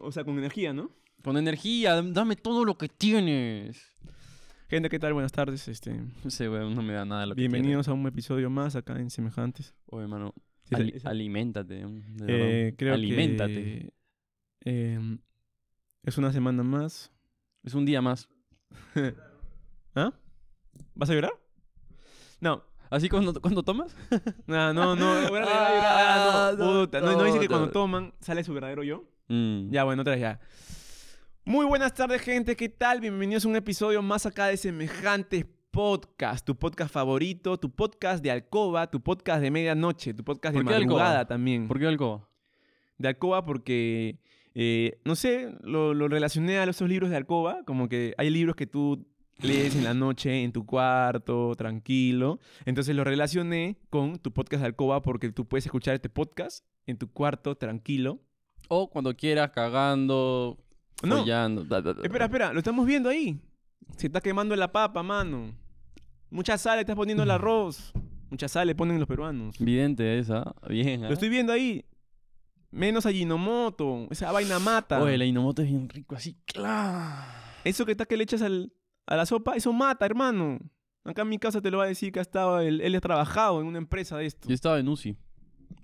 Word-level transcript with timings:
o 0.00 0.12
sea, 0.12 0.24
con 0.24 0.38
energía, 0.38 0.72
¿no? 0.72 0.90
Con 1.22 1.36
energía, 1.36 2.00
dame 2.02 2.36
todo 2.36 2.64
lo 2.64 2.76
que 2.78 2.88
tienes. 2.88 3.92
Gente, 4.68 4.88
¿qué 4.88 4.98
tal? 4.98 5.12
Buenas 5.12 5.32
tardes. 5.32 5.66
Este, 5.68 5.92
No 6.24 6.30
sé, 6.30 6.48
weón, 6.48 6.74
no 6.74 6.82
me 6.82 6.92
da 6.92 7.04
nada 7.04 7.26
lo 7.26 7.34
que 7.34 7.40
bienvenidos 7.42 7.88
a 7.88 7.92
un 7.92 8.06
episodio 8.06 8.50
más 8.50 8.74
acá 8.76 8.98
en 8.98 9.10
Semejantes. 9.10 9.74
Oye, 9.86 10.06
mano, 10.06 10.34
Sí, 10.64 10.74
ali- 10.74 10.92
esa- 10.96 11.10
aliméntate. 11.10 11.84
de 11.86 12.68
Eh, 12.68 12.74
creo 12.76 12.94
aliméntate. 12.94 13.54
que 13.54 13.92
eh, 14.64 15.18
es 16.02 16.18
una 16.18 16.32
semana 16.32 16.62
más. 16.64 17.12
Es 17.62 17.74
un 17.74 17.84
día 17.84 18.02
más. 18.02 18.28
¿Ah? 19.94 20.12
¿Vas 20.94 21.10
a 21.10 21.14
llorar? 21.14 21.32
No. 22.40 22.64
¿Así 22.90 23.08
cuando, 23.08 23.40
cuando 23.40 23.62
tomas? 23.62 23.94
No, 24.46 24.72
no, 24.74 24.92
Ah, 24.92 24.96
ah, 25.32 26.54
no, 26.56 26.64
no, 26.74 26.80
puta, 26.86 27.00
no, 27.00 27.12
no 27.12 27.24
dice 27.24 27.40
que 27.40 27.48
cuando 27.48 27.70
toman 27.70 28.12
sale 28.20 28.44
su 28.44 28.52
verdadero 28.54 28.82
yo. 28.82 29.04
Mm. 29.28 29.70
Ya, 29.70 29.84
bueno, 29.84 30.02
otra 30.02 30.12
vez 30.12 30.20
ya. 30.20 30.40
Muy 31.44 31.66
buenas 31.66 31.94
tardes, 31.94 32.20
gente. 32.22 32.56
¿Qué 32.56 32.68
tal? 32.68 33.00
Bienvenidos 33.00 33.44
a 33.44 33.48
un 33.48 33.56
episodio 33.56 34.02
más 34.02 34.26
acá 34.26 34.46
de 34.46 34.56
Semejantes 34.56 35.46
Podcast. 35.70 36.46
Tu 36.46 36.56
podcast 36.56 36.92
favorito, 36.92 37.58
tu 37.58 37.70
podcast 37.70 38.22
de 38.22 38.30
alcoba, 38.30 38.88
tu 38.90 39.00
podcast 39.02 39.42
de 39.42 39.50
medianoche, 39.50 40.14
tu 40.14 40.24
podcast 40.24 40.56
de 40.56 40.62
madrugada 40.62 41.26
también. 41.26 41.66
¿Por 41.66 41.78
qué 41.78 41.86
alcoba? 41.86 42.28
De 42.98 43.08
alcoba 43.08 43.44
porque, 43.44 44.20
eh, 44.54 45.00
no 45.04 45.16
sé, 45.16 45.54
lo, 45.62 45.92
lo 45.92 46.08
relacioné 46.08 46.58
a 46.58 46.64
esos 46.64 46.88
libros 46.88 47.10
de 47.10 47.16
alcoba. 47.16 47.64
Como 47.64 47.88
que 47.88 48.14
hay 48.18 48.30
libros 48.30 48.54
que 48.56 48.66
tú 48.66 49.06
lees 49.38 49.74
en 49.74 49.84
la 49.84 49.92
noche 49.92 50.44
en 50.44 50.52
tu 50.52 50.64
cuarto, 50.64 51.54
tranquilo. 51.56 52.38
Entonces 52.64 52.94
lo 52.94 53.04
relacioné 53.04 53.78
con 53.90 54.18
tu 54.18 54.32
podcast 54.32 54.60
de 54.60 54.66
alcoba 54.66 55.02
porque 55.02 55.30
tú 55.32 55.46
puedes 55.46 55.66
escuchar 55.66 55.96
este 55.96 56.08
podcast 56.08 56.64
en 56.86 56.96
tu 56.96 57.10
cuarto, 57.10 57.56
tranquilo. 57.56 58.20
O 58.68 58.88
cuando 58.90 59.14
quieras, 59.14 59.50
cagando, 59.50 60.58
No. 61.02 61.18
follando. 61.18 61.64
da, 61.64 61.80
da, 61.80 61.94
da. 61.94 62.02
Espera, 62.02 62.24
espera, 62.26 62.52
lo 62.52 62.58
estamos 62.58 62.86
viendo 62.86 63.08
ahí. 63.08 63.40
Se 63.96 64.06
está 64.08 64.20
quemando 64.20 64.54
la 64.56 64.70
papa, 64.72 65.02
mano. 65.02 65.54
Mucha 66.30 66.58
sal 66.58 66.76
le 66.76 66.80
estás 66.80 66.96
poniendo 66.96 67.22
el 67.22 67.30
arroz. 67.30 67.92
Mucha 68.30 68.48
sal 68.48 68.66
le 68.66 68.74
ponen 68.74 68.98
los 68.98 69.06
peruanos. 69.08 69.56
Vidente 69.58 70.18
esa. 70.18 70.54
Bien. 70.68 71.02
Lo 71.02 71.10
estoy 71.12 71.28
viendo 71.28 71.52
ahí. 71.52 71.84
Menos 72.72 73.06
Ajinomoto. 73.06 74.08
Esa 74.10 74.32
vaina 74.32 74.58
mata. 74.58 75.00
Oye, 75.00 75.16
la 75.16 75.24
Inomoto 75.24 75.62
es 75.62 75.68
bien 75.68 75.88
rico, 75.88 76.16
así. 76.16 76.36
¡cla! 76.46 77.24
Eso 77.64 77.86
que 77.86 77.92
está 77.92 78.04
que 78.04 78.16
le 78.16 78.24
echas 78.24 78.42
al- 78.42 78.72
a 79.06 79.16
la 79.16 79.24
sopa, 79.26 79.54
eso 79.54 79.72
mata, 79.72 80.04
hermano. 80.04 80.58
Acá 81.04 81.22
en 81.22 81.28
mi 81.28 81.38
casa 81.38 81.60
te 81.62 81.70
lo 81.70 81.78
va 81.78 81.84
a 81.84 81.86
decir 81.86 82.10
que 82.12 82.18
ha 82.18 82.22
estado, 82.22 82.58
él, 82.60 82.80
él 82.80 82.94
ha 82.96 83.00
trabajado 83.00 83.60
en 83.60 83.68
una 83.68 83.78
empresa 83.78 84.16
de 84.18 84.26
esto. 84.26 84.48
Yo 84.48 84.54
estaba 84.54 84.80
en 84.80 84.88
UCI 84.88 85.16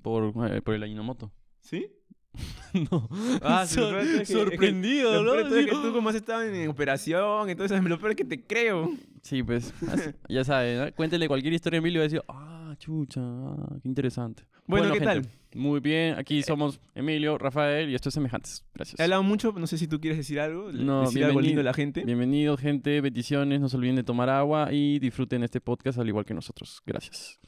por, 0.03 0.35
eh, 0.51 0.61
por 0.61 0.75
el 0.75 0.83
Ajinomoto. 0.83 1.31
¿Sí? 1.61 1.87
no. 2.91 3.09
Ah, 3.43 3.67
peor 3.73 3.99
es 3.99 4.19
que- 4.29 4.35
sorprendido, 4.35 5.23
Lo 5.23 5.35
¿no? 5.37 5.49
peor 5.49 5.59
es 5.59 5.67
que 5.67 5.73
tú 5.73 5.93
como 5.93 6.09
has 6.09 6.15
estado 6.15 6.43
en, 6.43 6.55
en 6.55 6.69
operación, 6.71 7.51
entonces 7.51 7.83
lo 7.85 7.99
peor 7.99 8.13
es 8.13 8.17
que 8.17 8.25
te 8.25 8.43
creo. 8.43 8.91
Sí, 9.21 9.43
pues, 9.43 9.73
así- 9.89 10.11
ya 10.29 10.43
sabes, 10.45 10.81
¿no? 10.81 10.93
cuéntele 10.95 11.29
cualquier 11.29 11.53
historia 11.53 11.79
a 11.79 11.81
Emilio 11.81 11.99
y 11.99 12.01
va 12.01 12.05
a 12.05 12.09
decir, 12.09 12.23
ah, 12.29 12.75
chucha, 12.79 13.21
ah, 13.23 13.77
qué 13.83 13.89
interesante. 13.89 14.45
Bueno, 14.67 14.93
¿qué 14.95 15.01
gente, 15.01 15.29
Muy 15.55 15.81
bien, 15.81 16.15
aquí 16.17 16.43
somos 16.43 16.81
Emilio, 16.95 17.37
Rafael 17.37 17.91
y 17.91 17.95
esto 17.95 18.09
es 18.09 18.15
Semejantes. 18.15 18.65
Gracias. 18.75 18.99
He 18.99 19.03
hablado 19.03 19.23
mucho, 19.25 19.53
no 19.53 19.67
sé 19.67 19.77
si 19.77 19.87
tú 19.89 20.01
quieres 20.01 20.17
decir 20.19 20.41
algo, 20.41 20.71
No, 20.73 21.03
decir 21.03 21.25
algo 21.25 21.41
lindo 21.41 21.61
a 21.61 21.65
la 21.65 21.75
gente. 21.75 22.05
Bienvenidos, 22.05 22.59
gente, 22.61 23.01
bendiciones, 23.01 23.61
no 23.61 23.69
se 23.69 23.77
olviden 23.77 23.97
de 23.97 24.05
tomar 24.05 24.31
agua 24.31 24.73
y 24.73 24.99
disfruten 25.01 25.43
este 25.43 25.61
podcast 25.61 25.99
al 25.99 26.09
igual 26.09 26.25
que 26.25 26.33
nosotros. 26.33 26.81
Gracias. 26.87 27.39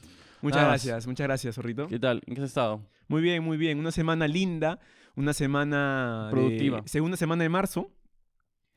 Muchas 0.45 0.57
Nada 0.61 0.71
más. 0.73 0.85
gracias, 0.85 1.07
muchas 1.07 1.25
gracias, 1.27 1.55
Zorrito. 1.55 1.87
¿Qué 1.87 1.97
tal? 1.99 2.21
¿En 2.27 2.35
qué 2.35 2.41
has 2.41 2.47
estado? 2.49 2.85
Muy 3.07 3.21
bien, 3.23 3.43
muy 3.43 3.57
bien. 3.57 3.79
Una 3.79 3.91
semana 3.91 4.27
linda, 4.27 4.79
una 5.15 5.33
semana 5.33 6.25
de- 6.27 6.31
Productiva. 6.31 6.83
segunda 6.85 7.17
semana 7.17 7.41
de 7.43 7.49
marzo, 7.49 7.91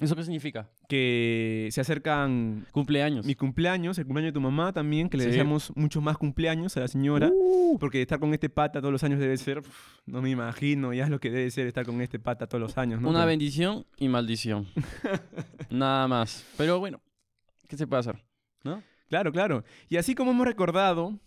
¿Eso 0.00 0.16
qué 0.16 0.22
significa? 0.22 0.70
que 0.88 1.68
se 1.72 1.80
acercan 1.82 2.64
Cumpleaños. 2.72 3.26
mi 3.26 3.34
cumpleaños, 3.34 3.98
el 3.98 4.06
cumpleaños 4.06 4.28
de 4.32 4.34
tu 4.34 4.40
mamá 4.40 4.72
también, 4.72 5.10
que 5.10 5.18
le 5.18 5.24
Sí. 5.24 5.30
deseamos 5.30 5.72
muchos 5.76 6.02
más 6.02 6.16
cumpleaños 6.16 6.74
a 6.78 6.80
la 6.80 6.88
señora. 6.88 7.28
Uh, 7.32 7.76
Porque 7.78 8.00
estar 8.00 8.18
con 8.18 8.32
este 8.32 8.48
pata 8.48 8.80
todos 8.80 8.92
los 8.92 9.04
años 9.04 9.18
debe 9.20 9.36
ser, 9.36 9.60
no 10.06 10.22
me 10.22 10.30
imagino, 10.30 10.94
ya 10.94 11.04
es 11.04 11.10
lo 11.10 11.18
que 11.20 11.30
debe 11.30 11.50
ser 11.50 11.66
estar 11.66 11.84
con 11.84 12.00
este 12.00 12.18
pata 12.18 12.46
todos 12.46 12.62
los 12.62 12.78
años, 12.78 13.02
¿no? 13.02 13.10
una 13.10 13.18
Pero- 13.18 13.28
bendición 13.28 13.84
y 13.98 14.08
maldición. 14.08 14.66
Nada 15.70 16.08
más. 16.08 16.46
Pero 16.56 16.78
bueno, 16.78 17.00
¿qué 17.68 17.76
se 17.76 17.86
puede 17.86 18.00
hacer? 18.00 18.24
¿No? 18.64 18.82
Claro, 19.08 19.32
claro. 19.32 19.64
Y 19.88 19.96
así 19.96 20.14
como 20.14 20.30
hemos 20.30 20.46
recordado 20.46 21.18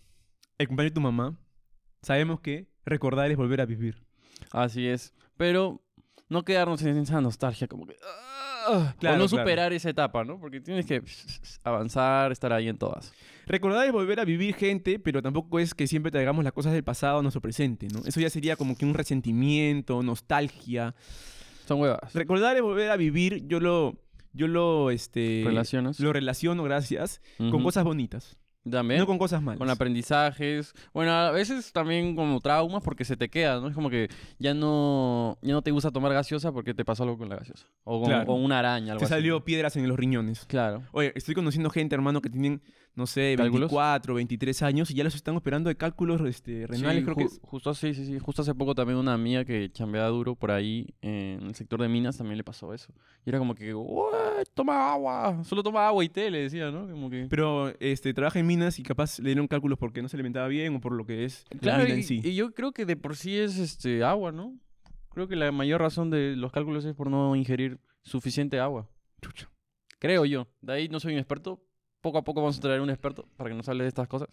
el 0.62 0.68
cumpleaños 0.68 0.92
de 0.92 0.94
tu 0.94 1.00
mamá, 1.00 1.36
sabemos 2.02 2.40
que 2.40 2.68
recordar 2.84 3.30
es 3.30 3.36
volver 3.36 3.60
a 3.60 3.66
vivir. 3.66 4.04
Así 4.50 4.86
es. 4.86 5.12
Pero 5.36 5.82
no 6.28 6.44
quedarnos 6.44 6.82
en 6.82 6.96
esa 6.98 7.20
nostalgia, 7.20 7.68
como 7.68 7.86
que. 7.86 7.96
ah, 8.04 8.94
Claro, 8.98 9.16
o 9.16 9.18
no 9.18 9.26
claro. 9.26 9.28
superar 9.28 9.72
esa 9.72 9.90
etapa, 9.90 10.24
¿no? 10.24 10.38
Porque 10.38 10.60
tienes 10.60 10.86
que 10.86 11.02
avanzar, 11.64 12.30
estar 12.32 12.52
ahí 12.52 12.68
en 12.68 12.78
todas. 12.78 13.12
Recordar 13.46 13.84
es 13.86 13.92
volver 13.92 14.20
a 14.20 14.24
vivir 14.24 14.54
gente, 14.54 14.98
pero 15.00 15.20
tampoco 15.20 15.58
es 15.58 15.74
que 15.74 15.86
siempre 15.88 16.12
traigamos 16.12 16.44
las 16.44 16.52
cosas 16.52 16.72
del 16.72 16.84
pasado 16.84 17.18
a 17.18 17.22
nuestro 17.22 17.40
presente, 17.40 17.88
¿no? 17.92 18.02
Eso 18.04 18.20
ya 18.20 18.30
sería 18.30 18.54
como 18.56 18.76
que 18.76 18.84
un 18.84 18.94
resentimiento, 18.94 20.02
nostalgia. 20.02 20.94
Son 21.66 21.80
huevas. 21.80 22.14
Recordar 22.14 22.56
es 22.56 22.62
volver 22.62 22.90
a 22.90 22.96
vivir, 22.96 23.46
yo 23.48 23.58
lo, 23.58 23.96
yo 24.32 24.46
lo, 24.46 24.90
este, 24.90 25.42
Relacionas. 25.44 25.98
lo 25.98 26.12
relaciono, 26.12 26.62
gracias, 26.62 27.20
con 27.38 27.62
cosas 27.64 27.82
bonitas, 27.84 28.38
También. 28.70 29.00
no 29.00 29.06
con 29.06 29.18
cosas 29.18 29.42
malas. 29.42 29.58
Con 29.58 29.68
aprendizajes. 29.70 30.72
Bueno, 30.92 31.12
a 31.12 31.30
veces 31.30 31.72
también 31.72 32.14
como 32.16 32.40
traumas 32.40 32.82
porque 32.82 33.04
se 33.04 33.16
te 33.16 33.28
queda, 33.28 33.60
¿no? 33.60 33.68
Es 33.68 33.74
como 33.74 33.90
que 33.90 34.08
ya 34.38 34.54
no, 34.54 35.38
ya 35.42 35.52
no 35.52 35.62
te 35.62 35.70
gusta 35.70 35.90
tomar 35.90 36.12
gaseosa 36.12 36.52
porque 36.52 36.74
te 36.74 36.84
pasó 36.84 37.02
algo 37.04 37.18
con 37.18 37.28
la 37.28 37.36
gaseosa. 37.36 37.66
O 37.84 38.00
con, 38.00 38.08
Claro. 38.10 38.26
con 38.26 38.42
una 38.42 38.58
araña, 38.60 38.92
algo 38.92 39.00
Te 39.00 39.04
así. 39.06 39.14
salió 39.14 39.44
piedras 39.44 39.76
en 39.76 39.88
los 39.88 39.98
riñones. 39.98 40.44
Claro. 40.46 40.82
Oye, 40.92 41.12
estoy 41.16 41.34
conociendo 41.34 41.70
gente, 41.70 41.94
hermano, 41.94 42.20
que 42.22 42.30
tienen, 42.30 42.62
no 42.94 43.06
sé, 43.06 43.34
¿Cálculos? 43.38 43.70
24, 43.70 44.14
23 44.14 44.62
años 44.62 44.90
y 44.90 44.94
ya 44.94 45.04
los 45.04 45.14
están 45.14 45.34
operando 45.36 45.68
de 45.68 45.76
cálculos 45.76 46.20
este, 46.22 46.66
renales, 46.66 46.98
Sí, 47.00 47.04
creo 47.04 47.16
que 47.16 47.24
es. 47.24 47.40
Justo, 47.42 47.72
sí, 47.74 47.94
sí, 47.94 48.04
sí. 48.04 48.18
Justo 48.18 48.42
hace 48.42 48.54
poco 48.54 48.74
también 48.74 48.98
una 48.98 49.14
amiga 49.14 49.44
que 49.44 49.70
chambeaba 49.72 50.08
duro 50.08 50.34
por 50.34 50.50
ahí 50.50 50.86
en 51.00 51.42
el 51.42 51.54
sector 51.54 51.80
de 51.80 51.88
minas 51.88 52.18
también 52.18 52.36
le 52.36 52.44
pasó 52.44 52.74
eso. 52.74 52.92
Y 53.24 53.30
era 53.30 53.38
como 53.38 53.54
que, 53.54 53.74
"Ué, 53.74 54.44
toma 54.54 54.92
agua, 54.92 55.42
solo 55.44 55.62
toma 55.62 55.86
agua 55.86 56.04
y 56.04 56.08
té, 56.10 56.30
le 56.30 56.42
decía, 56.42 56.70
¿no? 56.70 56.86
Como 56.90 57.08
que... 57.08 57.26
Pero 57.30 57.72
este, 57.80 58.12
trabaja 58.12 58.38
en 58.38 58.46
minas 58.46 58.78
y 58.78 58.82
capaz 58.82 59.18
le 59.20 59.30
dieron 59.30 59.48
cálculos 59.48 59.78
porque 59.78 60.02
no 60.02 60.08
se 60.08 60.16
alimentaba 60.16 60.48
bien 60.48 60.74
o 60.76 60.80
por 60.80 60.92
lo 60.92 61.06
que 61.06 61.24
es 61.24 61.44
la 61.50 61.58
Claro, 61.60 61.84
mina 61.84 61.94
y, 61.94 61.98
en 62.00 62.04
sí. 62.04 62.20
y 62.22 62.34
yo 62.34 62.52
creo 62.52 62.72
que 62.72 62.84
de 62.84 62.96
por 62.96 63.16
sí 63.16 63.36
es 63.36 63.56
este 63.58 64.04
agua, 64.04 64.32
¿no? 64.32 64.54
Creo 65.14 65.28
que 65.28 65.36
la 65.36 65.50
mayor 65.52 65.80
razón 65.80 66.10
de 66.10 66.36
los 66.36 66.52
cálculos 66.52 66.84
es 66.84 66.94
por 66.94 67.10
no 67.10 67.36
ingerir 67.36 67.78
suficiente 68.02 68.58
agua. 68.60 68.88
Chucha. 69.20 69.48
Creo 69.98 70.24
yo. 70.24 70.48
De 70.60 70.72
ahí 70.72 70.88
no 70.88 71.00
soy 71.00 71.12
un 71.12 71.18
experto. 71.20 71.62
Poco 72.02 72.18
a 72.18 72.22
poco 72.24 72.42
vamos 72.42 72.58
a 72.58 72.60
traer 72.60 72.80
un 72.82 72.90
experto 72.90 73.26
para 73.36 73.48
que 73.48 73.56
nos 73.56 73.66
hable 73.68 73.84
de 73.84 73.88
estas 73.88 74.08
cosas. 74.08 74.28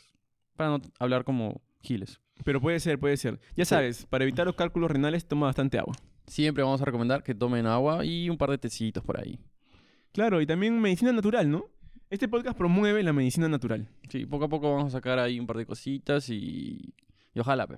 Para 0.57 0.71
no 0.71 0.81
hablar 0.99 1.23
como 1.23 1.61
giles. 1.81 2.19
Pero 2.43 2.59
puede 2.59 2.79
ser, 2.81 2.99
puede 2.99 3.15
ser. 3.15 3.39
Ya 3.55 3.63
Sí. 3.63 3.69
sabes, 3.69 4.05
para 4.07 4.25
evitar 4.25 4.45
los 4.45 4.55
cálculos 4.55 4.91
renales 4.91 5.25
toma 5.25 5.45
bastante 5.45 5.79
agua. 5.79 5.95
Siempre 6.27 6.63
vamos 6.63 6.81
a 6.81 6.85
recomendar 6.85 7.23
que 7.23 7.33
tomen 7.33 7.65
agua 7.65 8.03
y 8.05 8.29
un 8.29 8.37
par 8.37 8.49
de 8.51 8.57
tecitos 8.57 9.03
por 9.03 9.19
ahí. 9.19 9.39
Claro, 10.11 10.41
y 10.41 10.45
también 10.45 10.79
medicina 10.81 11.11
natural, 11.13 11.49
¿no? 11.49 11.65
Este 12.09 12.27
podcast 12.27 12.57
promueve 12.57 13.03
la 13.03 13.13
medicina 13.13 13.47
natural. 13.47 13.87
Sí, 14.09 14.25
poco 14.25 14.45
a 14.45 14.49
poco 14.49 14.71
vamos 14.75 14.87
a 14.93 14.97
sacar 14.97 15.19
ahí 15.19 15.39
un 15.39 15.45
par 15.47 15.57
de 15.57 15.65
cositas 15.65 16.29
y, 16.29 16.93
y 17.33 17.39
ojalá, 17.39 17.67
pe. 17.67 17.77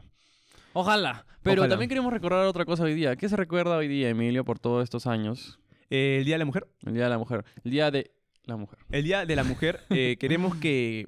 Ojalá. 0.74 1.26
Pero 1.44 1.62
Ojalá. 1.64 1.72
también 1.74 1.90
queremos 1.90 2.14
recordar 2.14 2.46
otra 2.46 2.64
cosa 2.64 2.84
hoy 2.84 2.94
día. 2.94 3.16
¿Qué 3.18 3.28
se 3.28 3.36
recuerda 3.36 3.76
hoy 3.76 3.90
día, 3.90 4.08
Emilio, 4.10 4.46
por 4.46 4.58
todos 4.58 4.84
estos 4.86 5.06
años? 5.06 5.60
Eh, 5.90 6.18
el 6.20 6.26
Día 6.26 6.36
de 6.36 6.40
la 6.40 6.46
Mujer. 6.46 6.68
El 6.86 6.94
Día 6.94 7.04
de 7.04 7.10
la 7.10 7.18
Mujer. 7.18 7.44
El 7.66 7.72
Día 7.72 7.92
de 7.92 8.12
la 8.46 8.58
Mujer. 8.58 8.80
El 8.90 9.04
Día 9.04 9.26
de 9.26 9.36
la 9.36 9.44
Mujer, 9.44 9.82
eh, 9.90 10.18
queremos 10.20 10.56
que 10.56 11.08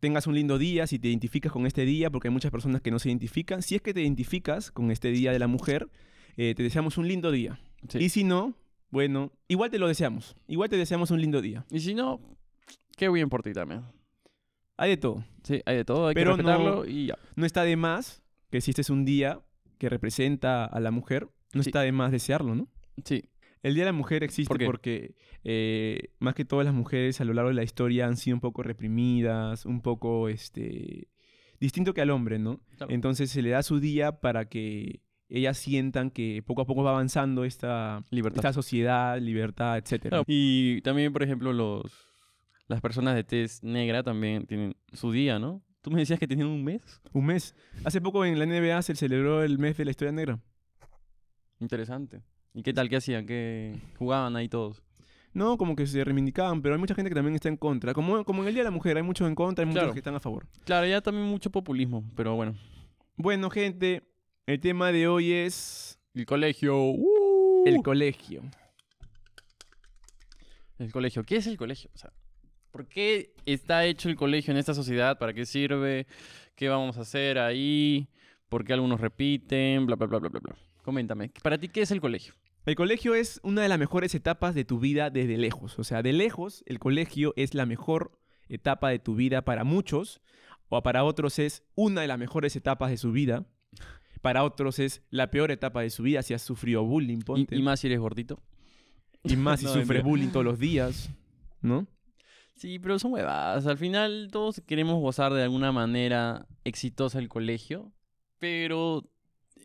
tengas 0.00 0.26
un 0.26 0.34
lindo 0.34 0.56
día 0.58 0.86
si 0.86 0.98
te 0.98 1.08
identificas 1.08 1.52
con 1.52 1.66
este 1.66 1.84
día, 1.84 2.10
porque 2.10 2.28
hay 2.28 2.32
muchas 2.32 2.50
personas 2.50 2.80
que 2.80 2.90
no 2.90 2.98
se 2.98 3.08
identifican. 3.08 3.62
Si 3.62 3.74
es 3.74 3.82
que 3.82 3.92
te 3.92 4.00
identificas 4.00 4.70
con 4.70 4.90
este 4.90 5.10
Día 5.10 5.30
de 5.32 5.38
la 5.38 5.46
Mujer, 5.46 5.90
eh, 6.36 6.54
te 6.56 6.62
deseamos 6.62 6.96
un 6.98 7.06
lindo 7.06 7.30
día. 7.30 7.60
Sí. 7.88 7.98
Y 7.98 8.08
si 8.08 8.24
no, 8.24 8.54
bueno, 8.90 9.32
igual 9.48 9.70
te 9.70 9.78
lo 9.78 9.88
deseamos. 9.88 10.36
Igual 10.48 10.70
te 10.70 10.76
deseamos 10.76 11.10
un 11.10 11.20
lindo 11.20 11.42
día. 11.42 11.66
Y 11.70 11.80
si 11.80 11.94
no, 11.94 12.20
qué 12.96 13.08
bien 13.10 13.28
por 13.28 13.42
ti 13.42 13.52
también. 13.52 13.82
Hay 14.78 14.90
de 14.90 14.96
todo. 14.96 15.24
Sí, 15.42 15.60
hay 15.66 15.76
de 15.76 15.84
todo, 15.84 16.08
hay 16.08 16.14
Pero 16.14 16.36
que 16.36 16.42
no- 16.42 16.48
respetarlo 16.48 16.86
y 16.86 17.06
ya. 17.06 17.18
No 17.36 17.44
está 17.44 17.64
de 17.64 17.76
más 17.76 18.22
que 18.50 18.60
si 18.62 18.70
este 18.70 18.80
es 18.80 18.88
un 18.90 19.04
día 19.04 19.40
que 19.78 19.88
representa 19.90 20.64
a 20.64 20.80
la 20.80 20.90
mujer, 20.90 21.28
no 21.52 21.62
Sí. 21.62 21.68
está 21.68 21.82
de 21.82 21.92
más 21.92 22.10
desearlo, 22.10 22.54
¿no? 22.54 22.68
Sí, 23.04 23.24
El 23.62 23.74
Día 23.74 23.84
de 23.84 23.90
la 23.90 23.96
Mujer 23.96 24.24
existe 24.24 24.64
porque 24.64 25.14
eh, 25.44 26.12
más 26.18 26.34
que 26.34 26.44
todas 26.44 26.64
las 26.64 26.74
mujeres 26.74 27.20
a 27.20 27.24
lo 27.24 27.34
largo 27.34 27.48
de 27.48 27.54
la 27.54 27.62
historia 27.62 28.06
han 28.06 28.16
sido 28.16 28.36
un 28.36 28.40
poco 28.40 28.62
reprimidas, 28.62 29.66
un 29.66 29.82
poco 29.82 30.28
este 30.28 31.08
distinto 31.60 31.92
que 31.92 32.00
al 32.00 32.10
hombre, 32.10 32.38
¿no? 32.38 32.60
Claro. 32.76 32.92
Entonces 32.92 33.30
se 33.30 33.42
le 33.42 33.50
da 33.50 33.62
su 33.62 33.80
día 33.80 34.20
para 34.20 34.48
que 34.48 35.02
ellas 35.28 35.58
sientan 35.58 36.10
que 36.10 36.42
poco 36.44 36.62
a 36.62 36.66
poco 36.66 36.82
va 36.82 36.90
avanzando 36.90 37.44
esta, 37.44 38.02
libertad. 38.10 38.38
esta 38.38 38.52
sociedad, 38.52 39.20
libertad, 39.20 39.76
etcétera. 39.76 40.10
Claro. 40.10 40.24
Y 40.26 40.80
también, 40.80 41.12
por 41.12 41.22
ejemplo, 41.22 41.52
los 41.52 42.10
las 42.70 42.80
personas 42.80 43.16
de 43.16 43.24
tez 43.24 43.64
negra 43.64 44.04
también 44.04 44.46
tienen 44.46 44.76
su 44.92 45.10
día, 45.10 45.40
¿no? 45.40 45.60
Tú 45.82 45.90
me 45.90 45.98
decías 45.98 46.20
que 46.20 46.28
tenían 46.28 46.46
un 46.46 46.62
mes. 46.62 47.00
Un 47.12 47.26
mes. 47.26 47.56
Hace 47.84 48.00
poco 48.00 48.24
en 48.24 48.38
la 48.38 48.46
NBA 48.46 48.80
se 48.82 48.94
celebró 48.94 49.42
el 49.42 49.58
mes 49.58 49.76
de 49.76 49.84
la 49.84 49.90
historia 49.90 50.12
negra. 50.12 50.38
Interesante. 51.58 52.22
¿Y 52.54 52.62
qué 52.62 52.72
tal? 52.72 52.88
¿Qué 52.88 52.96
hacían? 52.96 53.26
¿Qué 53.26 53.74
jugaban 53.98 54.36
ahí 54.36 54.48
todos? 54.48 54.82
No, 55.32 55.56
como 55.56 55.76
que 55.76 55.86
se 55.86 56.02
reivindicaban, 56.04 56.60
pero 56.60 56.74
hay 56.74 56.80
mucha 56.80 56.94
gente 56.94 57.08
que 57.08 57.14
también 57.14 57.36
está 57.36 57.48
en 57.48 57.56
contra. 57.56 57.94
Como, 57.94 58.24
como 58.24 58.42
en 58.42 58.48
el 58.48 58.54
Día 58.54 58.62
de 58.64 58.70
la 58.70 58.74
Mujer, 58.74 58.96
hay 58.96 59.02
muchos 59.04 59.28
en 59.28 59.36
contra, 59.36 59.62
hay 59.62 59.66
muchos 59.66 59.80
Claro. 59.82 59.92
que 59.92 60.00
están 60.00 60.14
a 60.16 60.20
favor. 60.20 60.46
Claro, 60.64 60.86
ya 60.86 61.00
también 61.00 61.26
mucho 61.26 61.50
populismo, 61.50 62.04
pero 62.16 62.34
bueno. 62.34 62.54
Bueno, 63.16 63.48
gente, 63.50 64.02
el 64.46 64.58
tema 64.58 64.90
de 64.90 65.06
hoy 65.06 65.30
es 65.32 66.00
El 66.14 66.26
colegio. 66.26 66.76
¡uh! 66.90 67.62
el 67.66 67.82
colegio. 67.82 68.42
El 70.78 70.90
colegio. 70.90 71.22
¿Qué 71.22 71.36
es 71.36 71.46
el 71.46 71.56
colegio? 71.56 71.90
O 71.94 71.98
sea, 71.98 72.10
¿por 72.72 72.88
qué 72.88 73.32
está 73.46 73.84
hecho 73.84 74.08
el 74.08 74.16
colegio 74.16 74.50
en 74.50 74.56
esta 74.58 74.74
sociedad? 74.74 75.18
¿Para 75.18 75.32
qué 75.34 75.44
sirve? 75.46 76.06
¿Qué 76.56 76.68
vamos 76.68 76.96
a 76.98 77.02
hacer 77.02 77.38
ahí? 77.38 78.08
¿Por 78.48 78.64
qué 78.64 78.72
algunos 78.72 79.00
repiten? 79.00 79.86
Bla, 79.86 79.94
bla, 79.96 80.06
bla, 80.08 80.18
bla, 80.18 80.28
bla, 80.30 80.40
bla. 80.40 80.56
Coméntame. 80.90 81.30
¿Para 81.44 81.56
ti 81.56 81.68
qué 81.68 81.82
es 81.82 81.92
el 81.92 82.00
colegio? 82.00 82.34
El 82.66 82.74
colegio 82.74 83.14
es 83.14 83.38
una 83.44 83.62
de 83.62 83.68
las 83.68 83.78
mejores 83.78 84.12
etapas 84.16 84.56
de 84.56 84.64
tu 84.64 84.80
vida 84.80 85.08
desde 85.08 85.38
lejos. 85.38 85.78
O 85.78 85.84
sea, 85.84 86.02
de 86.02 86.12
lejos, 86.12 86.64
el 86.66 86.80
colegio 86.80 87.32
es 87.36 87.54
la 87.54 87.64
mejor 87.64 88.18
etapa 88.48 88.88
de 88.90 88.98
tu 88.98 89.14
vida 89.14 89.42
para 89.44 89.62
muchos, 89.62 90.20
o 90.68 90.82
para 90.82 91.04
otros 91.04 91.38
es 91.38 91.62
una 91.76 92.00
de 92.00 92.08
las 92.08 92.18
mejores 92.18 92.56
etapas 92.56 92.90
de 92.90 92.96
su 92.96 93.12
vida. 93.12 93.46
Para 94.20 94.42
otros 94.42 94.80
es 94.80 95.02
la 95.10 95.30
peor 95.30 95.52
etapa 95.52 95.80
de 95.82 95.90
su 95.90 96.02
vida 96.02 96.22
si 96.24 96.34
has 96.34 96.42
sufrido 96.42 96.84
bullying, 96.84 97.18
Y, 97.18 97.22
ponte. 97.24 97.56
y 97.56 97.62
más 97.62 97.78
si 97.78 97.86
eres 97.86 98.00
gordito. 98.00 98.42
Y 99.22 99.36
más 99.36 99.60
si 99.60 99.66
No, 99.66 99.74
sufres 99.74 100.02
bullying 100.02 100.30
todos 100.30 100.44
los 100.44 100.58
días, 100.58 101.08
¿no? 101.62 101.86
Sí, 102.56 102.80
pero 102.80 102.98
son 102.98 103.12
huevadas. 103.12 103.64
Al 103.66 103.78
final 103.78 104.28
todos 104.32 104.60
queremos 104.66 105.00
gozar 105.00 105.32
de 105.34 105.44
alguna 105.44 105.70
manera 105.70 106.48
exitosa 106.64 107.20
el 107.20 107.28
colegio, 107.28 107.92
pero 108.40 109.08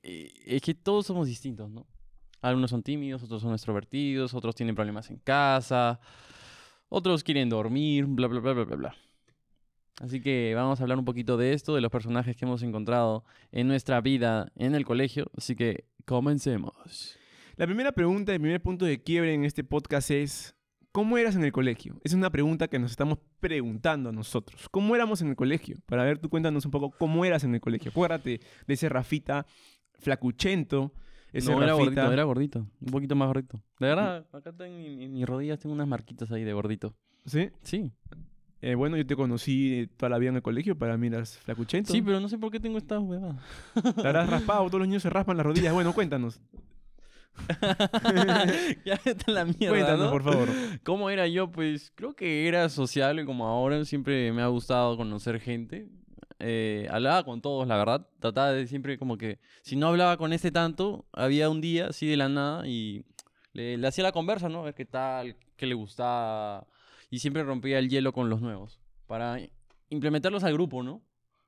es 0.06 0.62
que 0.62 0.74
todos 0.74 1.06
somos 1.06 1.28
distintos, 1.28 1.70
¿no? 1.70 1.88
Algunos 2.42 2.70
son 2.70 2.84
tímidos, 2.84 3.24
otros 3.24 3.42
son 3.42 3.54
extrovertidos, 3.54 4.34
otros 4.34 4.56
tienen 4.56 4.76
problemas 4.76 5.10
en 5.10 5.18
casa, 5.18 6.00
otros 6.90 7.24
quieren 7.24 7.50
dormir, 7.50 8.06
bla, 8.06 8.28
bla, 8.28 8.40
bla, 8.40 8.54
bla, 8.54 8.64
bla, 8.66 8.76
bla. 8.76 8.96
Así 10.02 10.22
que 10.22 10.54
vamos 10.56 10.80
a 10.80 10.84
hablar 10.84 11.00
un 11.00 11.06
poquito 11.06 11.38
de 11.38 11.54
esto, 11.54 11.74
de 11.74 11.82
los 11.82 11.92
personajes 11.92 12.36
que 12.36 12.46
hemos 12.46 12.62
encontrado 12.64 13.24
en 13.52 13.68
nuestra 13.68 14.02
vida 14.02 14.52
en 14.56 14.76
el 14.76 14.86
colegio. 14.86 15.32
Así 15.38 15.56
que 15.56 15.86
comencemos. 16.06 17.18
La 17.56 17.66
primera 17.66 17.94
pregunta, 17.94 18.34
el 18.34 18.42
primer 18.42 18.62
punto 18.62 18.84
de 18.86 19.02
quiebre 19.02 19.34
en 19.34 19.46
este 19.46 19.64
podcast 19.64 20.12
es, 20.12 20.56
¿cómo 20.92 21.18
eras 21.18 21.38
en 21.38 21.46
el 21.46 21.54
colegio? 21.54 22.00
Es 22.04 22.14
una 22.14 22.30
pregunta 22.30 22.68
que 22.68 22.78
nos 22.78 22.92
estamos 22.92 23.20
preguntando 23.40 24.10
a 24.10 24.12
nosotros. 24.12 24.68
¿Cómo 24.70 24.94
éramos 24.96 25.22
en 25.22 25.30
el 25.30 25.38
colegio? 25.38 25.78
Para 25.86 26.04
ver, 26.04 26.20
tú 26.20 26.30
cuéntanos 26.30 26.66
un 26.66 26.72
poco 26.72 26.92
cómo 26.92 27.24
eras 27.24 27.46
en 27.46 27.56
el 27.56 27.62
colegio. 27.62 27.92
Acuérdate 27.92 28.42
de 28.68 28.74
ese 28.74 28.90
Rafita 28.90 29.46
flacuchento, 30.00 30.92
ese 31.32 31.52
no, 31.52 31.62
era 31.62 31.74
gordito, 31.74 32.12
era 32.12 32.24
gordito. 32.24 32.68
Un 32.82 32.92
poquito 32.92 33.16
más 33.16 33.28
gordito. 33.28 33.62
De 33.80 33.88
verdad, 33.88 34.26
acá 34.32 34.54
en, 34.66 35.02
en 35.02 35.14
mis 35.14 35.26
rodillas 35.26 35.60
tengo 35.60 35.74
unas 35.76 35.88
marquitas 35.88 36.32
ahí 36.32 36.44
de 36.44 36.54
gordito. 36.54 36.96
¿Sí? 37.26 37.50
Sí. 37.64 37.92
Eh, 38.62 38.74
bueno, 38.74 38.98
yo 38.98 39.06
te 39.06 39.16
conocí 39.16 39.82
eh, 39.82 39.88
toda 39.96 40.10
la 40.10 40.18
vida 40.18 40.30
en 40.30 40.38
el 40.38 40.42
colegio, 40.42 40.78
para 40.78 40.98
mí 40.98 41.08
eras 41.08 41.38
flacuchento. 41.38 41.92
Sí, 41.92 42.02
pero 42.02 42.20
no 42.20 42.30
sé 42.30 42.38
por 42.38 42.52
qué 42.52 42.60
tengo 42.60 42.78
esta 42.78 43.00
huevada. 43.00 43.38
Te 43.96 44.08
habrás 44.08 44.30
raspado, 44.30 44.66
todos 44.68 44.80
los 44.80 44.88
niños 44.88 45.04
se 45.04 45.10
raspan 45.10 45.38
las 45.38 45.46
rodillas. 45.46 45.74
Bueno, 45.74 45.94
cuéntanos. 45.94 46.40
ya 48.86 49.00
está 49.04 49.32
la 49.32 49.46
mierda, 49.46 49.70
cuéntanos, 49.70 50.06
¿no? 50.06 50.10
por 50.10 50.24
favor. 50.24 50.48
¿Cómo 50.84 51.10
era 51.10 51.28
yo? 51.28 51.52
Pues 51.52 51.92
creo 51.94 52.16
que 52.16 52.48
era 52.48 52.70
sociable 52.70 53.26
como 53.26 53.46
ahora. 53.46 53.84
Siempre 53.86 54.32
me 54.32 54.42
ha 54.42 54.48
gustado 54.48 54.96
conocer 54.98 55.40
gente. 55.40 55.88
Eh, 56.40 56.88
hablaba 56.92 57.24
con 57.24 57.42
todos, 57.42 57.68
la 57.68 57.78
verdad. 57.78 58.08
Trataba 58.20 58.52
de 58.52 58.68
siempre 58.68 58.98
como 58.98 59.18
que... 59.18 59.40
Si 59.62 59.76
no 59.76 59.88
hablaba 59.88 60.18
con 60.18 60.34
este 60.34 60.52
tanto, 60.52 61.06
había 61.14 61.50
un 61.50 61.62
día 61.62 61.88
así 61.88 62.08
de 62.08 62.18
la 62.18 62.30
nada 62.30 62.68
y 62.68 63.06
le, 63.54 63.86
hacía 63.88 64.04
la 64.04 64.12
conversa, 64.12 64.50
¿no? 64.50 64.62
A 64.62 64.66
ver 64.66 64.76
qué 64.76 64.86
tal, 64.86 65.38
qué 65.56 65.66
le 65.66 65.76
gustaba. 65.76 66.68
Y 67.10 67.20
siempre 67.20 67.44
rompía 67.44 67.80
el 67.80 67.90
hielo 67.90 68.14
con 68.14 68.30
los 68.30 68.42
nuevos. 68.42 68.80
Para 69.08 69.38
implementarlos 69.90 70.44
al 70.44 70.54
grupo, 70.54 70.84
¿no? 70.84 71.02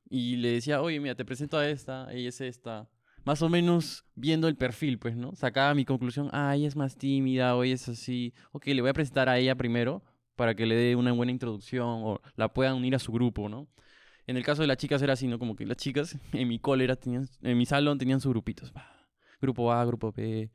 Y 0.10 0.38
le 0.38 0.52
decía, 0.54 0.82
oye, 0.82 1.00
mira, 1.00 1.16
te 1.16 1.26
presento 1.26 1.58
a 1.58 1.68
esta, 1.68 2.08
ella 2.14 2.30
es 2.30 2.40
esta. 2.40 2.90
Más 3.26 3.42
o 3.42 3.50
menos 3.50 4.06
viendo 4.16 4.48
el 4.48 4.56
perfil, 4.56 5.00
pues, 5.00 5.18
¿no? 5.18 5.36
Sacaba 5.36 5.74
mi 5.74 5.84
conclusión, 5.84 6.30
ah, 6.32 6.56
ella 6.56 6.68
es 6.68 6.78
más 6.78 6.96
tímida, 6.98 7.58
o 7.58 7.64
ella 7.64 7.76
es 7.76 7.90
así. 7.90 8.34
Ok, 8.54 8.68
le 8.68 8.80
voy 8.80 8.92
a 8.92 8.94
presentar 8.94 9.28
a 9.28 9.38
ella 9.38 9.56
primero 9.56 10.02
para 10.38 10.56
que 10.56 10.66
le 10.66 10.76
dé 10.76 10.96
una 10.96 11.12
buena 11.12 11.34
introducción 11.34 12.04
o 12.06 12.22
la 12.38 12.54
puedan 12.54 12.76
unir 12.76 12.96
a 12.96 13.00
su 13.00 13.12
grupo, 13.12 13.50
¿no? 13.50 13.68
En 14.28 14.36
el 14.36 14.44
caso 14.44 14.62
de 14.62 14.68
las 14.68 14.78
chicas 14.78 15.02
era 15.02 15.14
así, 15.14 15.26
¿no? 15.26 15.40
Como 15.40 15.56
que 15.56 15.66
las 15.66 15.78
chicas 15.78 16.18
en 16.34 16.48
mi 16.50 16.60
cólera 16.60 16.98
tenían, 16.98 17.28
en 17.42 17.58
mi 17.58 17.66
salón 17.66 17.98
tenían 17.98 18.20
sus 18.20 18.32
grupitos. 18.32 18.74
Grupo 19.40 19.72
A, 19.72 19.86
grupo 19.86 20.12
B, 20.12 20.52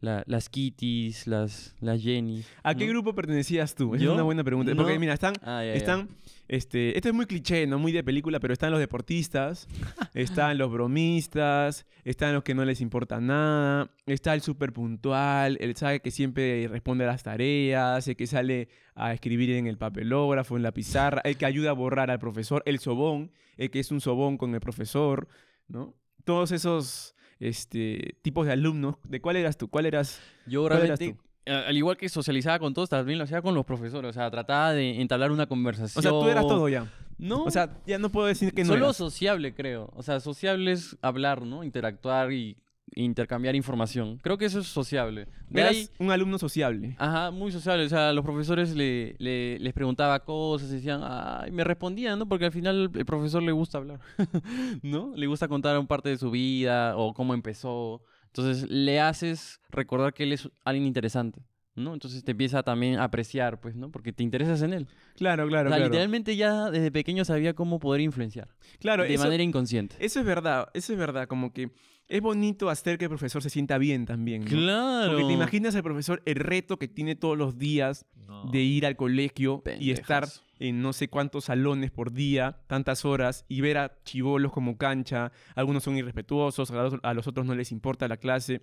la- 0.00 0.22
las 0.26 0.48
Kittys, 0.48 1.26
las, 1.26 1.74
las 1.80 2.00
Jenny. 2.02 2.44
¿A 2.62 2.74
qué 2.74 2.84
¿no? 2.86 2.90
grupo 2.92 3.14
pertenecías 3.14 3.74
tú? 3.74 3.94
Esa 3.94 4.04
¿Yo? 4.04 4.10
es 4.10 4.14
una 4.14 4.22
buena 4.22 4.44
pregunta. 4.44 4.72
Porque 4.76 4.94
No. 4.94 5.00
mira, 5.00 5.14
están, 5.14 5.34
Ah, 5.42 5.62
ya, 5.64 5.72
ya. 5.72 5.74
están, 5.74 6.08
este, 6.46 6.96
esto 6.96 7.08
es 7.08 7.14
muy 7.14 7.26
cliché, 7.26 7.66
no 7.66 7.78
muy 7.78 7.90
de 7.92 8.04
película, 8.04 8.38
pero 8.40 8.52
están 8.52 8.70
los 8.70 8.78
deportistas, 8.80 9.66
están 10.14 10.56
los 10.58 10.70
bromistas, 10.70 11.84
están 12.04 12.34
los 12.34 12.42
que 12.44 12.54
no 12.54 12.64
les 12.64 12.80
importa 12.80 13.20
nada, 13.20 13.90
está 14.06 14.34
el 14.34 14.40
súper 14.40 14.72
puntual, 14.72 15.58
el 15.60 15.74
sabe 15.76 16.00
que 16.00 16.10
siempre 16.10 16.68
responde 16.68 17.04
a 17.04 17.08
las 17.08 17.22
tareas, 17.22 18.06
el 18.08 18.16
que 18.16 18.26
sale 18.26 18.68
a 18.94 19.12
escribir 19.12 19.50
en 19.50 19.66
el 19.66 19.78
papelógrafo, 19.78 20.56
en 20.56 20.62
la 20.62 20.72
pizarra, 20.72 21.20
el 21.24 21.36
que 21.36 21.46
ayuda 21.46 21.70
a 21.70 21.74
borrar 21.74 22.10
al 22.10 22.18
profesor, 22.18 22.62
el 22.66 22.78
sobón, 22.78 23.30
el 23.56 23.70
que 23.70 23.80
es 23.80 23.90
un 23.90 24.00
sobón 24.00 24.38
con 24.38 24.54
el 24.54 24.60
profesor, 24.60 25.28
¿no? 25.66 25.94
Todos 26.24 26.52
esos 26.52 27.14
este, 27.40 28.16
tipos 28.22 28.46
de 28.46 28.52
alumnos, 28.52 28.96
¿de 29.04 29.20
cuál 29.20 29.36
eras 29.36 29.56
tú? 29.56 29.68
¿Cuál 29.68 29.86
eras? 29.86 30.20
Yo 30.46 30.62
¿Cuál 30.66 30.84
eras 30.84 30.98
realmente, 30.98 31.20
a- 31.50 31.68
al 31.68 31.76
igual 31.76 31.96
que 31.96 32.08
socializaba 32.08 32.58
con 32.58 32.74
todos, 32.74 32.88
también 32.88 33.18
lo 33.18 33.24
hacía 33.24 33.40
con 33.42 33.54
los 33.54 33.64
profesores. 33.64 34.10
O 34.10 34.12
sea, 34.12 34.30
trataba 34.30 34.72
de 34.72 35.00
entablar 35.00 35.30
una 35.30 35.46
conversación. 35.46 35.98
O 35.98 36.02
sea, 36.02 36.10
tú 36.10 36.28
eras 36.28 36.46
todo 36.46 36.68
ya. 36.68 36.86
No. 37.18 37.44
O 37.44 37.50
sea, 37.50 37.78
ya 37.86 37.98
no 37.98 38.10
puedo 38.10 38.26
decir 38.26 38.52
que 38.54 38.62
no 38.62 38.68
solo 38.74 38.84
eras. 38.86 38.96
sociable, 38.96 39.54
creo. 39.54 39.90
O 39.96 40.02
sea, 40.02 40.20
sociable 40.20 40.72
es 40.72 40.96
hablar, 41.02 41.42
¿no? 41.42 41.64
Interactuar 41.64 42.32
y 42.32 42.56
intercambiar 42.94 43.54
información. 43.54 44.18
Creo 44.22 44.38
que 44.38 44.44
eso 44.46 44.60
es 44.60 44.66
sociable. 44.66 45.26
De 45.48 45.60
Eras 45.60 45.72
ahí, 45.76 45.88
un 45.98 46.10
alumno 46.10 46.38
sociable. 46.38 46.96
ajá, 46.98 47.30
muy 47.30 47.52
sociable. 47.52 47.84
O 47.84 47.88
sea, 47.88 48.12
los 48.12 48.24
profesores 48.24 48.74
le, 48.74 49.14
le- 49.18 49.58
les 49.58 49.72
preguntaba 49.72 50.24
cosas 50.24 50.70
y 50.70 50.74
decían, 50.76 51.00
ay, 51.04 51.50
me 51.50 51.64
respondían, 51.64 52.18
¿no? 52.18 52.28
Porque 52.28 52.46
al 52.46 52.52
final 52.52 52.90
el 52.94 53.04
profesor 53.06 53.42
le 53.42 53.52
gusta 53.52 53.78
hablar, 53.78 54.00
¿no? 54.82 55.12
Le 55.16 55.26
gusta 55.26 55.48
contar 55.48 55.78
un 55.78 55.86
parte 55.86 56.08
de 56.08 56.18
su 56.18 56.30
vida 56.30 56.96
o 56.96 57.14
cómo 57.14 57.34
empezó. 57.34 58.02
Entonces, 58.26 58.68
le 58.70 59.00
haces 59.00 59.60
recordar 59.70 60.12
que 60.14 60.22
él 60.24 60.32
es 60.32 60.48
alguien 60.64 60.86
interesante, 60.86 61.40
¿no? 61.74 61.94
Entonces 61.94 62.22
te 62.24 62.32
empieza 62.32 62.62
también 62.62 62.98
a 62.98 63.04
apreciar, 63.04 63.58
pues, 63.60 63.74
¿no? 63.74 63.90
Porque 63.90 64.12
te 64.12 64.22
interesas 64.22 64.60
en 64.62 64.72
él. 64.74 64.86
Claro, 65.16 65.48
claro, 65.48 65.68
o 65.68 65.70
sea, 65.70 65.78
claro. 65.78 65.90
literalmente 65.90 66.36
ya 66.36 66.70
desde 66.70 66.90
pequeño 66.92 67.24
sabía 67.24 67.54
cómo 67.54 67.78
poder 67.78 68.00
influenciar. 68.02 68.48
Claro, 68.80 69.02
de 69.04 69.14
eso, 69.14 69.24
manera 69.24 69.42
inconsciente. 69.42 69.96
eso 69.98 70.20
es 70.20 70.26
verdad, 70.26 70.68
eso 70.74 70.92
es 70.92 70.98
verdad. 70.98 71.26
Como 71.26 71.52
que 71.52 71.70
es 72.08 72.22
bonito 72.22 72.70
hacer 72.70 72.96
que 72.96 73.04
el 73.04 73.10
profesor 73.10 73.42
se 73.42 73.50
sienta 73.50 73.76
bien 73.76 74.06
también. 74.06 74.42
¿no? 74.42 74.48
Claro. 74.50 75.12
Porque 75.12 75.26
te 75.26 75.32
imaginas 75.34 75.74
al 75.74 75.82
profesor 75.82 76.22
el 76.24 76.36
reto 76.36 76.78
que 76.78 76.88
tiene 76.88 77.16
todos 77.16 77.36
los 77.36 77.58
días 77.58 78.06
de 78.50 78.60
ir 78.60 78.86
al 78.86 78.96
colegio 78.96 79.62
y 79.78 79.90
estar 79.90 80.26
en 80.58 80.80
no 80.80 80.92
sé 80.92 81.08
cuántos 81.08 81.44
salones 81.46 81.90
por 81.90 82.12
día, 82.12 82.60
tantas 82.66 83.04
horas, 83.04 83.44
y 83.48 83.60
ver 83.60 83.78
a 83.78 83.98
chivolos 84.04 84.52
como 84.52 84.76
cancha. 84.78 85.32
Algunos 85.54 85.84
son 85.84 85.96
irrespetuosos, 85.96 86.70
a 86.70 86.82
los, 86.82 86.94
a 87.02 87.14
los 87.14 87.26
otros 87.26 87.46
no 87.46 87.54
les 87.54 87.72
importa 87.72 88.08
la 88.08 88.16
clase. 88.16 88.62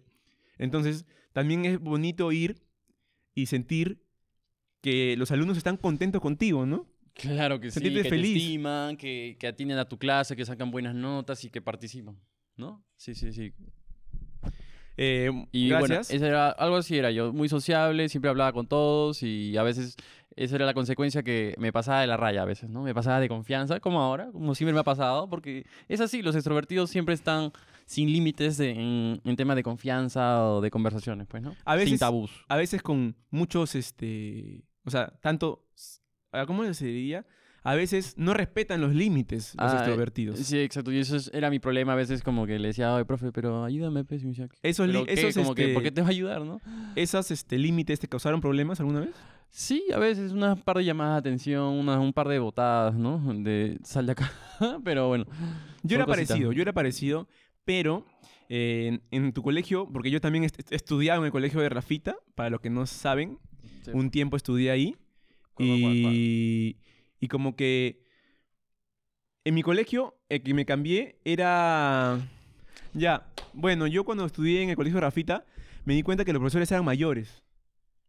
Entonces, 0.57 1.05
también 1.31 1.65
es 1.65 1.79
bonito 1.79 2.31
ir 2.31 2.61
y 3.35 3.45
sentir 3.45 4.01
que 4.81 5.15
los 5.17 5.31
alumnos 5.31 5.57
están 5.57 5.77
contentos 5.77 6.21
contigo, 6.21 6.65
¿no? 6.65 6.87
Claro 7.13 7.59
que 7.59 7.71
sí, 7.71 7.75
Sentirte 7.75 8.03
que 8.03 8.09
feliz. 8.09 8.33
te 8.33 8.39
estiman, 8.39 8.97
que, 8.97 9.37
que 9.39 9.47
atienden 9.47 9.77
a 9.77 9.87
tu 9.87 9.97
clase, 9.97 10.35
que 10.35 10.45
sacan 10.45 10.69
buenas 10.69 10.95
notas 10.95 11.43
y 11.45 11.49
que 11.49 11.61
participan, 11.61 12.19
¿no? 12.57 12.83
Sí, 12.97 13.13
sí, 13.15 13.31
sí. 13.33 13.53
Eh, 14.97 15.29
Y 15.51 15.67
gracias. 15.69 15.89
bueno, 15.89 16.01
eso 16.17 16.25
era, 16.25 16.49
algo 16.51 16.77
así 16.77 16.97
era 16.97 17.11
yo, 17.11 17.33
muy 17.33 17.49
sociable, 17.49 18.07
siempre 18.07 18.29
hablaba 18.29 18.53
con 18.53 18.65
todos 18.67 19.23
y 19.23 19.57
a 19.57 19.63
veces 19.63 19.97
esa 20.37 20.55
era 20.55 20.65
la 20.65 20.73
consecuencia 20.73 21.21
que 21.21 21.53
me 21.57 21.73
pasaba 21.73 21.99
de 22.01 22.07
la 22.07 22.15
raya 22.17 22.43
a 22.43 22.45
veces, 22.45 22.69
¿no? 22.69 22.81
Me 22.81 22.93
pasaba 22.93 23.19
de 23.19 23.27
confianza, 23.27 23.79
como 23.81 24.01
ahora, 24.01 24.31
como 24.31 24.55
siempre 24.55 24.73
me 24.73 24.79
ha 24.79 24.83
pasado, 24.83 25.29
porque 25.29 25.65
es 25.89 25.99
así, 25.99 26.21
los 26.21 26.35
extrovertidos 26.35 26.89
siempre 26.89 27.13
están 27.13 27.51
sin 27.85 28.11
límites 28.11 28.57
de- 28.57 28.71
en, 28.71 29.21
en 29.23 29.35
temas 29.35 29.55
de 29.57 29.63
confianza 29.63 30.45
o 30.49 30.61
de 30.61 30.71
conversaciones, 30.71 31.27
pues, 31.27 31.43
¿no? 31.43 31.55
A 31.65 31.73
sin 31.73 31.85
veces- 31.85 31.99
tabús. 31.99 32.31
a 32.47 32.55
veces 32.55 32.81
con 32.81 33.15
muchos, 33.31 33.75
este, 33.75 34.63
o 34.85 34.89
sea, 34.91 35.07
tanto, 35.21 35.65
¿cómo 36.47 36.73
se 36.73 36.85
diría? 36.85 37.25
A 37.65 37.73
veces 37.75 38.13
no 38.15 38.33
respetan 38.33 38.79
los 38.79 38.93
límites 38.93 39.55
los 39.59 39.73
Ah, 39.73 39.77
extrovertidos. 39.77 40.39
Sí, 40.39 40.59
exacto. 40.59 40.91
Y 40.91 40.99
eso 40.99 41.15
es- 41.17 41.31
era 41.33 41.49
mi 41.49 41.59
problema 41.59 41.93
a 41.93 41.95
veces 41.95 42.21
como 42.21 42.45
que 42.45 42.59
le 42.59 42.67
decía, 42.69 42.95
ay, 42.95 43.03
profe, 43.05 43.31
pero 43.31 43.63
ayúdame, 43.65 44.03
pues, 44.05 44.21
y 44.21 44.25
me 44.25 44.29
decía, 44.31 44.47
Esos, 44.61 44.87
li- 44.87 44.93
"¿Pero 44.93 45.05
qué? 45.07 45.13
esos, 45.13 45.35
como 45.35 45.55
que, 45.55 45.63
este, 45.63 45.73
¿por 45.73 45.81
qué 45.83 45.91
te 45.91 46.01
va 46.01 46.07
a 46.07 46.11
ayudar, 46.11 46.41
no? 46.43 46.61
esos 46.95 47.31
este, 47.31 47.57
límites 47.57 47.99
te 47.99 48.07
causaron 48.07 48.39
problemas 48.39 48.79
alguna 48.79 48.99
vez? 49.01 49.15
Sí, 49.49 49.83
a 49.93 49.97
veces 49.99 50.31
unas 50.31 50.61
par 50.61 50.77
de 50.77 50.85
llamadas 50.85 51.23
de 51.23 51.29
atención, 51.29 51.63
unas, 51.73 51.99
un 51.99 52.13
par 52.13 52.27
de 52.27 52.37
botadas, 52.39 52.93
¿no? 52.95 53.19
De 53.33 53.79
sal 53.83 54.05
de 54.05 54.11
acá. 54.11 54.31
pero 54.85 55.07
bueno. 55.07 55.25
Yo 55.81 55.95
era 55.95 56.05
cositas. 56.05 56.27
parecido, 56.29 56.51
yo 56.51 56.61
era 56.61 56.73
parecido, 56.73 57.27
pero 57.63 58.05
eh, 58.47 58.99
en, 59.11 59.23
en 59.25 59.33
tu 59.33 59.41
colegio, 59.41 59.89
porque 59.91 60.11
yo 60.11 60.21
también 60.21 60.43
est- 60.43 60.71
he 60.71 60.75
estudiado 60.75 61.21
en 61.21 61.25
el 61.25 61.31
colegio 61.31 61.61
de 61.61 61.69
Rafita, 61.69 62.15
para 62.35 62.51
los 62.51 62.59
que 62.61 62.69
no 62.69 62.85
saben, 62.85 63.39
Sí. 63.83 63.91
un 63.93 64.11
tiempo 64.11 64.37
estudié 64.37 64.69
ahí. 64.71 64.95
¿Cuál, 65.53 65.69
cuál, 65.69 65.81
cuál, 65.81 66.01
cuál? 66.03 66.75
Y, 67.19 67.27
como 67.27 67.55
que 67.55 68.03
en 69.43 69.53
mi 69.55 69.61
colegio, 69.61 70.15
el 70.29 70.41
que 70.43 70.53
me 70.53 70.65
cambié 70.65 71.19
era... 71.23 72.19
Ya, 72.93 73.27
bueno, 73.53 73.87
yo 73.87 74.03
cuando 74.03 74.25
estudié 74.25 74.61
en 74.63 74.69
el 74.69 74.75
colegio 74.75 74.99
Rafita, 74.99 75.45
me 75.85 75.93
di 75.93 76.01
cuenta 76.03 76.25
que 76.25 76.33
los 76.33 76.39
profesores 76.39 76.71
eran 76.71 76.85
mayores. 76.85 77.43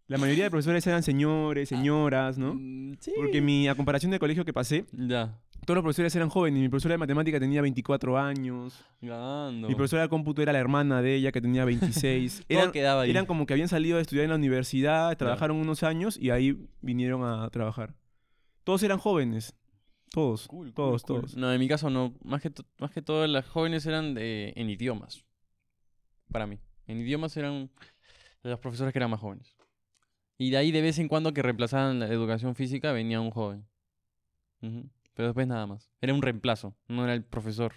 La 0.08 0.18
mayoría 0.18 0.44
de 0.44 0.50
profesores 0.50 0.86
eran 0.86 1.02
señores, 1.02 1.68
señoras, 1.68 2.38
¿no? 2.38 2.54
Mm, 2.54 2.94
sí. 3.00 3.12
Porque 3.16 3.40
mi, 3.40 3.66
a 3.66 3.74
comparación 3.74 4.10
del 4.10 4.20
colegio 4.20 4.44
que 4.44 4.52
pasé, 4.52 4.84
Ya. 4.92 5.40
todos 5.64 5.74
los 5.76 5.82
profesores 5.82 6.14
eran 6.14 6.28
jóvenes. 6.28 6.60
Mi 6.60 6.68
profesora 6.68 6.94
de 6.94 6.98
matemática 6.98 7.40
tenía 7.40 7.60
24 7.60 8.16
años. 8.16 8.84
Mi 9.00 9.74
profesora 9.74 10.02
de 10.02 10.08
cómputo 10.08 10.42
era 10.42 10.52
la 10.52 10.60
hermana 10.60 11.02
de 11.02 11.16
ella, 11.16 11.32
que 11.32 11.40
tenía 11.40 11.64
26. 11.64 12.44
Todo 12.48 12.58
eran, 12.58 12.70
quedaba 12.72 13.02
ahí. 13.02 13.10
eran 13.10 13.26
como 13.26 13.46
que 13.46 13.54
habían 13.54 13.68
salido 13.68 13.98
a 13.98 14.00
estudiar 14.00 14.24
en 14.24 14.30
la 14.30 14.36
universidad, 14.36 15.16
trabajaron 15.16 15.56
unos 15.56 15.82
años 15.82 16.16
y 16.20 16.30
ahí 16.30 16.56
vinieron 16.80 17.24
a 17.24 17.50
trabajar. 17.50 17.94
Todos 18.66 18.82
eran 18.82 18.98
jóvenes. 18.98 19.54
Todos. 20.10 20.48
Cool, 20.48 20.66
cool, 20.66 20.74
todos, 20.74 21.02
cool. 21.04 21.20
todos. 21.20 21.36
No, 21.36 21.52
en 21.52 21.60
mi 21.60 21.68
caso 21.68 21.88
no. 21.88 22.14
Más 22.24 22.42
que, 22.42 22.50
más 22.80 22.90
que 22.90 23.00
todo, 23.00 23.24
las 23.28 23.46
jóvenes 23.46 23.86
eran 23.86 24.12
de, 24.12 24.52
en 24.56 24.68
idiomas. 24.68 25.24
Para 26.32 26.48
mí. 26.48 26.58
En 26.88 26.98
idiomas 27.00 27.36
eran 27.36 27.70
los 28.42 28.58
profesores 28.58 28.92
que 28.92 28.98
eran 28.98 29.10
más 29.10 29.20
jóvenes. 29.20 29.56
Y 30.36 30.50
de 30.50 30.56
ahí, 30.56 30.72
de 30.72 30.82
vez 30.82 30.98
en 30.98 31.06
cuando, 31.06 31.32
que 31.32 31.42
reemplazaban 31.42 32.00
la 32.00 32.08
educación 32.08 32.56
física, 32.56 32.90
venía 32.90 33.20
un 33.20 33.30
joven. 33.30 33.68
Pero 35.14 35.28
después 35.28 35.46
nada 35.46 35.68
más. 35.68 35.88
Era 36.00 36.12
un 36.12 36.20
reemplazo, 36.22 36.74
no 36.88 37.04
era 37.04 37.14
el 37.14 37.22
profesor. 37.22 37.72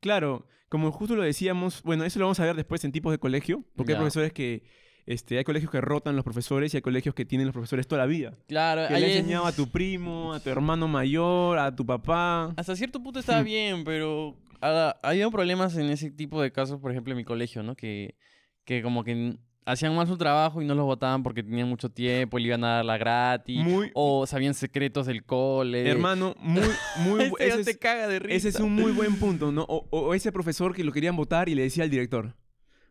Claro, 0.00 0.48
como 0.68 0.90
justo 0.90 1.14
lo 1.14 1.22
decíamos, 1.22 1.84
bueno, 1.84 2.02
eso 2.04 2.18
lo 2.18 2.24
vamos 2.24 2.40
a 2.40 2.46
ver 2.46 2.56
después 2.56 2.82
en 2.84 2.90
tipos 2.90 3.12
de 3.12 3.18
colegio, 3.18 3.64
porque 3.76 3.92
Ya. 3.92 3.98
hay 3.98 4.00
profesores 4.00 4.32
que, 4.32 4.64
este, 5.12 5.38
hay 5.38 5.44
colegios 5.44 5.70
que 5.70 5.80
rotan 5.80 6.16
los 6.16 6.24
profesores 6.24 6.72
y 6.74 6.78
hay 6.78 6.82
colegios 6.82 7.14
que 7.14 7.24
tienen 7.24 7.46
los 7.46 7.52
profesores 7.54 7.86
toda 7.86 8.00
la 8.02 8.06
vida. 8.06 8.36
Claro, 8.48 8.88
Que 8.88 8.98
le 9.00 9.10
es- 9.10 9.16
enseñaba 9.18 9.48
a 9.48 9.52
tu 9.52 9.68
primo, 9.68 10.32
a 10.34 10.40
tu 10.40 10.50
hermano 10.50 10.88
mayor, 10.88 11.58
a 11.58 11.74
tu 11.74 11.84
papá. 11.86 12.52
Hasta 12.56 12.74
cierto 12.76 13.02
punto 13.02 13.20
estaba 13.20 13.42
Hmm. 13.42 13.44
bien, 13.44 13.84
pero 13.84 14.36
ah, 14.60 14.96
había 15.02 15.28
problemas 15.30 15.76
en 15.76 15.90
ese 15.90 16.10
tipo 16.10 16.40
de 16.42 16.50
casos, 16.52 16.80
por 16.80 16.90
ejemplo, 16.90 17.12
en 17.12 17.16
mi 17.18 17.24
colegio, 17.24 17.62
¿no? 17.62 17.74
Que, 17.76 18.16
que 18.64 18.82
como 18.82 19.02
que 19.04 19.36
hacían 19.64 19.94
mal 19.94 20.08
su 20.08 20.16
trabajo 20.16 20.60
y 20.60 20.64
no 20.64 20.74
los 20.74 20.84
votaban 20.84 21.22
porque 21.22 21.42
tenían 21.44 21.68
mucho 21.68 21.88
tiempo 21.88 22.36
le 22.38 22.46
iban 22.48 22.64
a 22.64 22.76
dar 22.76 22.84
la 22.84 22.98
gratis. 22.98 23.62
Muy, 23.64 23.90
O 23.94 24.26
sabían 24.26 24.54
secretos 24.54 25.06
del 25.06 25.24
cole. 25.24 25.88
hermano, 25.88 26.34
muy, 26.40 26.62
muy, 26.98 27.20
Ese 27.38 27.48
ese 27.48 27.58
ya 27.58 27.64
te 27.64 27.70
es- 27.72 27.76
caga 27.78 28.08
de 28.08 28.18
risa. 28.18 28.36
Ese 28.36 28.48
es 28.48 28.60
un 28.60 28.72
muy 28.74 28.90
buen 28.92 29.16
punto, 29.16 29.52
¿no? 29.52 29.62
O, 29.68 29.86
o 29.90 30.14
ese 30.14 30.32
profesor 30.32 30.74
que 30.74 30.82
lo 30.84 30.90
querían 30.92 31.14
votar 31.16 31.48
y 31.48 31.54
le 31.54 31.62
decía 31.62 31.84
al 31.84 31.90
director, 31.90 32.34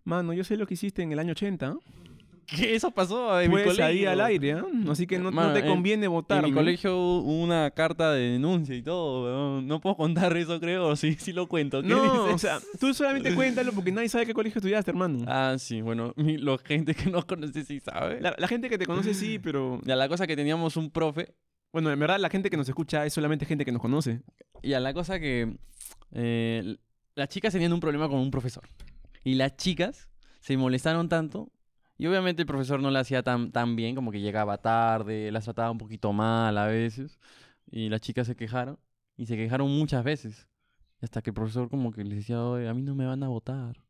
mano, 0.04 0.34
yo 0.34 0.44
sé 0.44 0.56
lo 0.58 0.66
que 0.66 0.74
hiciste 0.76 1.02
en 1.04 1.12
el 1.12 1.20
año 1.20 1.32
80, 1.34 1.76
¿Qué? 2.56 2.76
Eso 2.76 2.92
pasó 2.92 3.40
en 3.40 3.50
mi 3.50 3.54
puedes 3.56 3.78
colegio. 3.78 4.12
al 4.12 4.22
aire, 4.22 4.52
¿ah? 4.54 4.66
Así 4.90 5.08
que 5.08 5.18
no, 5.20 5.32
te 5.54 5.60
en- 5.60 5.68
conviene 5.68 6.08
votar. 6.08 6.40
En 6.44 6.50
mi 6.50 6.54
colegio 6.54 6.96
hubo 6.98 7.42
una 7.42 7.72
carta 7.72 8.12
de 8.12 8.32
denuncia 8.32 8.76
y 8.76 8.82
todo. 8.82 9.62
No 9.62 9.80
puedo 9.80 9.96
contar 9.96 10.36
eso, 10.36 10.60
creo. 10.60 10.96
Sí, 11.02 11.16
sí 11.20 11.32
lo 11.34 11.48
cuento. 11.48 11.82
¿Qué 11.82 11.88
No, 11.88 12.26
o 12.26 12.38
sea, 12.38 12.60
tú 12.80 12.94
solamente 12.94 13.34
cuéntalo 13.36 13.72
porque 13.72 13.92
nadie 13.92 14.10
sabe 14.10 14.26
qué 14.26 14.34
colegio 14.34 14.60
estudiaste, 14.60 14.92
hermano. 14.92 15.24
Ah, 15.28 15.56
sí, 15.58 15.82
bueno, 15.82 16.14
mi, 16.18 16.38
la 16.38 16.58
gente 16.58 16.94
que 16.94 17.10
no 17.10 17.26
conoce 17.26 17.64
sí 17.64 17.80
sabe. 17.80 18.20
La, 18.20 18.36
la 18.38 18.48
gente 18.48 18.70
que 18.70 18.78
te 18.78 18.86
conoce 18.86 19.14
sí, 19.14 19.40
pero... 19.40 19.80
Ya, 19.86 19.96
la 19.96 20.10
cosa 20.10 20.28
que 20.28 20.36
teníamos 20.36 20.76
un 20.78 20.92
profe 20.92 21.34
Bueno, 21.72 21.90
en 21.92 22.00
verdad 22.00 22.20
la 22.20 22.30
gente 22.30 22.50
que 22.50 22.58
nos 22.58 22.68
escucha 22.68 23.06
es 23.06 23.14
solamente 23.14 23.46
gente 23.46 23.64
que 23.64 23.72
nos 23.72 23.82
conoce. 23.82 24.22
Y 24.62 24.74
a 24.74 24.80
la 24.80 24.94
cosa 24.94 25.20
que 25.20 25.56
eh, 26.12 26.76
las 27.16 27.30
chicas 27.30 27.54
tenían 27.54 27.72
un 27.74 27.80
problema 27.80 28.10
con 28.10 28.20
un 28.20 28.30
profesor. 28.32 28.64
Y 29.24 29.36
las 29.36 29.56
chicas 29.56 30.10
se 30.42 30.58
molestaron 30.58 31.08
tanto. 31.08 31.50
Y 32.02 32.08
obviamente 32.08 32.42
el 32.42 32.48
profesor 32.48 32.82
no 32.82 32.90
la 32.90 33.02
hacía 33.02 33.22
tan, 33.22 33.52
tan 33.52 33.76
bien, 33.76 33.94
como 33.94 34.12
que 34.12 34.20
llegaba 34.20 34.58
tarde, 34.58 35.32
las 35.32 35.44
trataba 35.44 35.70
un 35.70 35.78
poquito 35.78 36.12
mal 36.12 36.58
a 36.58 36.66
veces. 36.66 37.20
Y 37.70 37.90
las 37.90 38.02
chicas 38.02 38.26
se 38.26 38.36
quejaron. 38.36 38.80
Y 39.18 39.28
se 39.28 39.38
quejaron 39.38 39.70
muchas 39.70 40.04
veces. 40.04 40.48
Hasta 41.00 41.22
que 41.22 41.30
el 41.30 41.36
profesor 41.36 41.70
como 41.70 41.92
que 41.92 42.04
les 42.04 42.18
decía, 42.18 42.44
"Oye, 42.44 42.68
a 42.68 42.74
mí 42.74 42.82
no 42.82 42.96
me 42.96 43.06
van 43.06 43.22
a 43.22 43.28
votar. 43.28 43.84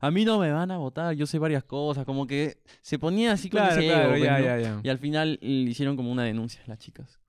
A 0.00 0.10
mí 0.10 0.24
no 0.24 0.38
me 0.38 0.50
van 0.50 0.70
a 0.70 0.78
votar, 0.78 1.14
yo 1.14 1.26
sé 1.26 1.38
varias 1.38 1.62
cosas. 1.62 2.06
Como 2.06 2.26
que 2.26 2.56
se 2.80 2.98
ponía 2.98 3.32
así 3.32 3.50
con 3.50 3.60
Claro, 3.60 3.78
ese 3.78 3.86
claro, 3.86 4.02
ego, 4.04 4.10
pues, 4.12 4.22
ya, 4.24 4.38
¿no? 4.38 4.44
ya, 4.46 4.58
ya. 4.60 4.80
Y 4.82 4.88
al 4.88 4.98
final 4.98 5.38
le 5.42 5.70
hicieron 5.70 5.94
como 5.94 6.10
una 6.10 6.22
denuncia 6.24 6.62
las 6.66 6.78
chicas. 6.78 7.20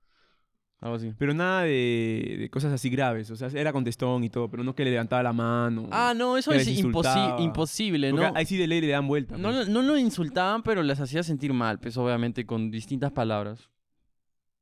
Algo 0.82 0.96
así. 0.96 1.14
Pero 1.18 1.34
nada 1.34 1.64
de, 1.64 2.38
de 2.40 2.50
cosas 2.50 2.72
así 2.72 2.90
graves. 2.90 3.30
O 3.32 3.36
sea, 3.36 3.50
era 3.54 3.74
contestón 3.74 4.24
y 4.24 4.30
todo, 4.30 4.50
pero 4.50 4.64
no 4.64 4.74
que 4.74 4.86
le 4.86 4.92
levantaba 4.92 5.22
la 5.22 5.34
mano. 5.34 5.90
Ah, 5.92 6.14
no, 6.16 6.38
eso 6.38 6.54
es 6.54 6.68
imposi- 6.70 7.42
imposible, 7.42 8.12
Porque 8.12 8.26
¿no? 8.28 8.34
ahí 8.36 8.46
sí 8.46 8.56
de 8.56 8.66
ley 8.68 8.80
le 8.80 8.88
dan 8.88 9.06
vuelta. 9.08 9.38
No, 9.38 9.52
pues. 9.52 9.68
lo- 9.68 9.74
no 9.74 9.88
lo 9.88 9.98
insultaban, 9.98 10.64
pero 10.64 10.82
las 10.82 11.02
hacía 11.02 11.22
sentir 11.24 11.52
mal, 11.54 11.80
pues 11.80 11.98
obviamente 11.98 12.46
con 12.46 12.72
distintas 12.72 13.12
palabras. 13.12 13.70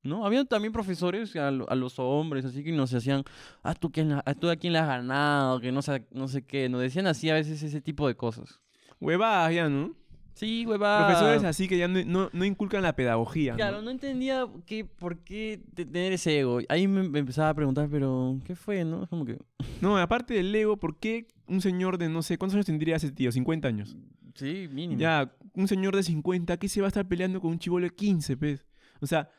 ¿No? 0.04 0.26
Había 0.26 0.46
también 0.46 0.72
profesores 0.72 1.36
a, 1.36 1.52
lo- 1.52 1.70
a 1.70 1.76
los 1.76 2.00
hombres, 2.00 2.46
así 2.46 2.64
que 2.64 2.72
nos 2.72 2.94
hacían, 2.94 3.24
ah, 3.62 3.76
tú, 3.76 3.92
quién 3.92 4.10
la- 4.10 4.24
ah, 4.26 4.34
tú 4.34 4.50
a 4.50 4.56
quién 4.56 4.74
le 4.74 4.80
has 4.80 4.88
ganado, 4.88 5.60
que 5.60 5.72
no 5.72 5.82
sé, 5.84 6.08
no 6.12 6.28
sé 6.28 6.44
qué. 6.44 6.68
Nos 6.70 6.82
decían 6.82 7.06
así 7.08 7.30
a 7.30 7.34
veces 7.36 7.62
ese 7.62 7.82
tipo 7.82 8.08
de 8.08 8.16
cosas. 8.16 8.60
Huevadas 9.00 9.54
ya, 9.54 9.70
¿no? 9.70 9.94
Sí, 10.38 10.66
huevada. 10.68 11.08
Profesores 11.08 11.44
así 11.44 11.68
que 11.68 11.78
ya 11.78 11.88
no, 11.88 12.04
no, 12.06 12.30
no 12.32 12.46
inculcan 12.46 12.84
la 12.84 12.96
pedagogía. 12.96 13.56
Claro, 13.56 13.82
no 13.82 13.90
entendía 13.90 14.48
qué, 14.66 14.86
por 14.86 15.18
qué 15.24 15.60
te- 15.74 15.86
tener 15.86 16.14
ese 16.14 16.40
ego. 16.40 16.60
Ahí 16.70 16.88
me, 16.88 17.10
me 17.10 17.20
empezaba 17.20 17.50
a 17.50 17.54
preguntar, 17.54 17.88
pero, 17.92 18.40
¿qué 18.46 18.56
fue, 18.56 18.86
no? 18.86 19.04
Es 19.04 19.10
como 19.10 19.26
que, 19.26 19.38
No, 19.82 19.98
aparte 19.98 20.34
del 20.36 20.54
ego, 20.54 20.78
¿por 20.78 21.00
qué 21.00 21.28
un 21.48 21.60
señor 21.62 21.98
de 21.98 22.08
no 22.10 22.22
sé 22.22 22.38
cuántos 22.38 22.56
años 22.56 22.66
tendría 22.68 22.98
ese 22.98 23.12
tío? 23.12 23.32
50 23.32 23.68
años. 23.68 23.98
sí, 24.36 24.68
mínimo. 24.72 25.00
Ya, 25.02 25.34
un 25.54 25.68
señor 25.68 25.96
de 25.96 26.04
50, 26.04 26.58
¿qué 26.58 26.70
se 26.70 26.82
va 26.82 26.88
a 26.88 26.90
estar 26.90 27.08
peleando 27.08 27.42
con 27.42 27.52
un 27.52 27.60
chivolo 27.60 27.86
de 27.86 27.96
15, 27.96 28.38
pez? 28.38 28.66
O 29.02 29.08
sea, 29.08 29.30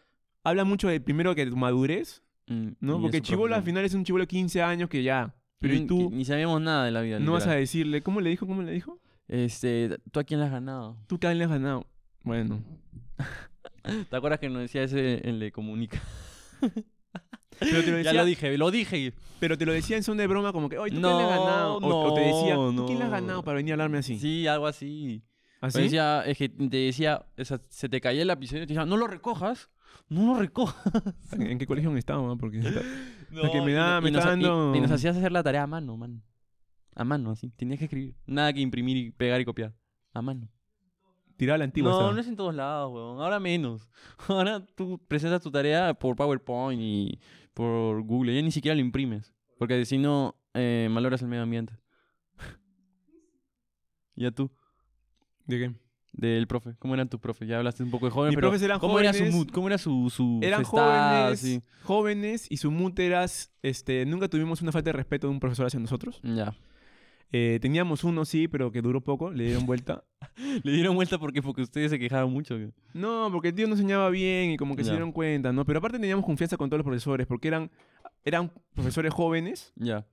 habla 0.42 0.64
mucho 0.64 0.88
de 0.88 1.00
primero 1.00 1.34
que 1.34 1.46
tu 1.46 1.56
madurez, 1.56 2.22
Mm, 2.50 2.68
¿no? 2.80 3.00
Porque 3.00 3.20
chivolo 3.20 3.54
al 3.54 3.62
final 3.62 3.84
es 3.84 3.92
un 3.94 4.04
chivolo 4.04 4.22
de 4.24 4.28
15 4.28 4.62
años 4.62 4.88
que 4.88 5.02
ya. 5.02 5.34
Pero 5.60 5.74
¿y 5.74 5.80
Mm, 5.82 5.86
tú 5.86 6.08
que 6.10 6.16
Ni 6.16 6.24
sabíamos 6.24 6.60
nada 6.62 6.86
de 6.86 6.90
la 6.90 7.02
vida. 7.02 7.18
no 7.20 7.32
vas 7.32 7.46
a 7.46 7.52
decirle, 7.52 8.00
¿cómo 8.02 8.20
le 8.22 8.30
dijo? 8.30 8.46
¿Cómo 8.46 8.62
le 8.62 8.72
dijo? 8.72 8.98
Este, 9.28 9.98
¿tú 10.10 10.20
a 10.20 10.24
quién 10.24 10.40
le 10.40 10.46
has 10.46 10.52
ganado? 10.52 10.96
Tú 11.06 11.18
que 11.18 11.32
le 11.34 11.44
has 11.44 11.50
ganado. 11.50 11.86
Bueno. 12.24 12.62
¿Te 14.10 14.16
acuerdas 14.16 14.38
que 14.40 14.48
nos 14.48 14.60
decía 14.62 14.82
ese 14.82 15.26
en 15.28 15.38
Le 15.38 15.52
Comunica? 15.52 16.00
Pero 17.60 17.82
te 17.84 17.90
lo 17.90 18.00
ya 18.02 18.12
lo 18.12 18.24
dije, 18.24 18.56
lo 18.58 18.70
dije. 18.70 19.12
pero 19.40 19.56
te 19.58 19.66
lo 19.66 19.72
decía 19.72 19.96
en 19.96 20.02
son 20.02 20.16
de 20.18 20.26
broma 20.26 20.52
como 20.52 20.68
que, 20.68 20.78
oye, 20.78 20.94
¿tú 20.94 21.00
No, 21.00 21.16
quién 21.16 21.26
le 21.28 21.32
has 21.32 21.38
ganado? 21.40 21.76
O, 21.78 22.10
o 22.10 22.14
te 22.14 22.20
decía, 22.20 22.54
¿tú 22.54 22.72
no, 22.72 22.86
quién 22.86 22.98
le 22.98 23.04
has 23.04 23.10
ganado 23.10 23.42
para 23.42 23.56
venir 23.56 23.72
a 23.72 23.74
hablarme 23.74 23.98
así? 23.98 24.18
Sí, 24.18 24.46
algo 24.46 24.66
así. 24.66 25.22
¿Así? 25.60 25.78
Me 25.78 25.84
decía, 25.84 26.22
es 26.24 26.38
que 26.38 26.48
te 26.48 26.76
decía, 26.76 27.26
o 27.36 27.44
sea, 27.44 27.60
se 27.68 27.88
te 27.88 28.00
caía 28.00 28.22
el 28.22 28.28
lapicero 28.28 28.62
y 28.62 28.66
te 28.66 28.74
decía, 28.74 28.86
no 28.86 28.96
lo 28.96 29.06
recojas, 29.08 29.70
no 30.08 30.26
lo 30.34 30.40
recojas. 30.40 30.76
¿En 31.32 31.58
qué 31.58 31.66
colegio 31.66 31.90
ah? 31.92 32.36
Porque 32.38 32.58
está- 32.60 32.82
No, 33.30 33.50
que 33.50 33.60
me 33.62 33.72
da- 33.72 34.00
me 34.00 34.08
y 34.10 34.12
nos, 34.12 34.20
está 34.24 34.36
y- 34.36 34.42
dando- 34.42 34.76
y 34.76 34.80
nos 34.80 34.90
hacías 34.90 35.16
hacer 35.16 35.32
la 35.32 35.42
tarea 35.42 35.64
a 35.64 35.66
mano, 35.66 35.96
mano. 35.96 36.22
A 36.98 37.04
mano, 37.04 37.30
así. 37.30 37.50
Tenías 37.50 37.78
que 37.78 37.84
escribir. 37.84 38.16
Nada 38.26 38.52
que 38.52 38.60
imprimir 38.60 38.96
y 38.96 39.10
pegar 39.12 39.40
y 39.40 39.44
copiar. 39.44 39.72
A 40.12 40.20
mano. 40.20 40.48
tiraba 41.36 41.56
la 41.58 41.64
antigua. 41.64 41.92
no, 41.92 42.12
no 42.12 42.20
es 42.20 42.26
en 42.26 42.34
todos 42.34 42.52
lados, 42.52 42.92
weón. 42.92 43.20
Ahora 43.20 43.38
menos. 43.38 43.88
Ahora 44.28 44.66
tú 44.74 45.00
presentas 45.06 45.40
tu 45.40 45.50
tarea 45.52 45.94
por 45.94 46.16
PowerPoint 46.16 46.80
y 46.82 47.20
por 47.54 48.02
Google. 48.02 48.34
Ya 48.34 48.42
ni 48.42 48.50
siquiera 48.50 48.74
lo 48.74 48.80
imprimes. 48.80 49.32
Porque 49.58 49.84
si 49.84 49.96
no, 49.96 50.34
eh, 50.54 50.88
el 50.90 51.28
medio 51.28 51.42
ambiente. 51.44 51.78
ya 54.16 54.32
tú, 54.32 54.50
¿De 55.46 55.58
qué? 55.58 55.74
del 56.12 56.48
profe. 56.48 56.74
¿Cómo 56.80 56.94
era 56.94 57.06
tu 57.06 57.20
profe? 57.20 57.46
Ya 57.46 57.58
hablaste 57.58 57.84
un 57.84 57.92
poco 57.92 58.06
de 58.06 58.10
jóvenes, 58.10 58.30
Mis 58.32 58.36
pero 58.38 58.48
profes 58.48 58.62
eran 58.62 58.80
¿cómo 58.80 58.98
era 58.98 59.12
su 59.12 59.18
jóvenes. 59.20 59.34
mood? 59.36 59.48
¿Cómo 59.50 59.68
era 59.68 59.78
su, 59.78 60.10
su, 60.10 60.40
Eran 60.42 60.64
jóvenes, 60.64 61.32
así? 61.32 61.62
jóvenes 61.84 62.46
y 62.50 62.56
su 62.56 62.72
mood 62.72 62.98
era, 62.98 63.24
este, 63.62 64.04
nunca 64.04 64.28
tuvimos 64.28 64.60
una 64.62 64.72
falta 64.72 64.88
de 64.88 64.94
respeto 64.94 65.28
de 65.28 65.32
un 65.32 65.38
profesor 65.38 65.66
hacia 65.66 65.78
nosotros. 65.78 66.20
Ya. 66.24 66.56
Eh, 67.30 67.58
teníamos 67.60 68.04
uno, 68.04 68.24
sí, 68.24 68.48
pero 68.48 68.72
que 68.72 68.80
duró 68.80 69.02
poco, 69.02 69.30
le 69.30 69.44
dieron 69.44 69.66
vuelta. 69.66 70.04
Le 70.64 70.72
dieron 70.72 70.94
vuelta 70.94 71.18
porque, 71.18 71.42
porque 71.42 71.62
ustedes 71.62 71.90
se 71.90 71.98
quejaban 71.98 72.30
mucho. 72.32 72.56
güey. 72.56 72.72
No, 72.94 73.28
porque 73.32 73.48
el 73.48 73.54
tío 73.54 73.66
no 73.66 73.74
enseñaba 73.74 74.08
bien 74.08 74.50
y 74.52 74.56
como 74.56 74.76
que 74.76 74.84
se 74.84 74.90
dieron 74.90 75.12
cuenta, 75.12 75.52
¿no? 75.52 75.64
Pero 75.66 75.78
aparte 75.80 75.98
teníamos 75.98 76.24
confianza 76.24 76.56
con 76.56 76.70
todos 76.70 76.78
los 76.78 76.84
profesores, 76.86 77.26
porque 77.26 77.48
eran, 77.48 77.70
eran 78.24 78.52
profesores 78.74 79.12
jóvenes 79.12 79.72
Ya. 79.76 80.06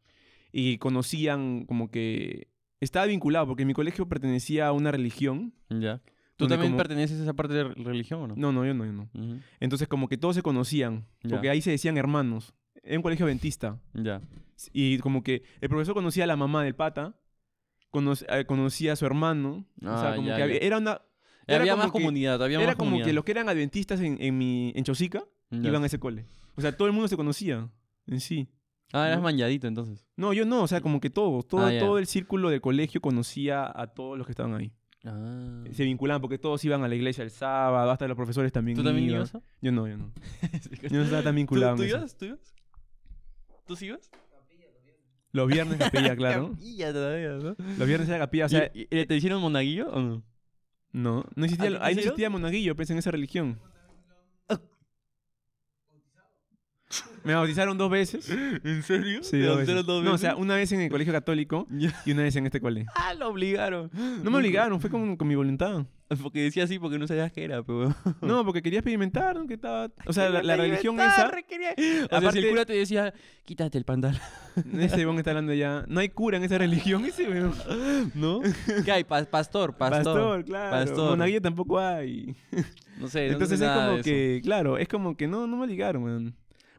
y 0.52 0.78
conocían 0.78 1.66
como 1.66 1.90
que... 1.90 2.48
Estaba 2.82 3.06
vinculado, 3.06 3.48
porque 3.48 3.66
mi 3.66 3.74
colegio 3.74 4.08
pertenecía 4.10 4.68
a 4.68 4.72
una 4.74 4.92
religión. 4.92 5.54
Ya. 5.70 6.02
¿Tú 6.36 6.48
también 6.48 6.72
como- 6.74 6.78
perteneces 6.80 7.20
a 7.20 7.24
esa 7.24 7.34
parte 7.34 7.54
de 7.54 7.64
re- 7.64 7.74
religión 7.84 8.22
o 8.24 8.28
no? 8.28 8.36
No, 8.36 8.52
no, 8.52 8.66
yo 8.66 8.74
no, 8.74 8.86
yo 8.86 8.92
no. 8.92 9.10
Ujú. 9.14 9.40
Entonces 9.62 9.88
como 9.88 10.10
que 10.10 10.18
todos 10.18 10.36
se 10.36 10.42
conocían, 10.42 11.06
Ya. 11.24 11.30
porque 11.32 11.50
ahí 11.50 11.62
se 11.62 11.72
decían 11.72 11.98
hermanos. 11.98 12.54
Era 12.86 12.98
un 12.98 13.04
colegio 13.04 13.26
adventista. 13.26 13.80
Ya. 13.94 14.22
Y 14.72 15.00
como 15.00 15.24
que 15.24 15.44
el 15.60 15.70
profesor 15.70 15.94
conocía 15.94 16.24
a 16.24 16.28
la 16.28 16.36
mamá 16.38 16.64
del 16.64 16.76
pata, 16.76 17.16
cono- 17.92 18.14
eh, 18.30 18.46
conocía 18.46 18.94
a 18.94 18.96
su 18.96 19.06
hermano. 19.06 19.66
o 19.82 19.90
Ah, 19.90 20.00
sea, 20.02 20.16
como 20.16 20.28
ya, 20.30 20.38
que 20.38 20.44
había- 20.44 20.60
ya. 20.60 20.66
era 20.68 20.78
una... 20.78 21.02
Era 21.48 21.60
había 21.60 21.74
como 21.74 21.84
más 21.84 21.92
que- 21.92 22.00
comunidad, 22.00 22.42
había 22.44 22.58
Era 22.58 22.68
más 22.68 22.76
como 22.76 22.90
comunidad. 22.92 23.06
que 23.08 23.14
los 23.14 23.24
que 23.26 23.32
eran 23.32 23.50
adventistas 23.50 24.00
en, 24.02 24.18
en, 24.20 24.38
mi, 24.38 24.72
en 24.76 24.84
Chosica 24.84 25.24
Ya. 25.52 25.68
iban 25.70 25.84
a 25.84 25.86
ese 25.88 26.00
cole. 26.00 26.26
O 26.56 26.62
sea, 26.62 26.76
todo 26.76 26.88
el 26.88 26.94
mundo 26.94 27.08
se 27.08 27.18
conocía 27.18 27.70
en 28.08 28.20
sí. 28.20 28.48
Ah, 28.94 29.08
eras 29.08 29.22
¿no? 29.22 29.30
entonces. 29.30 30.08
No, 30.16 30.32
yo 30.34 30.46
no, 30.46 30.62
o 30.64 30.68
sea, 30.68 30.80
como 30.82 31.00
que 31.02 31.10
todos, 31.10 31.48
todo, 31.48 31.66
Ah, 31.66 31.72
todo 31.80 31.98
el 32.00 32.06
círculo 32.08 32.50
del 32.50 32.62
colegio 32.62 33.02
conocía 33.02 33.66
a 33.76 33.88
todos 33.88 34.18
los 34.18 34.26
que 34.26 34.32
estaban 34.32 34.54
ahí. 34.56 34.72
Ah. 35.04 35.64
Se 35.72 35.84
vinculaban 35.84 36.22
porque 36.22 36.38
todos 36.40 36.64
iban 36.66 36.84
a 36.84 36.88
la 36.88 36.96
iglesia 36.96 37.24
el 37.24 37.30
sábado, 37.30 37.92
hasta 37.92 38.08
los 38.08 38.16
profesores 38.16 38.52
también 38.52 38.76
¿Tú 38.78 38.84
también 38.84 39.10
ibas? 39.10 39.34
Yo 39.62 39.72
no, 39.72 39.88
yo 39.88 39.98
no. 39.98 40.12
Yo 40.90 40.98
no 40.98 41.04
estaba 41.04 41.22
tan 41.24 41.36
vinculado 41.36 41.76
¿Tú, 41.76 41.84
en 41.84 41.90
tú 41.90 41.96
eso. 41.96 41.98
ibas? 41.98 42.18
¿Tú 42.18 42.26
ibas? 42.26 42.56
¿Tú 43.66 43.76
sí 43.76 43.88
ibas? 43.88 44.10
Los 45.32 45.48
viernes 45.48 45.78
capilla, 45.78 46.16
claro. 46.16 46.52
Capilla 46.52 46.94
todavía, 46.94 47.30
¿no? 47.34 47.56
Los 47.78 47.88
viernes 47.88 48.08
era 48.08 48.20
capilla, 48.20 48.46
o 48.46 48.50
sea, 48.50 48.72
¿Y- 48.74 48.88
y- 48.90 49.06
¿Te 49.06 49.16
hicieron 49.16 49.42
monaguillo 49.42 49.90
o 49.90 50.00
no? 50.02 50.24
no, 50.94 51.26
no 51.36 51.46
existía, 51.46 51.68
¿A 51.68 51.72
ti 51.72 51.78
te 51.78 51.84
ahí 51.84 51.96
no 51.96 52.02
existía 52.02 52.30
monaguillo, 52.30 52.76
pues, 52.76 52.90
en 52.90 52.98
esa 52.98 53.12
religión. 53.12 53.60
Me 57.24 57.34
bautizaron 57.34 57.78
dos 57.78 57.90
veces. 57.90 58.30
¿En 58.30 58.84
serio? 58.84 59.24
Sí, 59.24 59.32
¿Te 59.32 59.40
dos 59.46 59.56
bautizaron 59.58 59.76
veces. 59.82 59.86
dos 59.88 60.04
No, 60.04 60.14
o 60.14 60.18
sea, 60.18 60.36
una 60.36 60.56
vez 60.56 60.72
en 60.72 60.82
el 60.82 60.90
colegio 60.90 61.12
católico 61.14 61.68
y 62.06 62.12
una 62.12 62.24
vez 62.24 62.36
en 62.36 62.46
este 62.46 62.62
colegio. 62.62 62.92
Ah, 62.96 63.14
lo 63.14 63.30
obligaron. 63.30 63.90
No 64.24 64.30
me 64.32 64.38
obligaron, 64.38 64.80
fue 64.80 64.90
con, 64.90 65.16
con 65.18 65.28
mi 65.28 65.36
voluntad. 65.36 65.86
Porque 66.22 66.44
decía 66.44 66.66
así 66.66 66.78
porque 66.78 67.00
no 67.00 67.08
sabías 67.08 67.32
qué 67.32 67.46
era, 67.46 67.64
pero... 67.64 67.94
No, 68.22 68.46
porque 68.46 68.62
quería 68.62 68.78
experimentar, 68.80 69.36
¿no? 69.36 69.48
Que 69.48 69.56
estaba... 69.56 69.90
O 70.06 70.14
sea, 70.14 70.30
la, 70.30 70.44
la 70.44 70.56
religión 70.56 71.00
esa... 71.00 71.32
O 71.32 71.32
sea, 71.32 71.32
si 71.32 72.04
Aparte- 72.12 72.40
el 72.40 72.50
cura 72.50 72.64
te 72.66 72.74
decía, 72.74 73.12
quítate 73.44 73.80
el 73.80 73.86
pantalón. 73.86 74.22
Ese 74.80 74.98
weón 75.04 75.18
está 75.18 75.32
hablando 75.32 75.52
ya. 75.56 75.84
No 75.88 76.00
hay 76.02 76.10
cura 76.10 76.38
en 76.38 76.44
esa 76.44 76.60
religión, 76.60 77.04
ese 77.06 77.28
weón. 77.28 77.54
¿No? 78.14 78.42
¿Qué 78.86 78.92
hay? 78.92 79.04
Pa- 79.04 79.26
pastor, 79.26 79.76
pastor. 79.76 80.04
Pastor, 80.04 80.46
claro. 80.46 80.72
pastor. 80.72 81.10
Monaguillo 81.10 81.42
tampoco 81.42 81.80
hay. 81.80 82.36
No 83.00 83.08
sé, 83.08 83.26
no 83.28 83.34
Entonces 83.34 83.58
sé 83.60 83.66
es 83.66 83.70
nada 83.72 83.76
como 83.86 83.94
de 83.96 84.02
eso. 84.02 84.04
que, 84.04 84.42
claro, 84.44 84.78
es 84.78 84.88
como 84.88 85.18
que 85.18 85.28
no, 85.28 85.48
no 85.48 85.58
me 85.58 85.64
obligaron, 85.64 86.04
weón. 86.04 86.36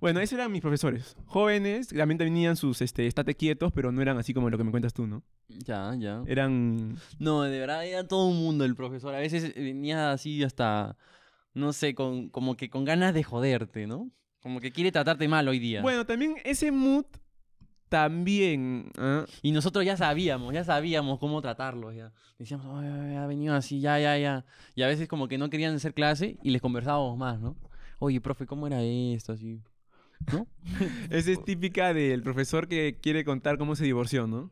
Bueno, 0.06 0.20
esos 0.20 0.38
eran 0.38 0.52
mis 0.52 0.60
profesores. 0.60 1.16
Jóvenes, 1.26 1.88
también 1.88 2.16
tenían 2.16 2.54
sus, 2.54 2.80
este, 2.80 3.08
estate 3.08 3.34
quietos, 3.34 3.72
pero 3.72 3.90
no 3.90 4.00
eran 4.00 4.16
así 4.18 4.32
como 4.32 4.48
lo 4.50 4.56
que 4.56 4.62
me 4.62 4.70
cuentas 4.70 4.94
tú, 4.94 5.04
¿no? 5.04 5.25
Ya, 5.48 5.96
ya. 5.98 6.22
Eran... 6.28 6.96
No, 7.18 7.42
de 7.42 7.58
verdad 7.58 7.84
era 7.84 8.06
todo 8.06 8.28
un 8.28 8.36
mundo 8.36 8.64
el 8.64 8.76
profesor. 8.76 9.16
A 9.16 9.18
veces 9.18 9.52
venía 9.56 10.12
así 10.12 10.44
hasta, 10.44 10.96
no 11.54 11.72
sé, 11.72 11.96
con, 11.96 12.28
como 12.28 12.56
que 12.56 12.70
con 12.70 12.84
ganas 12.84 13.14
de 13.14 13.25
joderte, 13.25 13.88
¿no? 13.88 14.12
Como 14.40 14.60
que 14.60 14.70
quiere 14.70 14.92
tratarte 14.92 15.26
mal 15.26 15.48
hoy 15.48 15.58
día. 15.58 15.82
Bueno, 15.82 16.06
también 16.06 16.36
ese 16.44 16.70
mood 16.70 17.06
también... 17.88 18.92
¿ah? 18.98 19.25
Y 19.42 19.50
nosotros 19.50 19.84
ya 19.84 19.96
sabíamos, 19.96 20.54
ya 20.54 20.62
sabíamos 20.62 21.18
cómo 21.18 21.42
tratarlos, 21.42 21.96
ya. 21.96 22.12
Decíamos, 22.38 22.66
"Ay, 22.80 22.88
ay, 22.88 23.16
ha 23.16 23.26
venido 23.26 23.56
así, 23.56 23.80
ya, 23.80 23.98
ya, 23.98 24.16
ya. 24.16 24.44
Y 24.76 24.82
a 24.82 24.86
veces 24.86 25.08
como 25.08 25.26
que 25.26 25.36
no 25.36 25.50
querían 25.50 25.75
hacer 25.75 25.94
clase 25.94 26.38
y 26.44 26.50
les 26.50 26.62
conversábamos 26.62 27.18
más, 27.18 27.40
¿no? 27.40 27.56
Oye, 27.98 28.20
profe, 28.20 28.46
¿cómo 28.46 28.68
era 28.68 28.80
esto? 28.84 29.32
Así, 29.32 29.60
¿no? 30.32 30.46
Esa 31.11 31.30
es 31.30 31.44
típica 31.44 31.94
del 31.94 32.23
profesor 32.23 32.68
que 32.68 32.99
quiere 33.00 33.25
contar 33.25 33.58
cómo 33.58 33.76
se 33.76 33.85
divorció, 33.85 34.26
¿no? 34.26 34.50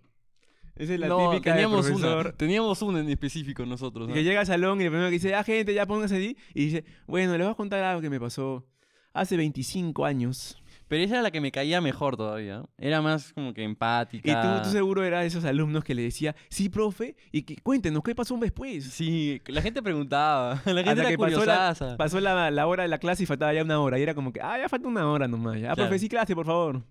Esa 0.76 0.94
es 0.94 1.00
la 1.00 1.06
no, 1.06 1.30
típica 1.30 1.50
del 1.50 1.59
teníamos 1.62 1.87
profesor... 1.87 2.26
una, 2.26 2.33
teníamos 2.37 2.83
una 2.83 3.00
en 3.00 3.09
específico 3.09 3.64
nosotros, 3.64 4.09
¿no? 4.09 4.14
Que 4.14 4.25
llega 4.25 4.40
al 4.40 4.47
salón 4.47 4.80
y 4.80 4.85
lo 4.85 4.90
primero 4.90 5.09
que 5.09 5.14
dice, 5.14 5.35
ah, 5.35 5.44
gente, 5.44 5.73
ya 5.73 5.87
pónganse 5.87 6.16
allí. 6.16 6.37
Y 6.52 6.66
dice, 6.66 6.85
bueno, 7.06 7.33
les 7.33 7.47
voy 7.47 7.52
a 7.52 7.56
contar 7.56 7.83
algo 7.85 8.02
que 8.02 8.11
me 8.11 8.18
pasó 8.18 8.66
hace 9.12 9.37
25 9.37 10.04
años. 10.04 10.61
Pero 10.94 11.06
esa 11.06 11.14
era 11.14 11.22
la 11.22 11.32
que 11.32 11.40
me 11.40 11.50
caía 11.50 11.80
mejor 11.80 12.16
todavía. 12.16 12.62
Era 12.78 13.02
más 13.02 13.32
como 13.32 13.52
que 13.52 13.64
empática. 13.64 14.30
Y 14.30 14.32
tú, 14.32 14.62
tú 14.62 14.70
seguro 14.70 15.02
eras 15.02 15.22
de 15.22 15.26
esos 15.26 15.44
alumnos 15.44 15.82
que 15.82 15.92
le 15.92 16.02
decía, 16.02 16.36
sí, 16.48 16.68
profe, 16.68 17.16
y 17.32 17.42
que 17.42 17.56
cuéntenos, 17.56 18.00
¿qué 18.04 18.14
pasó 18.14 18.36
después? 18.36 18.84
Sí, 18.84 19.42
la 19.46 19.60
gente 19.60 19.82
preguntaba. 19.82 20.62
La 20.66 20.84
gente 20.84 20.90
Hasta 20.90 21.02
era 21.02 21.10
que 21.10 21.18
pasó, 21.18 21.44
la, 21.44 21.96
pasó 21.98 22.20
la, 22.20 22.52
la 22.52 22.66
hora 22.68 22.84
de 22.84 22.88
la 22.88 22.98
clase 22.98 23.24
y 23.24 23.26
faltaba 23.26 23.52
ya 23.52 23.64
una 23.64 23.80
hora. 23.80 23.98
Y 23.98 24.02
era 24.04 24.14
como 24.14 24.32
que, 24.32 24.40
ah, 24.40 24.56
ya 24.56 24.68
falta 24.68 24.86
una 24.86 25.10
hora 25.10 25.26
nomás. 25.26 25.56
Ya, 25.56 25.74
Claro. 25.74 25.88
profe, 25.88 25.98
sí, 25.98 26.08
clase, 26.08 26.32
por 26.36 26.46
favor. 26.46 26.84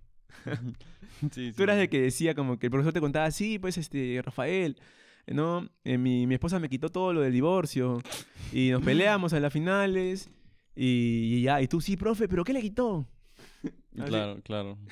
Sí, 1.31 1.53
Tú 1.55 1.63
eras 1.63 1.77
de 1.77 1.87
que 1.87 2.01
decía 2.01 2.35
como 2.35 2.59
que 2.59 2.67
el 2.67 2.71
profesor 2.71 2.91
te 2.91 2.99
contaba, 2.99 3.31
sí, 3.31 3.57
pues, 3.57 3.77
este, 3.77 4.19
Rafael, 4.21 4.75
¿no? 5.27 5.69
Eh, 5.85 5.97
mi, 5.97 6.27
mi 6.27 6.33
esposa 6.33 6.59
me 6.59 6.67
quitó 6.67 6.89
todo 6.89 7.13
lo 7.13 7.21
del 7.21 7.31
divorcio. 7.31 8.01
Y 8.51 8.71
nos 8.71 8.81
peleamos 8.83 9.31
a 9.31 9.39
las 9.39 9.53
finales. 9.53 10.29
Y, 10.75 11.35
y 11.37 11.41
ya, 11.43 11.61
y 11.61 11.69
tú, 11.69 11.79
sí, 11.79 11.95
profe, 11.95 12.27
¿pero 12.27 12.43
qué 12.43 12.51
le 12.51 12.59
quitó? 12.61 13.07
Claro, 14.05 14.39
claro. 14.43 14.77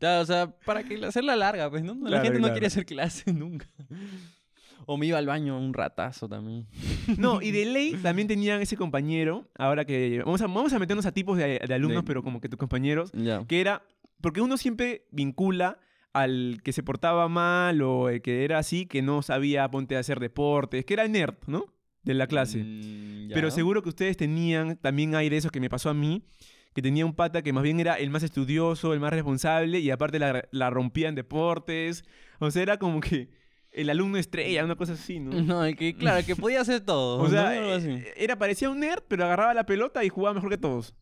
Claro, 0.00 0.22
o 0.22 0.26
sea, 0.26 0.50
para 0.66 0.82
que 0.82 1.02
hacerla 1.06 1.34
larga, 1.36 1.70
pues, 1.70 1.82
¿no? 1.82 1.94
La 1.94 2.08
Claro, 2.08 2.24
gente 2.24 2.38
no 2.38 2.42
claro. 2.42 2.54
quiere 2.54 2.66
hacer 2.66 2.84
clase 2.84 3.32
nunca. 3.32 3.66
O 4.86 4.98
me 4.98 5.06
iba 5.06 5.16
al 5.16 5.24
baño 5.26 5.58
un 5.58 5.72
ratazo 5.72 6.28
también. 6.28 6.66
No, 7.16 7.40
y 7.40 7.52
de 7.52 7.64
ley 7.64 7.94
también 8.02 8.28
tenían 8.28 8.60
ese 8.60 8.76
compañero, 8.76 9.48
ahora 9.56 9.86
que 9.86 10.20
vamos 10.24 10.42
a, 10.42 10.46
vamos 10.46 10.72
a 10.74 10.78
meternos 10.78 11.06
a 11.06 11.12
tipos 11.12 11.38
de, 11.38 11.58
de 11.66 11.74
alumnos, 11.74 12.02
De- 12.02 12.06
pero 12.06 12.22
como 12.22 12.40
que 12.40 12.50
tus 12.50 12.58
compañeros, 12.58 13.12
Ya. 13.12 13.46
que 13.46 13.60
era, 13.62 13.82
porque 14.20 14.42
uno 14.42 14.58
siempre 14.58 15.06
vincula 15.10 15.78
al 16.12 16.60
que 16.62 16.72
se 16.74 16.82
portaba 16.82 17.28
mal 17.28 17.80
o 17.80 18.10
el 18.10 18.20
que 18.20 18.44
era 18.44 18.58
así, 18.58 18.84
que 18.84 19.00
no 19.00 19.22
sabía 19.22 19.70
ponte 19.70 19.96
a 19.96 20.00
hacer 20.00 20.20
deportes, 20.20 20.84
que 20.84 20.92
era 20.94 21.04
el 21.04 21.12
nerd, 21.12 21.36
¿no? 21.46 21.72
De 22.02 22.12
la 22.12 22.26
clase. 22.26 22.58
Mm, 22.62 23.30
Pero 23.32 23.48
ya. 23.48 23.54
seguro 23.54 23.82
que 23.82 23.88
ustedes 23.88 24.18
tenían, 24.18 24.76
también 24.76 25.14
hay 25.14 25.30
de 25.30 25.38
esos 25.38 25.50
que 25.50 25.60
me 25.60 25.70
pasó 25.70 25.88
a 25.88 25.94
mí, 25.94 26.24
que 26.74 26.82
tenía 26.82 27.06
un 27.06 27.14
pata 27.14 27.42
que 27.42 27.52
más 27.52 27.62
bien 27.62 27.80
era 27.80 27.94
el 27.94 28.10
más 28.10 28.22
estudioso, 28.22 28.92
el 28.92 29.00
más 29.00 29.12
responsable, 29.12 29.78
y 29.78 29.90
aparte 29.90 30.18
la, 30.18 30.46
la 30.50 30.70
rompía 30.70 31.08
en 31.08 31.14
deportes. 31.14 32.04
O 32.40 32.50
sea, 32.50 32.62
era 32.62 32.78
como 32.78 33.00
que 33.00 33.30
el 33.70 33.88
alumno 33.90 34.18
estrella, 34.18 34.64
una 34.64 34.76
cosa 34.76 34.92
así, 34.92 35.18
¿no? 35.20 35.30
No, 35.42 35.62
que, 35.76 35.96
claro, 35.96 36.24
que 36.26 36.36
podía 36.36 36.60
hacer 36.60 36.80
todo. 36.80 37.18
O 37.22 37.28
sea, 37.30 37.56
eh, 37.56 38.12
era, 38.16 38.36
parecía 38.38 38.68
un 38.70 38.80
nerd, 38.80 39.02
pero 39.08 39.24
agarraba 39.24 39.54
la 39.54 39.64
pelota 39.66 40.04
y 40.04 40.08
jugaba 40.08 40.34
mejor 40.34 40.50
que 40.50 40.58
todos. 40.58 40.94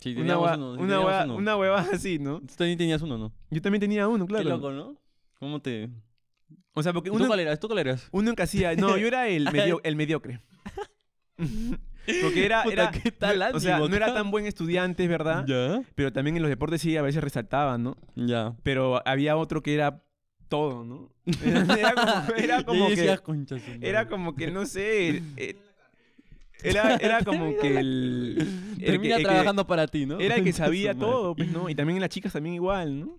Sí, 0.00 0.14
Una, 0.16 0.36
hua- 0.38 0.54
uno. 0.56 0.76
sí, 0.76 0.82
una, 0.82 1.00
uno. 1.24 1.36
una 1.36 1.56
huevada 1.56 1.88
así, 1.92 2.18
¿no? 2.20 2.38
Tú 2.40 2.54
también 2.56 2.78
tenías 2.78 3.02
uno, 3.02 3.18
¿no? 3.18 3.32
Yo 3.50 3.60
también 3.60 3.80
tenía 3.80 4.06
uno, 4.06 4.26
claro. 4.26 4.44
Qué 4.44 4.48
loco, 4.50 4.70
¿no? 4.70 4.96
¿Cómo 5.40 5.60
te...? 5.60 5.88
O 6.74 6.82
sea, 6.84 6.92
porque 6.92 7.10
¿Tú 7.10 7.16
uno, 7.16 7.26
cuál 7.26 7.40
eras? 7.40 7.58
¿Tú 7.58 7.66
cuál 7.66 7.80
eras? 7.80 8.08
uno 8.12 8.34
que 8.36 8.42
hacía... 8.42 8.76
No, 8.76 8.96
yo 8.96 9.08
era 9.08 9.26
el, 9.26 9.44
medio- 9.52 9.80
el 9.82 9.96
mediocre. 9.96 10.40
porque 12.22 12.44
era... 12.44 12.62
Puta, 12.62 12.72
era 12.72 12.90
qué 12.90 13.10
tal 13.12 13.42
o 13.54 13.60
sea, 13.60 13.78
no 13.78 13.94
era 13.94 14.12
tan 14.14 14.30
buen 14.30 14.46
estudiante, 14.46 15.02
es 15.04 15.08
verdad. 15.08 15.44
¿Ya? 15.46 15.82
Pero 15.94 16.12
también 16.12 16.36
en 16.36 16.42
los 16.42 16.48
deportes 16.48 16.80
sí 16.80 16.96
a 16.96 17.02
veces 17.02 17.22
resaltaban, 17.22 17.82
¿no? 17.82 17.96
Ya. 18.16 18.54
Pero 18.62 19.00
había 19.06 19.36
otro 19.36 19.62
que 19.62 19.74
era 19.74 20.02
todo, 20.48 20.82
¿no? 20.84 21.12
Era 21.76 21.92
como, 21.94 22.34
era 22.36 22.62
como 22.64 22.88
que... 22.94 23.18
Era 23.82 24.08
como 24.08 24.34
que, 24.34 24.50
no 24.50 24.64
sé... 24.64 25.22
eh, 25.36 25.56
Era, 26.62 26.96
era 27.00 27.22
como 27.22 27.54
que 27.58 27.78
el... 27.78 28.36
el 28.38 28.78
que- 28.78 28.84
Termina 28.86 29.16
el 29.16 29.20
que- 29.22 29.28
trabajando 29.28 29.66
para 29.66 29.86
ti, 29.86 30.06
¿no? 30.06 30.18
Era 30.20 30.36
el 30.36 30.44
que 30.44 30.52
sabía 30.52 30.94
todo, 30.94 31.36
pues, 31.36 31.50
¿no? 31.50 31.68
Y 31.68 31.74
también 31.74 31.96
en 31.98 32.00
las 32.00 32.10
chicas 32.10 32.32
también 32.32 32.54
igual, 32.54 32.98
¿no? 33.00 33.18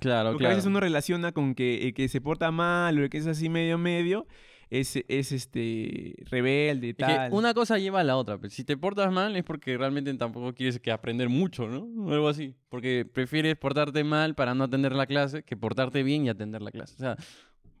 Claro, 0.00 0.30
Porque 0.32 0.42
claro. 0.42 0.52
a 0.52 0.56
veces 0.56 0.68
uno 0.68 0.80
relaciona 0.80 1.32
con 1.32 1.54
que 1.54 1.86
el 1.88 1.94
que 1.94 2.08
se 2.08 2.20
porta 2.20 2.50
mal 2.50 2.98
o 2.98 3.04
el 3.04 3.08
que 3.08 3.16
es 3.18 3.26
así 3.26 3.48
medio 3.48 3.78
medio 3.78 4.26
es, 4.70 4.96
es 5.08 5.32
este 5.32 6.14
rebelde, 6.30 6.90
Es 6.90 6.96
que 6.96 7.04
tal. 7.04 7.32
una 7.32 7.54
cosa 7.54 7.78
lleva 7.78 8.00
a 8.00 8.04
la 8.04 8.16
otra. 8.16 8.38
pues. 8.38 8.52
Si 8.52 8.64
te 8.64 8.76
portas 8.76 9.12
mal 9.12 9.36
es 9.36 9.44
porque 9.44 9.76
realmente 9.78 10.12
tampoco 10.14 10.52
quieres 10.54 10.80
que 10.80 10.90
aprender 10.90 11.28
mucho, 11.28 11.68
¿no? 11.68 11.86
O 12.04 12.12
algo 12.12 12.28
así. 12.28 12.54
Porque 12.68 13.04
prefieres 13.10 13.56
portarte 13.56 14.02
mal 14.04 14.34
para 14.34 14.54
no 14.54 14.64
atender 14.64 14.92
la 14.92 15.06
clase 15.06 15.42
que 15.44 15.56
portarte 15.56 16.02
bien 16.02 16.26
y 16.26 16.28
atender 16.28 16.62
la 16.62 16.70
clase. 16.72 16.94
O 16.94 16.98
sea, 16.98 17.16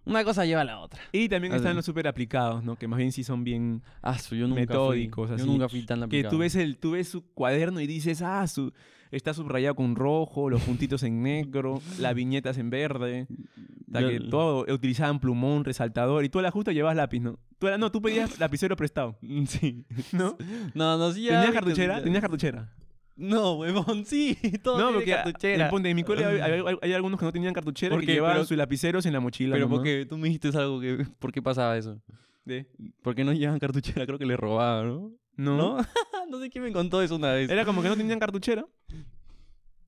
una 0.04 0.22
cosa 0.22 0.44
lleva 0.46 0.60
a 0.60 0.64
la 0.64 0.78
otra. 0.78 1.00
Y 1.10 1.28
también 1.28 1.52
Así. 1.52 1.58
están 1.62 1.74
los 1.74 1.84
súper 1.84 2.06
aplicados, 2.06 2.62
¿no? 2.62 2.76
Que 2.76 2.86
más 2.86 2.98
bien 2.98 3.10
sí 3.10 3.24
son 3.24 3.42
bien... 3.42 3.82
Ah, 4.02 4.16
su, 4.18 4.36
yo 4.36 4.46
nunca 4.46 4.60
Metódicos, 4.60 5.26
fui. 5.28 5.34
así. 5.34 5.44
Yo 5.44 5.50
nunca 5.52 5.68
fui 5.68 5.82
tan 5.82 5.98
Que 5.98 6.04
aplicado. 6.04 6.30
tú 6.30 6.38
ves, 6.38 6.54
el, 6.54 6.76
tú 6.78 6.92
ves 6.92 7.08
su 7.08 7.26
cuaderno 7.32 7.80
y 7.80 7.88
dices, 7.88 8.22
ah, 8.22 8.46
su, 8.46 8.72
está 9.10 9.34
subrayado 9.34 9.74
con 9.74 9.94
rojo, 9.96 10.50
los 10.50 10.62
puntitos 10.62 11.02
en 11.02 11.22
negro, 11.22 11.80
las 11.98 12.14
viñetas 12.14 12.58
en 12.58 12.70
verde. 12.70 13.26
O 13.88 13.98
sea, 13.98 14.08
que 14.08 14.20
todo 14.20 14.66
utilizaban 14.72 15.20
plumón, 15.20 15.64
resaltador. 15.64 16.24
Y 16.24 16.28
tú 16.28 16.38
a 16.40 16.42
la 16.42 16.50
justa 16.50 16.72
llevas 16.72 16.96
lápiz, 16.96 17.20
¿no? 17.20 17.38
Tú, 17.58 17.68
no, 17.78 17.90
tú 17.92 18.02
pedías 18.02 18.38
lapicero 18.40 18.76
prestado, 18.76 19.16
Sí. 19.46 19.84
¿no? 20.12 20.36
No, 20.74 20.98
no, 20.98 21.12
sí. 21.12 21.22
ya 21.22 21.40
¿Tenías 21.40 21.52
cartuchera? 21.54 22.02
¿Tenías 22.02 22.20
cartuchera? 22.20 22.72
No, 23.18 23.54
huevón, 23.54 24.04
sí. 24.04 24.36
Todo 24.62 24.78
No, 24.78 24.92
porque 24.92 25.10
cartuchera. 25.12 25.70
en, 25.72 25.96
mi 25.96 26.02
cole 26.04 26.24
hay, 26.24 26.38
hay- 26.40 26.60
hay- 26.66 26.76
hay 26.82 26.92
algunos 26.92 27.18
que 27.18 27.24
no 27.24 27.32
tenían 27.32 27.54
cartuchera 27.54 27.94
¿Por 27.94 28.00
que 28.00 28.06
qué? 28.06 28.12
llevaban 28.14 28.36
Pero- 28.36 28.44
sus 28.46 28.56
lapiceros 28.58 29.06
en 29.06 29.12
la 29.14 29.20
mochila. 29.20 29.54
Pero 29.54 29.66
nomás. 29.66 29.78
porque 29.78 30.04
tú 30.06 30.18
me 30.18 30.28
dijiste 30.28 30.48
algo 30.58 30.80
que... 30.80 31.06
¿Por 31.18 31.32
qué 31.32 31.40
pasaba 31.40 31.78
eso? 31.78 31.98
¿De? 32.44 32.66
¿Por 33.02 33.14
qué 33.14 33.24
no 33.24 33.32
llevan 33.32 33.58
cartuchera? 33.58 34.04
Creo 34.04 34.18
que 34.18 34.26
le 34.26 34.36
robaban, 34.36 34.88
¿no? 34.88 35.12
¿No? 35.36 35.56
¿No? 35.56 35.76
no 36.30 36.40
sé 36.40 36.50
quién 36.50 36.64
me 36.64 36.72
contó 36.72 37.02
eso 37.02 37.16
una 37.16 37.32
vez. 37.32 37.50
Era 37.50 37.64
como 37.64 37.82
que 37.82 37.88
no 37.88 37.96
tenían 37.96 38.18
cartuchera. 38.18 38.64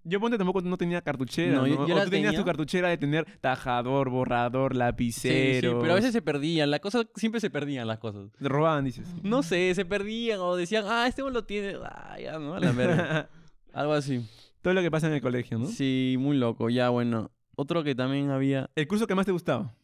Yo 0.04 0.20
ponte 0.20 0.38
tampoco 0.38 0.62
no 0.62 0.78
tenía 0.78 1.02
cartuchera, 1.02 1.52
No, 1.56 1.60
¿no? 1.62 1.66
yo- 1.66 1.86
yo 1.86 1.94
o 1.94 1.98
la 1.98 2.04
tú 2.04 2.10
tenías 2.10 2.30
tenía. 2.30 2.38
tu 2.40 2.46
cartuchera 2.46 2.88
de 2.88 2.96
tener 2.96 3.26
tajador, 3.40 4.08
borrador, 4.08 4.72
Sí, 4.72 4.76
sí, 4.76 4.78
lapicero. 4.78 5.80
pero 5.80 5.92
a 5.92 5.96
veces 5.96 6.12
se 6.12 6.22
perdían. 6.22 6.70
La 6.70 6.78
cosa, 6.78 7.02
siempre 7.14 7.40
se 7.42 7.50
perdían 7.50 7.86
las 7.86 7.98
cosas. 7.98 8.30
Te 8.38 8.48
robaban, 8.48 8.84
dices. 8.86 9.06
No 9.22 9.42
sé, 9.42 9.74
se 9.74 9.84
perdían 9.84 10.40
o 10.40 10.56
decían, 10.56 10.84
ah, 10.88 11.06
este 11.06 11.22
uno 11.22 11.32
lo 11.32 11.44
tiene. 11.44 11.74
Ah, 11.84 12.16
ya, 12.18 12.38
¿no? 12.38 12.54
A 12.54 12.60
la 12.60 12.72
verga. 12.72 13.28
Algo 13.74 13.92
así. 13.92 14.24
Todo 14.62 14.72
lo 14.72 14.80
que 14.80 14.90
pasa 14.90 15.08
en 15.08 15.12
el 15.14 15.20
colegio, 15.20 15.58
¿no? 15.58 15.66
Sí, 15.66 16.16
muy 16.18 16.38
loco. 16.38 16.70
Ya, 16.70 16.88
bueno. 16.88 17.30
Otro 17.54 17.82
que 17.84 17.94
también 17.94 18.30
había, 18.30 18.70
El 18.76 18.86
curso 18.88 19.06
que 19.06 19.14
más 19.14 19.26
te 19.26 19.32
gustaba. 19.32 19.74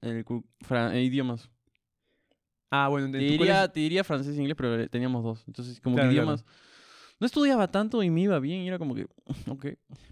el 0.00 0.24
cu- 0.24 0.44
fra- 0.60 0.96
idiomas. 0.96 1.50
Ah, 2.70 2.88
bueno, 2.88 3.06
en 3.06 3.12
Te 3.12 3.18
diría, 3.18 3.68
te 3.68 3.80
diría 3.80 4.02
francés 4.04 4.36
e 4.36 4.40
inglés, 4.40 4.56
pero 4.56 4.88
teníamos 4.88 5.22
dos. 5.22 5.44
Entonces, 5.46 5.80
como 5.80 5.96
Claro, 5.96 6.10
que 6.10 6.14
claro. 6.16 6.26
idiomas. 6.30 6.44
no 7.20 7.26
estudiaba 7.26 7.68
tanto 7.70 8.02
y 8.02 8.10
me 8.10 8.22
iba 8.22 8.38
bien. 8.40 8.60
Y 8.62 8.68
era 8.68 8.78
como 8.78 8.94
que, 8.94 9.06
ok. 9.48 9.66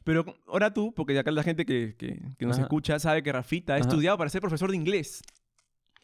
Pero 0.04 0.24
ahora 0.46 0.72
tú, 0.72 0.92
porque 0.94 1.18
acá 1.18 1.30
la 1.30 1.42
gente 1.42 1.66
que, 1.66 1.94
que, 1.98 2.20
que 2.38 2.46
nos 2.46 2.56
Ajá. 2.56 2.62
escucha 2.62 2.98
sabe 2.98 3.22
que 3.22 3.32
Rafita 3.32 3.72
ha 3.74 3.76
Ajá. 3.76 3.82
estudiado 3.88 4.16
para 4.18 4.30
ser 4.30 4.40
profesor 4.40 4.70
de 4.70 4.76
inglés. 4.76 5.22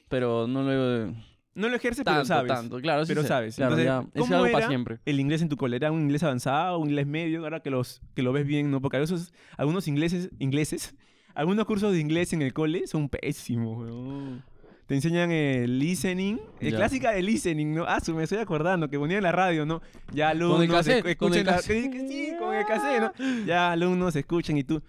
Pero 0.09 0.47
no 0.49 0.63
lo 0.65 1.15
No 1.55 1.69
lo 1.69 1.77
ejerce, 1.77 2.03
tanto, 2.03 2.19
pero 2.23 2.27
sabes. 2.27 2.49
tanto. 2.53 2.81
Claro, 2.81 3.05
sí 3.05 3.11
Pero 3.11 3.23
sé. 3.23 3.29
sabes. 3.29 3.57
Claro, 3.57 3.79
Entonces, 3.79 3.87
ya, 4.13 4.21
es 4.21 4.21
¿cómo 4.23 4.35
algo 4.35 4.47
era 4.47 4.53
para 4.53 4.67
siempre. 4.69 4.99
El 5.05 5.21
inglés 5.21 5.43
en 5.43 5.49
tu 5.49 5.57
cole, 5.57 5.77
¿era 5.77 5.93
un 5.93 6.01
inglés 6.03 6.23
avanzado, 6.25 6.79
un 6.79 6.89
inglés 6.89 7.07
medio? 7.07 7.45
Ahora 7.45 7.61
que, 7.61 7.71
los, 7.71 8.01
que 8.15 8.23
lo 8.23 8.33
ves 8.33 8.47
bien, 8.47 8.71
¿no? 8.71 8.81
Porque 8.81 8.97
a 8.97 9.01
veces 9.01 9.33
algunos 9.57 9.87
ingleses, 9.87 10.31
ingleses, 10.41 10.97
algunos 11.35 11.65
cursos 11.67 11.93
de 11.93 12.01
inglés 12.01 12.33
en 12.33 12.43
el 12.43 12.53
cole 12.53 12.87
son 12.89 13.09
pésimos, 13.09 13.79
weón. 13.79 14.43
Te 14.91 14.97
enseñan 14.97 15.31
el 15.31 15.79
listening, 15.79 16.41
el 16.59 16.73
Ya. 16.73 16.77
clásica 16.79 17.13
de 17.13 17.23
listening, 17.23 17.75
¿no? 17.77 17.85
Ah, 17.87 18.01
su, 18.01 18.13
me 18.13 18.25
estoy 18.25 18.39
acordando, 18.39 18.91
que 18.91 18.99
ponía 18.99 19.19
en 19.19 19.23
la 19.23 19.31
radio, 19.31 19.65
¿no? 19.65 19.81
Ya 20.13 20.31
alumnos 20.31 20.67
cassette, 20.67 21.03
con 21.17 21.33
el 21.33 21.39
escuchen 21.39 21.47
la- 21.47 21.53
cassette. 21.53 21.93
que- 21.93 21.99
que 21.99 22.09
sí, 22.09 22.33
con 22.37 22.53
el 22.53 22.67
cassette, 22.67 23.01
¿no? 23.01 23.47
Ya 23.47 23.71
alumnos 23.71 24.17
escuchan 24.17 24.59
y 24.59 24.65
tú, 24.65 24.83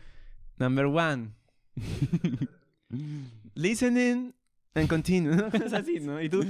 number 0.58 0.86
one, 0.88 1.30
listening 3.54 4.34
and 4.74 4.88
continue, 4.90 5.36
¿no? 5.36 5.48
Es 5.54 5.72
así, 5.74 6.00
¿no? 6.00 6.20
Y 6.20 6.30
tú, 6.30 6.44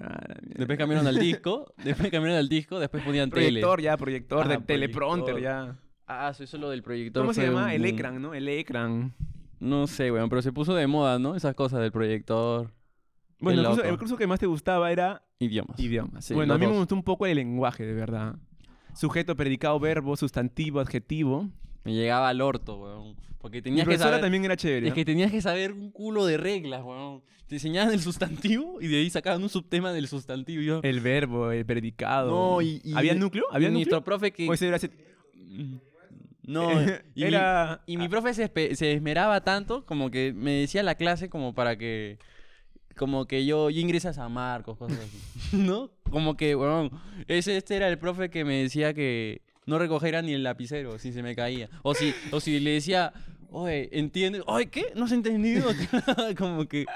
ah. 0.00 0.18
Después 0.42 0.76
cambiaron 0.76 1.06
al 1.06 1.18
disco, 1.20 1.72
después 1.84 2.10
cambiaron 2.10 2.36
al 2.38 2.48
disco, 2.48 2.80
después 2.80 3.04
ponían 3.04 3.30
tele. 3.30 3.46
proyector 3.46 3.80
ya, 3.80 3.96
proyector, 3.96 4.40
Ajá, 4.40 4.48
de 4.56 4.58
teleprompter 4.58 5.40
ya. 5.40 5.76
Ah, 6.08 6.30
eso, 6.32 6.42
eso 6.42 6.58
lo 6.58 6.70
del 6.70 6.82
proyector. 6.82 7.22
¿Cómo 7.22 7.34
se 7.34 7.44
llama? 7.46 7.66
un 7.66 7.70
El 7.70 7.84
ecran, 7.84 8.20
¿no? 8.20 8.34
El 8.34 8.48
ecran. 8.48 9.14
No 9.60 9.86
sé, 9.86 10.10
weón, 10.10 10.28
pero 10.28 10.42
se 10.42 10.52
puso 10.52 10.74
de 10.74 10.86
moda, 10.86 11.18
¿no? 11.18 11.36
Esas 11.36 11.54
cosas 11.54 11.80
del 11.80 11.92
proyector. 11.92 12.72
Bueno, 13.40 13.60
el 13.60 13.66
curso, 13.66 13.82
loco. 13.82 13.92
el 13.92 13.98
curso 13.98 14.16
que 14.16 14.26
más 14.26 14.40
te 14.40 14.46
gustaba 14.46 14.90
era 14.90 15.22
Idiomas. 15.38 15.78
idiomas. 15.78 16.24
Sí, 16.24 16.34
bueno, 16.34 16.54
a 16.54 16.58
mí 16.58 16.66
me 16.66 16.72
gustó 16.76 16.94
un 16.94 17.02
poco 17.04 17.26
el 17.26 17.36
lenguaje, 17.36 17.84
de 17.86 17.94
verdad. 17.94 18.36
Sujeto, 18.94 19.36
predicado, 19.36 19.78
verbo, 19.78 20.16
sustantivo, 20.16 20.80
adjetivo. 20.80 21.48
Me 21.84 21.94
llegaba 21.94 22.28
al 22.28 22.40
orto, 22.40 22.78
weón. 22.80 23.16
Porque 23.40 23.58
Mi 23.58 23.62
tenías 23.62 23.84
que 23.84 23.90
profesora 23.90 24.10
saber... 24.10 24.20
también 24.22 24.44
era 24.44 24.56
chévere. 24.56 24.88
Es 24.88 24.94
que 24.94 25.04
tenías 25.04 25.30
que 25.30 25.40
saber 25.40 25.72
un 25.72 25.92
culo 25.92 26.26
de 26.26 26.36
reglas, 26.36 26.82
weón. 26.82 27.22
Te 27.46 27.54
enseñaban 27.54 27.92
el 27.94 28.00
sustantivo 28.00 28.78
y 28.80 28.88
de 28.88 28.96
ahí 28.98 29.08
sacaban 29.10 29.40
un 29.42 29.48
subtema 29.48 29.92
del 29.92 30.08
sustantivo. 30.08 30.60
yo... 30.60 30.80
El 30.82 31.00
verbo, 31.00 31.52
el 31.52 31.64
predicado. 31.64 32.30
No, 32.30 32.60
y- 32.60 32.80
y- 32.82 32.94
¿Había 32.94 33.14
núcleo? 33.14 33.44
y 33.52 33.54
¿Había 33.54 33.70
nuestro 33.70 33.98
núcleo? 33.98 34.04
profe 34.04 34.32
que... 34.32 34.48
¿O 34.48 34.52
ese 34.52 34.66
era 34.66 34.76
ese- 34.76 34.90
No, 36.42 36.70
y, 37.14 37.22
mi- 37.22 37.22
era... 37.22 37.82
y 37.86 37.96
mi 37.96 38.08
profe 38.08 38.34
se, 38.34 38.50
se 38.74 38.92
esmeraba 38.92 39.42
tanto 39.42 39.86
como 39.86 40.10
que 40.10 40.32
me 40.34 40.52
decía 40.52 40.82
la 40.82 40.96
clase 40.96 41.28
como 41.30 41.54
para 41.54 41.76
que... 41.78 42.18
Como 42.98 43.26
que 43.26 43.46
yo, 43.46 43.70
yo 43.70 43.80
ingresé 43.80 44.08
a 44.08 44.12
San 44.12 44.32
Marcos, 44.32 44.76
cosas 44.76 44.98
así. 44.98 45.56
¿No? 45.56 45.90
Como 46.10 46.36
que, 46.36 46.54
weón, 46.54 46.90
ese, 47.28 47.56
este 47.56 47.76
era 47.76 47.88
el 47.88 47.98
profe 47.98 48.28
que 48.28 48.44
me 48.44 48.62
decía 48.62 48.92
que 48.92 49.42
no 49.66 49.78
recogiera 49.78 50.20
ni 50.22 50.32
el 50.32 50.42
lapicero 50.42 50.98
si 50.98 51.12
se 51.12 51.22
me 51.22 51.36
caía. 51.36 51.68
O 51.82 51.94
si, 51.94 52.14
o 52.32 52.40
si 52.40 52.58
le 52.58 52.72
decía, 52.72 53.12
oye, 53.50 53.88
¿entiendes? 53.92 54.42
Oye, 54.46 54.66
¿qué? 54.66 54.92
¿No 54.94 55.04
has 55.04 55.12
entendido? 55.12 55.70
como 56.38 56.66
que... 56.66 56.86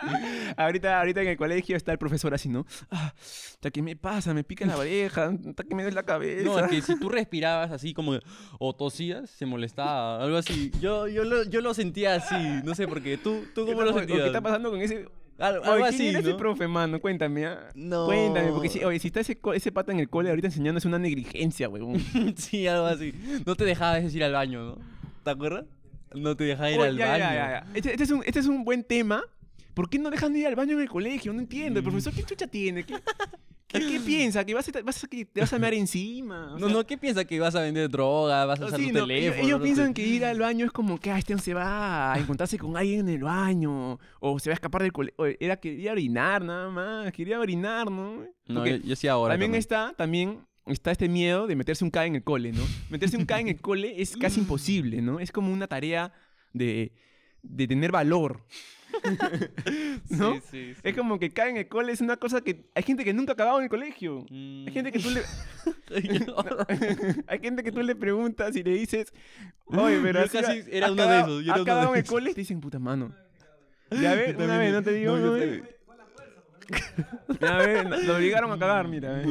Ahorita, 0.57 0.99
ahorita 0.99 1.23
en 1.23 1.29
el 1.29 1.37
colegio 1.37 1.77
está 1.77 1.93
el 1.93 1.99
profesor 1.99 2.35
así, 2.35 2.49
¿no? 2.49 2.67
Ah, 2.91 3.13
hasta 3.17 3.71
que 3.71 3.83
me 3.83 3.97
pasa, 3.97 4.35
me 4.35 4.45
pica 4.45 4.67
la 4.67 4.77
oreja, 4.77 5.33
hasta 5.49 5.65
que 5.65 5.75
me 5.75 5.83
duele 5.83 5.95
la 5.95 6.03
cabeza. 6.03 6.45
No, 6.45 6.59
es 6.59 6.69
que 6.69 6.83
si 6.83 6.99
tú 6.99 7.09
respirabas 7.11 7.71
así 7.71 7.95
como 7.95 8.19
o 8.59 8.75
tosías, 8.75 9.31
se 9.31 9.47
molestaba, 9.47 10.23
algo 10.23 10.37
así. 10.37 10.73
Yo, 10.81 11.09
yo, 11.09 11.25
lo, 11.25 11.45
yo 11.45 11.61
lo 11.61 11.75
sentía 11.75 12.17
así, 12.17 12.35
no 12.65 12.75
sé 12.75 12.89
por 12.89 13.03
qué. 13.03 13.19
¿Tú, 13.19 13.45
tú 13.55 13.67
¿Qué 13.67 13.73
cómo 13.73 13.85
lo 13.85 13.93
sentías? 13.93 14.21
¿Qué 14.21 14.27
está 14.27 14.41
pasando 14.41 14.71
con 14.71 14.81
ese...? 14.81 15.07
Algo, 15.43 15.63
Oye, 15.63 15.71
algo 15.73 15.85
¿quién 15.89 15.95
así, 15.95 16.09
ese 16.09 16.31
¿no? 16.31 16.37
profe, 16.37 16.69
mano? 16.69 17.01
Cuéntame, 17.01 17.47
ah. 17.47 17.69
No. 17.75 18.07
Cuéntame, 18.07 18.53
porque 18.53 18.69
si, 18.69 18.85
oye, 18.85 18.99
si 18.99 19.09
está 19.09 19.21
ese, 19.21 19.37
co- 19.39 19.53
ese 19.55 19.73
pata 19.73 19.91
en 19.93 19.99
el 20.01 20.09
cole 20.09 20.29
ahorita 20.31 20.47
enseñando 20.49 20.79
es 20.79 20.85
una 20.85 20.99
negligencia, 20.99 21.69
huevón. 21.69 21.99
sí, 22.37 22.67
algo 22.67 22.87
así. 22.87 23.13
No 23.45 23.55
te 23.57 23.65
dejaba 23.65 23.93
a 23.93 23.95
veces 23.97 24.15
ir 24.15 24.23
al 24.25 24.33
baño, 24.33 24.63
¿no? 24.65 24.79
¿Te 25.25 25.31
acuerdas? 25.31 25.65
No 26.15 26.37
te 26.37 26.45
dejaba 26.45 26.71
ir 26.71 26.79
Oye, 26.79 26.89
al 26.91 26.97
ya, 26.97 27.07
baño. 27.09 27.25
ya, 27.25 27.35
ya, 27.35 27.51
ya. 27.51 27.67
Este, 27.75 27.91
este 27.93 28.05
es 28.05 28.11
un, 28.11 28.23
este 28.25 28.39
es 28.41 28.47
un 28.47 28.65
buen 28.65 28.85
tema. 28.85 29.23
¿Por 29.75 29.89
qué 29.91 29.99
no 29.99 30.11
dejan 30.11 30.33
de 30.33 30.41
ir 30.41 30.47
al 30.47 30.55
baño 30.55 30.73
en 30.75 30.81
el 30.83 30.89
colegio? 30.89 31.33
No 31.33 31.41
entiendo. 31.41 31.81
El 31.81 31.85
profesor, 31.85 32.13
¿qué 32.13 32.23
chucha 32.23 32.47
tiene? 32.47 32.85
¿Qué, 32.85 32.95
qué, 33.73 33.81
qué 33.87 34.01
piensa? 34.01 34.45
¿Que 34.45 34.55
vas 34.55 34.69
a, 34.69 34.83
vas 34.83 35.05
a- 35.05 35.09
que 35.09 35.25
te 35.25 35.41
vas 35.41 35.53
a 35.53 35.59
mear 35.59 35.75
encima? 35.75 36.55
O 36.55 36.59
No, 36.59 36.67
sea, 36.69 36.77
no, 36.77 36.87
¿qué 36.87 36.97
piensas? 36.99 37.25
¿Que 37.25 37.41
vas 37.41 37.55
a 37.55 37.63
vender 37.63 37.89
droga? 37.89 38.45
¿Vas 38.45 38.61
a 38.61 38.65
o 38.65 38.67
usar 38.69 38.79
sí, 38.81 38.89
tu 38.89 38.99
no, 38.99 39.07
teléfono? 39.07 39.43
ellos 39.43 39.59
no 39.59 39.65
piensan 39.65 39.95
que 39.95 40.07
ir 40.07 40.25
al 40.25 40.39
baño 40.39 40.67
es 40.67 40.73
como 40.73 40.99
que 40.99 41.11
ah, 41.11 41.19
este 41.19 41.37
se 41.39 41.55
va 41.55 42.13
a 42.13 42.19
encontrarse 42.19 42.59
con 42.59 42.77
alguien 42.77 43.01
en 43.01 43.09
el 43.09 43.23
baño. 43.23 43.99
O 44.21 44.39
se 44.39 44.51
va 44.51 44.53
a 44.53 44.55
escapar 44.55 44.83
del 44.83 44.93
colegio. 44.93 45.25
Era 45.41 45.57
que 45.57 45.71
quería 45.77 45.93
orinar 45.93 46.45
nada 46.45 46.71
más. 46.71 47.13
Quería 47.13 47.41
orinar, 47.41 47.91
¿no? 47.91 48.25
No, 48.47 48.67
yo, 48.67 48.77
yo 48.77 48.95
sí 48.97 49.09
ahora. 49.09 49.33
también 49.35 49.51
también. 49.53 49.59
está, 49.59 49.95
también 49.97 50.39
está 50.67 50.91
este 50.93 51.09
miedo 51.09 51.47
de 51.47 51.57
meterse 51.57 51.85
un 51.85 51.91
K 51.91 52.07
en 52.07 52.17
el 52.17 52.23
cole, 52.23 52.53
¿no? 52.53 52.63
Meterse 52.91 53.17
un 53.17 53.25
K 53.25 53.41
en 53.41 53.49
el 53.49 53.61
cole 53.61 54.01
es 54.01 54.17
casi 54.17 54.41
imposible, 54.45 55.03
¿no? 55.03 55.19
Es 55.21 55.33
como 55.33 55.53
una 55.53 55.67
tarea 55.67 56.13
de, 56.53 56.93
de 57.43 57.67
tener 57.67 57.91
valor. 57.93 58.45
¿no? 60.11 60.35
Sí, 60.35 60.41
sí, 60.51 60.75
sí. 60.75 60.81
Es 60.83 60.97
como 60.97 61.19
que 61.19 61.31
K 61.31 61.49
en 61.49 61.57
el 61.59 61.69
cole 61.69 61.93
es 61.93 62.01
una 62.01 62.17
cosa 62.17 62.41
que... 62.41 62.65
Hay 62.75 62.83
gente 62.83 63.05
que 63.05 63.13
nunca 63.15 63.33
ha 63.33 63.35
acabado 63.35 63.59
en 63.59 63.65
el 63.65 63.71
colegio. 63.71 64.25
Mm. 64.31 64.67
Hay 64.67 64.73
gente 64.73 64.93
que 64.93 64.99
tú 64.99 65.11
le... 65.11 65.23
Hay 67.29 67.39
gente 67.41 67.63
que 67.63 67.73
tú 67.73 67.83
le 67.83 67.95
preguntas 67.97 68.55
y 68.57 68.63
le 68.63 68.71
dices... 68.73 69.13
Oye, 69.67 69.99
pero 70.03 70.25
Yo 70.27 70.33
casi 70.33 70.63
era 70.71 70.93
uno 70.93 71.03
de 71.03 71.09
acabado- 71.09 71.41
esos, 71.41 71.45
yo 71.45 71.53
ha 71.53 71.55
era 71.55 71.63
uno 71.63 71.65
de 71.65 71.71
acabado 71.71 71.95
en 71.95 72.01
el 72.01 72.07
cole 72.07 72.31
y 72.31 72.35
te 72.35 72.41
dicen, 72.41 72.61
puta 72.61 72.79
mano. 72.79 73.15
Ya 73.91 74.15
ves, 74.15 74.37
una 74.37 74.59
vez, 74.59 74.73
no 74.73 74.83
te 74.83 74.93
digo, 74.93 75.17
no, 75.19 75.27
no, 75.27 75.39
también. 75.39 75.69
Ya 77.41 77.57
ves, 77.59 78.07
lo 78.07 78.17
obligaron 78.17 78.53
a 78.53 78.59
cagar, 78.59 78.89
mira. 78.89 79.23
eh. 79.23 79.27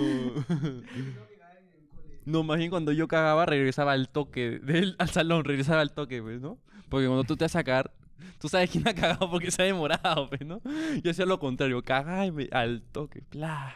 No, 2.26 2.44
más 2.44 2.58
bien 2.58 2.70
cuando 2.70 2.92
yo 2.92 3.08
cagaba 3.08 3.46
regresaba 3.46 3.94
al 3.94 4.10
toque, 4.10 4.60
del, 4.60 4.96
al 5.00 5.10
salón, 5.10 5.44
regresaba 5.44 5.82
al 5.82 5.92
toque, 5.94 6.22
pues, 6.22 6.40
¿no? 6.40 6.60
Porque 6.90 7.08
cuando 7.08 7.24
tú 7.24 7.36
te 7.36 7.46
vas 7.46 7.56
a 7.56 7.64
cagar, 7.64 7.92
tú 8.40 8.48
sabes 8.50 8.70
quién 8.70 8.88
ha 8.88 8.94
cagado 8.94 9.30
porque 9.30 9.52
se 9.52 9.62
ha 9.62 9.66
demorado, 9.66 10.30
pues, 10.30 10.46
¿no? 10.46 10.62
Yo 11.04 11.12
hacía 11.12 11.26
lo 11.26 11.40
contrario, 11.40 11.82
me- 12.34 12.50
al 12.52 12.82
toque, 12.92 13.24
bla. 13.32 13.76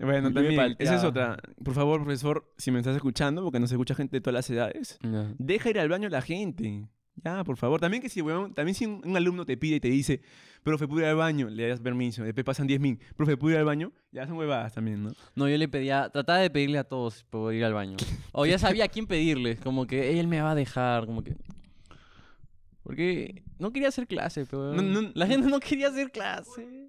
Bueno, 0.00 0.32
también, 0.32 0.76
esa 0.78 0.94
es 0.96 1.04
otra. 1.04 1.38
Por 1.64 1.74
favor, 1.74 2.02
profesor, 2.04 2.52
si 2.56 2.70
me 2.70 2.78
estás 2.78 2.94
escuchando, 2.94 3.42
porque 3.42 3.58
nos 3.58 3.72
escucha 3.72 3.94
gente 3.96 4.16
de 4.16 4.20
todas 4.20 4.34
las 4.34 4.48
edades, 4.50 4.98
deja 5.38 5.70
ir 5.70 5.80
al 5.80 5.88
baño 5.88 6.06
a 6.06 6.10
la 6.10 6.22
gente. 6.22 6.86
Ya, 7.24 7.42
por 7.42 7.56
favor. 7.56 7.80
También 7.80 8.00
que 8.00 8.08
si, 8.08 8.20
weón, 8.22 8.54
también 8.54 8.76
si 8.76 8.86
un, 8.86 9.02
un 9.04 9.16
alumno 9.16 9.44
te 9.44 9.56
pide 9.56 9.74
y 9.76 9.80
te 9.80 9.88
dice, 9.88 10.20
profe, 10.62 10.86
¿puedo 10.86 11.00
ir 11.00 11.06
al 11.06 11.16
baño? 11.16 11.48
Le 11.50 11.66
das 11.66 11.80
permiso. 11.80 12.22
Después 12.22 12.44
pasan 12.44 12.68
10 12.68 12.78
mil. 12.78 13.00
Profe, 13.16 13.36
¿puedo 13.36 13.54
ir 13.54 13.58
al 13.58 13.64
baño? 13.64 13.90
Ya 14.12 14.24
son 14.28 14.36
huevadas 14.36 14.72
también, 14.74 15.02
¿no? 15.02 15.10
No, 15.34 15.48
yo 15.48 15.58
le 15.58 15.66
pedía, 15.66 16.10
trataba 16.10 16.38
de 16.38 16.48
pedirle 16.48 16.78
a 16.78 16.84
todos 16.84 17.24
por 17.24 17.52
ir 17.52 17.64
al 17.64 17.74
baño. 17.74 17.96
O 18.30 18.46
ya 18.46 18.56
sabía 18.56 18.84
a 18.84 18.88
quién 18.88 19.08
pedirle, 19.08 19.56
como 19.56 19.88
que 19.88 20.20
él 20.20 20.28
me 20.28 20.40
va 20.40 20.52
a 20.52 20.54
dejar, 20.54 21.06
como 21.06 21.24
que... 21.24 21.34
Porque 22.88 23.42
no 23.58 23.70
quería 23.70 23.88
hacer 23.88 24.06
clase, 24.06 24.46
pero... 24.50 24.72
No, 24.72 24.80
no- 24.80 25.10
la 25.14 25.26
gente 25.26 25.46
no 25.46 25.60
quería 25.60 25.88
hacer 25.88 26.10
clase. 26.10 26.88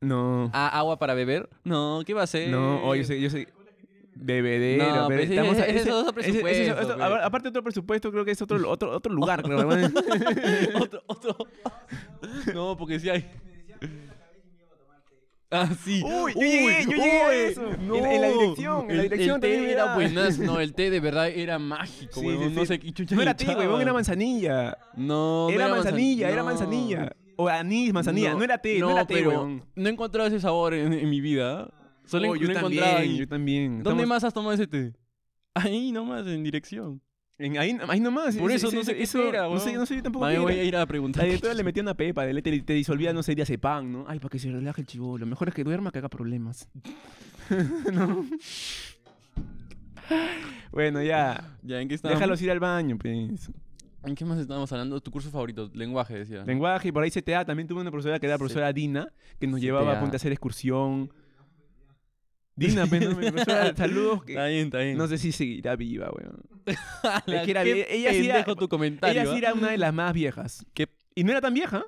No. 0.00 0.50
Ah, 0.52 0.68
agua 0.76 0.98
para 0.98 1.14
beber. 1.14 1.48
No, 1.62 2.02
¿qué 2.04 2.14
va 2.14 2.22
a 2.22 2.24
hacer? 2.24 2.48
No, 2.50 2.82
oye, 2.82 3.02
yo 3.02 3.06
sé, 3.06 3.20
yo 3.20 3.30
sé. 3.30 3.46
Bebedero. 4.16 4.84
No, 5.02 5.06
pero 5.08 5.22
ese- 5.22 5.34
estamos 5.36 5.56
es 5.58 5.88
otro 5.88 6.20
es 6.20 6.26
presupuesto, 6.26 7.02
a- 7.04 7.24
aparte 7.26 7.48
otro 7.48 7.62
presupuesto, 7.62 8.10
creo 8.10 8.24
que 8.24 8.32
es 8.32 8.42
otro, 8.42 8.56
otro, 8.70 8.90
otro 8.90 9.12
lugar. 9.14 9.40
creo, 9.44 9.58
otro, 10.80 11.02
otro. 11.06 11.36
No, 12.54 12.76
porque 12.76 12.98
sí 12.98 13.08
hay. 13.08 13.24
Ah, 15.50 15.70
sí. 15.84 16.02
Uy, 16.04 16.32
yo 16.34 16.40
llegué, 16.40 16.84
yo 16.84 16.90
llegué 16.90 17.20
a 17.22 17.34
eso. 17.34 17.70
En- 17.72 17.94
en 17.94 18.20
la 18.20 18.28
dirección, 18.28 18.90
en 18.90 18.96
la 18.96 19.02
dirección 19.04 19.34
el 19.36 19.40
té 19.40 19.70
era 19.72 19.84
era. 19.84 19.94
buenas. 19.94 20.38
No, 20.40 20.58
el 20.60 20.74
té 20.74 20.90
de 20.90 21.00
verdad 21.00 21.28
era 21.28 21.58
mágico, 21.60 22.20
Sí, 22.20 22.26
No 22.52 22.66
sé 22.66 22.78
qué 22.80 22.92
chucha 22.92 23.14
no 23.14 23.22
era 23.22 23.36
té, 23.36 23.44
echaban. 23.44 23.80
era 23.80 23.92
manzanilla. 23.92 24.76
No, 24.96 25.48
era 25.50 25.68
manzan- 25.68 25.76
manzanilla, 25.84 26.28
era 26.28 26.38
no. 26.42 26.44
manzanilla. 26.46 27.12
O 27.36 27.48
anís, 27.48 27.92
manzanilla. 27.92 28.32
No, 28.34 28.42
era 28.42 28.58
té, 28.58 28.78
no, 28.80 28.90
era 28.90 29.06
té, 29.06 29.14
pero 29.14 29.30
weón. 29.30 29.64
No 29.76 29.88
he 29.88 29.92
encontrado 29.92 30.26
ese 30.28 30.40
sabor 30.40 30.74
en, 30.74 30.92
en 30.92 31.08
mi 31.10 31.20
vida. 31.20 31.70
Solo 32.06 32.30
Oh, 32.30 32.34
en- 32.36 32.40
yo 32.42 32.52
también, 32.52 33.16
yo 33.16 33.28
también. 33.28 33.82
¿Dónde 33.82 34.02
Estamos- 34.02 34.06
más 34.08 34.24
has 34.24 34.34
tomado 34.34 34.52
ese 34.54 34.66
té? 34.66 34.94
Ahí 35.54 35.92
nomás, 35.92 36.26
en 36.26 36.42
dirección. 36.42 37.00
En, 37.38 37.58
ahí, 37.58 37.78
ahí 37.88 38.00
nomás. 38.00 38.34
Por 38.36 38.50
eso 38.50 38.70
no 38.70 38.82
sé 38.82 39.02
eso, 39.02 39.22
era, 39.28 39.42
no 39.48 39.58
sé, 39.58 39.74
no 39.74 39.84
sé 39.84 39.96
yo 39.96 40.02
tampoco 40.02 40.26
bien 40.26 40.40
voy 40.42 40.54
a 40.58 40.64
ir 40.64 40.74
a 40.74 40.86
preguntar. 40.86 41.22
La 41.22 41.26
directora 41.26 41.52
le 41.54 41.62
metía 41.64 41.82
una 41.82 41.94
pepa, 41.94 42.24
de- 42.24 42.40
te, 42.40 42.60
te 42.62 42.72
disolvía, 42.72 43.12
no 43.12 43.22
sé, 43.22 43.34
diazepam, 43.34 43.92
¿no? 43.92 44.04
Ay, 44.08 44.18
para 44.18 44.30
que 44.30 44.38
se 44.38 44.50
relaje 44.50 44.80
el 44.80 44.86
chivo. 44.86 45.18
Lo 45.18 45.26
mejor 45.26 45.48
es 45.48 45.54
que 45.54 45.62
duerma, 45.62 45.90
que 45.92 45.98
haga 45.98 46.08
problemas. 46.08 46.66
¿No? 47.92 48.24
Bueno, 50.72 51.02
ya. 51.02 51.56
Ya, 51.62 51.80
¿en 51.80 51.88
qué? 51.88 51.96
Déjalos 51.96 52.40
ir 52.42 52.50
al 52.50 52.60
baño, 52.60 52.96
pues. 52.98 53.50
¿En 54.04 54.14
qué 54.14 54.24
más 54.24 54.38
estábamos 54.38 54.70
hablando? 54.72 55.00
Tu 55.00 55.10
curso 55.10 55.30
favorito, 55.30 55.68
lenguaje, 55.74 56.14
decía. 56.18 56.44
Lenguaje, 56.44 56.88
y 56.88 56.92
por 56.92 57.02
ahí 57.02 57.10
CTA. 57.10 57.44
También 57.44 57.66
tuve 57.66 57.80
una 57.80 57.90
profesora 57.90 58.18
que 58.20 58.26
era 58.26 58.34
la 58.34 58.38
profesora 58.38 58.72
Dina, 58.72 59.08
que 59.40 59.46
nos 59.46 59.60
llevaba 59.60 59.96
a 59.96 60.00
ponte 60.00 60.16
a 60.16 60.18
hacer 60.18 60.32
excursión. 60.32 61.10
Dina, 62.56 62.86
pues, 62.86 63.08
¿no? 63.08 63.14
Profesora, 63.16 63.74
saludos. 63.76 64.24
que- 64.24 64.32
Está 64.32 64.46
bien, 64.46 64.64
está 64.66 64.78
bien. 64.78 64.96
no 64.96 65.06
sé 65.06 65.18
si 65.18 65.30
seguirá 65.32 65.76
viva, 65.76 66.10
weón. 66.10 66.40
Ala, 67.26 67.42
que 67.44 67.50
era 67.50 67.62
vie- 67.64 67.86
ella 67.88 68.10
sí 68.12 68.28
era- 68.28 68.44
tu 68.44 68.68
comentario. 68.68 69.20
Ella 69.22 69.30
sí 69.30 69.36
¿ah? 69.36 69.38
era 69.38 69.54
una 69.54 69.70
de 69.70 69.78
las 69.78 69.92
más 69.92 70.12
viejas. 70.14 70.64
¿Qué? 70.74 70.88
Y 71.14 71.22
no 71.24 71.30
era 71.32 71.40
tan 71.40 71.52
vieja. 71.54 71.84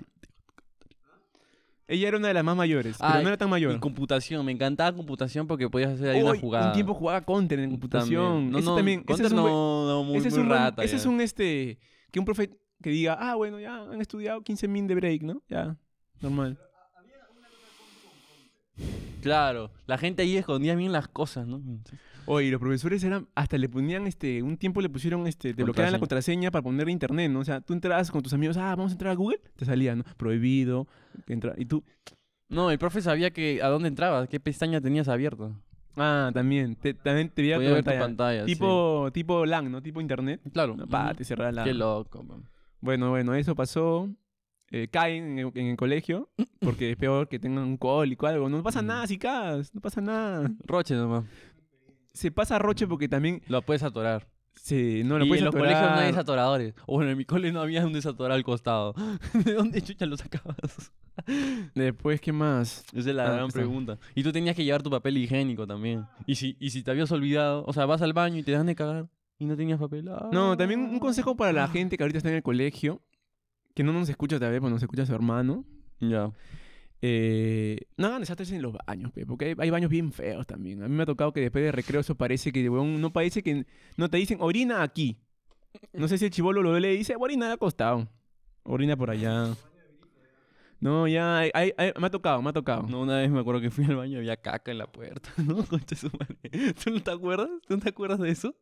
Ella 1.90 2.09
era 2.09 2.18
una 2.18 2.28
de 2.28 2.35
las 2.35 2.44
más 2.44 2.54
mayores, 2.54 2.98
pero 3.00 3.14
no 3.22 3.28
era 3.28 3.38
tan 3.38 3.48
mayor. 3.48 3.74
Y 3.74 3.78
computación, 3.78 4.44
me 4.44 4.52
encantaba 4.52 4.94
computación 4.94 5.46
porque 5.46 5.70
podías 5.70 5.92
hacer 5.92 6.11
ahí 6.11 6.22
Uy, 6.22 6.28
una 6.28 6.38
jugada. 6.38 6.66
Un 6.66 6.72
tiempo 6.74 6.92
jugaba 6.92 7.22
Counter 7.24 7.59
en 7.61 7.70
computación. 7.70 8.24
También. 8.24 8.50
No, 8.52 8.59
Ese 8.59 8.66
no, 8.68 8.76
también, 8.76 8.98
ese 9.00 9.07
Counter 9.07 9.26
es 9.26 9.33
un 9.33 9.37
no, 9.38 9.87
no, 9.88 10.04
muy, 10.04 10.18
ese 10.18 10.28
es 10.28 10.35
muy 10.35 10.42
un 10.42 10.48
buen- 10.48 10.59
rata. 10.61 10.85
ese 10.85 10.92
ya. 10.92 10.98
es 10.98 11.07
un 11.07 11.20
este 11.22 11.78
que 12.11 12.18
un 12.18 12.26
profe 12.26 12.50
que 12.83 12.90
diga, 12.90 13.16
ah, 13.18 13.37
bueno, 13.37 13.59
ya 13.59 13.76
han 13.90 14.00
estudiado 14.02 14.42
15 14.42 14.68
min 14.68 14.87
de 14.87 14.94
break, 14.96 15.22
¿no? 15.22 15.42
Ya, 15.48 15.76
normal. 16.20 16.59
Claro, 19.20 19.70
la 19.87 19.98
gente 19.98 20.22
ahí 20.22 20.37
escondía 20.37 20.74
bien 20.74 20.92
las 20.92 21.09
cosas, 21.09 21.46
¿no? 21.46 21.61
Oye, 22.26 22.50
los 22.50 22.61
profesores 22.61 23.02
eran, 23.04 23.26
hasta 23.35 23.57
le 23.57 23.68
ponían, 23.70 24.07
este, 24.07 24.42
un 24.42 24.57
tiempo 24.59 24.81
le 24.83 24.90
pusieron, 24.90 25.26
este, 25.26 25.54
te 25.54 25.62
bloqueaban 25.64 25.92
la 25.92 25.98
contraseña 25.98 26.50
para 26.50 26.62
poner 26.62 26.88
internet, 26.90 27.31
¿no? 27.31 27.40
O 27.40 27.44
sea, 27.44 27.61
tú 27.62 27.72
entrabas 27.72 28.11
con 28.11 28.22
tus 28.22 28.35
amigos, 28.35 28.57
ah, 28.59 28.74
vamos 28.76 28.90
a 28.90 28.94
entrar 28.94 29.12
a 29.12 29.14
Google, 29.14 29.40
te 29.57 29.64
salía, 29.64 29.96
¿no? 29.96 30.04
Prohibido, 30.18 30.87
entra- 31.26 31.54
y 31.57 31.64
tú, 31.64 31.83
No, 32.50 32.70
el 32.70 32.78
profe 32.78 33.00
sabía 33.02 33.31
que 33.31 33.62
a 33.62 33.68
dónde 33.68 33.88
entrabas, 33.88 34.28
qué 34.28 34.40
pestaña 34.40 34.81
tenías 34.81 35.09
abierto. 35.09 35.54
ah, 35.96 36.31
también, 36.35 36.76
te, 36.76 36.92
también 36.94 37.31
te 37.31 37.40
veía 37.42 37.57
tu 37.59 37.64
pantalla. 37.74 38.00
pantalla. 38.00 38.40
sí. 38.46 38.52
Tipo, 38.52 39.09
tipo 39.12 39.46
LAN, 39.46 39.72
¿no? 39.72 39.83
Tipo 39.83 40.00
internet. 40.02 40.40
Claro. 40.52 40.76
Pa, 40.88 41.14
te 41.14 41.24
cerraba 41.24 41.50
la... 41.52 41.64
Qué 41.64 41.72
loco, 41.74 42.22
man. 42.22 42.44
Bueno, 42.81 43.09
bueno, 43.11 43.35
eso 43.35 43.54
pasó. 43.57 44.09
Eh, 44.70 44.88
caen 44.90 45.24
en 45.24 45.38
el, 45.38 45.52
en 45.54 45.66
el 45.68 45.76
colegio, 45.76 46.28
porque 46.61 46.90
es 46.90 46.96
peor 46.96 47.28
que 47.28 47.38
tengan 47.38 47.64
un 47.64 47.76
cólico 47.78 48.26
o 48.26 48.28
algo. 48.28 48.48
No 48.48 48.62
pasa 48.62 48.83
Mm. 48.83 48.87
nada 48.87 49.07
si 49.07 49.18
caes, 49.18 49.74
no 49.74 49.81
pasa 49.81 50.00
nada. 50.00 50.50
Roche 50.64 50.94
nomás. 50.94 51.24
Se 52.12 52.31
pasa 52.31 52.59
roche 52.59 52.87
porque 52.87 53.09
también 53.09 53.42
Lo 53.48 53.62
puedes 53.62 53.83
atorar. 53.83 54.26
se, 54.54 55.02
no 55.04 55.18
lo 55.18 55.24
y 55.24 55.28
puedes 55.28 55.40
en 55.40 55.44
los 55.46 55.54
colegios 55.54 55.81
no 55.81 55.87
hay 55.87 55.92
atorar. 55.92 56.07
desatoradores. 56.12 56.74
O 56.87 56.94
bueno, 56.96 57.11
en 57.12 57.16
mi 57.18 57.24
cole 57.24 57.52
no 57.52 57.61
había 57.61 57.87
un 57.87 57.92
desatorador 57.92 58.33
al 58.33 58.42
costado. 58.44 58.92
¿De 59.44 59.54
dónde 59.54 59.81
chucha 59.83 60.04
lo 60.04 60.16
sacabas? 60.16 60.90
Después, 61.74 62.20
¿qué 62.20 62.33
más? 62.33 62.85
Esa 62.92 63.11
es 63.11 63.16
la 63.16 63.26
Ah, 63.26 63.33
gran 63.33 63.46
está. 63.48 63.59
pregunta. 63.61 63.98
Y 64.14 64.22
tú 64.22 64.33
tenías 64.33 64.54
que 64.57 64.64
llevar 64.64 64.83
tu 64.83 64.90
papel 64.90 65.16
higiénico 65.18 65.66
también. 65.66 66.04
Y 66.26 66.35
si, 66.37 66.57
y 66.61 66.70
si 66.70 66.83
te 66.83 66.90
habías 66.90 67.11
olvidado, 67.12 67.64
o 67.66 67.72
sea, 67.72 67.87
vas 67.87 68.02
al 68.02 68.12
baño 68.12 68.38
y 68.38 68.42
te 68.42 68.52
dan 68.52 68.66
de 68.66 68.74
cagar 68.74 69.09
y 69.38 69.46
no 69.46 69.57
tenías 69.57 69.78
papel. 69.78 70.04
No, 70.33 70.57
también 70.57 70.87
Ah. 70.87 70.90
un 70.90 70.98
consejo 70.98 71.37
para 71.37 71.52
la 71.52 71.68
gente 71.68 71.96
que 71.96 72.02
ahorita 72.02 72.18
está 72.18 72.28
en 72.31 72.37
el 72.37 72.42
colegio, 72.42 73.00
que 73.78 73.84
no 73.84 73.92
nos 73.92 74.08
escucha 74.08 74.38
vez, 74.40 74.60
pues 74.60 74.72
nos 74.72 74.82
escucha 74.82 75.06
su 75.06 75.14
hermano. 75.14 75.64
Ya. 76.00 76.32
Eh, 77.00 77.78
no 77.96 78.08
hagan 78.08 78.20
desastres 78.22 78.50
en 78.50 78.60
los 78.60 78.72
baños, 78.86 79.12
pe, 79.12 79.24
porque 79.24 79.44
hay, 79.44 79.54
hay 79.56 79.70
baños 79.70 79.88
bien 79.88 80.12
feos 80.12 80.48
también. 80.48 80.82
A 80.82 80.88
mí 80.88 80.96
me 80.96 81.04
ha 81.04 81.06
tocado 81.06 81.32
que 81.32 81.40
después 81.42 81.62
de 81.62 81.70
recreo 81.70 82.00
eso 82.00 82.16
parece 82.16 82.50
que, 82.50 82.68
weón, 82.68 83.00
no 83.00 83.12
parece 83.12 83.40
que, 83.44 83.66
no 83.96 84.10
te 84.10 84.16
dicen 84.16 84.38
orina 84.40 84.82
aquí. 84.82 85.16
No 85.92 86.08
sé 86.08 86.18
si 86.18 86.24
el 86.24 86.32
chivolo 86.32 86.60
lo 86.60 86.72
ve 86.72 86.92
y 86.92 86.96
dice, 86.98 87.14
orina 87.16 87.52
al 87.52 87.58
costado. 87.58 88.08
Orina 88.64 88.96
por 88.96 89.10
allá. 89.10 89.54
No, 90.80 91.06
ya, 91.06 91.38
hay- 91.38 91.50
hay- 91.54 91.72
hay- 91.76 91.92
me 92.00 92.06
ha 92.08 92.10
tocado, 92.10 92.42
me 92.42 92.50
ha 92.50 92.52
tocado. 92.52 92.82
No, 92.88 93.02
una 93.02 93.18
vez 93.18 93.30
me 93.30 93.38
acuerdo 93.38 93.60
que 93.60 93.70
fui 93.70 93.84
al 93.84 93.94
baño 93.94 94.14
y 94.14 94.16
había 94.16 94.36
caca 94.36 94.72
en 94.72 94.78
la 94.78 94.86
puerta, 94.90 95.30
¿no? 95.46 95.64
Concha 95.66 95.94
su 95.94 96.10
madre. 96.18 96.72
¿Tú 96.82 96.90
no 96.90 97.00
te 97.00 97.10
acuerdas? 97.12 97.48
¿Tú 97.68 97.76
no 97.76 97.80
te 97.82 97.88
acuerdas 97.90 98.18
de 98.18 98.30
eso? 98.30 98.56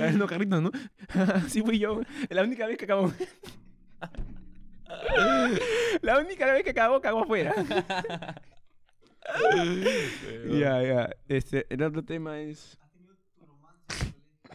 Ah, 0.00 0.10
No, 0.10 0.26
Carlitos, 0.26 0.60
¿no? 0.60 0.72
sí 1.48 1.62
fui 1.62 1.78
yo. 1.78 2.00
La 2.30 2.42
única 2.42 2.66
vez 2.66 2.76
que 2.78 2.84
acabó. 2.84 3.12
La 6.02 6.18
única 6.18 6.52
vez 6.52 6.64
que 6.64 6.70
acabó, 6.70 7.00
cagó 7.00 7.22
afuera. 7.22 7.54
Ya, 10.48 10.80
ya. 10.84 11.10
Este, 11.26 11.66
el 11.68 11.82
otro 11.82 12.04
tema 12.04 12.38
es... 12.38 12.78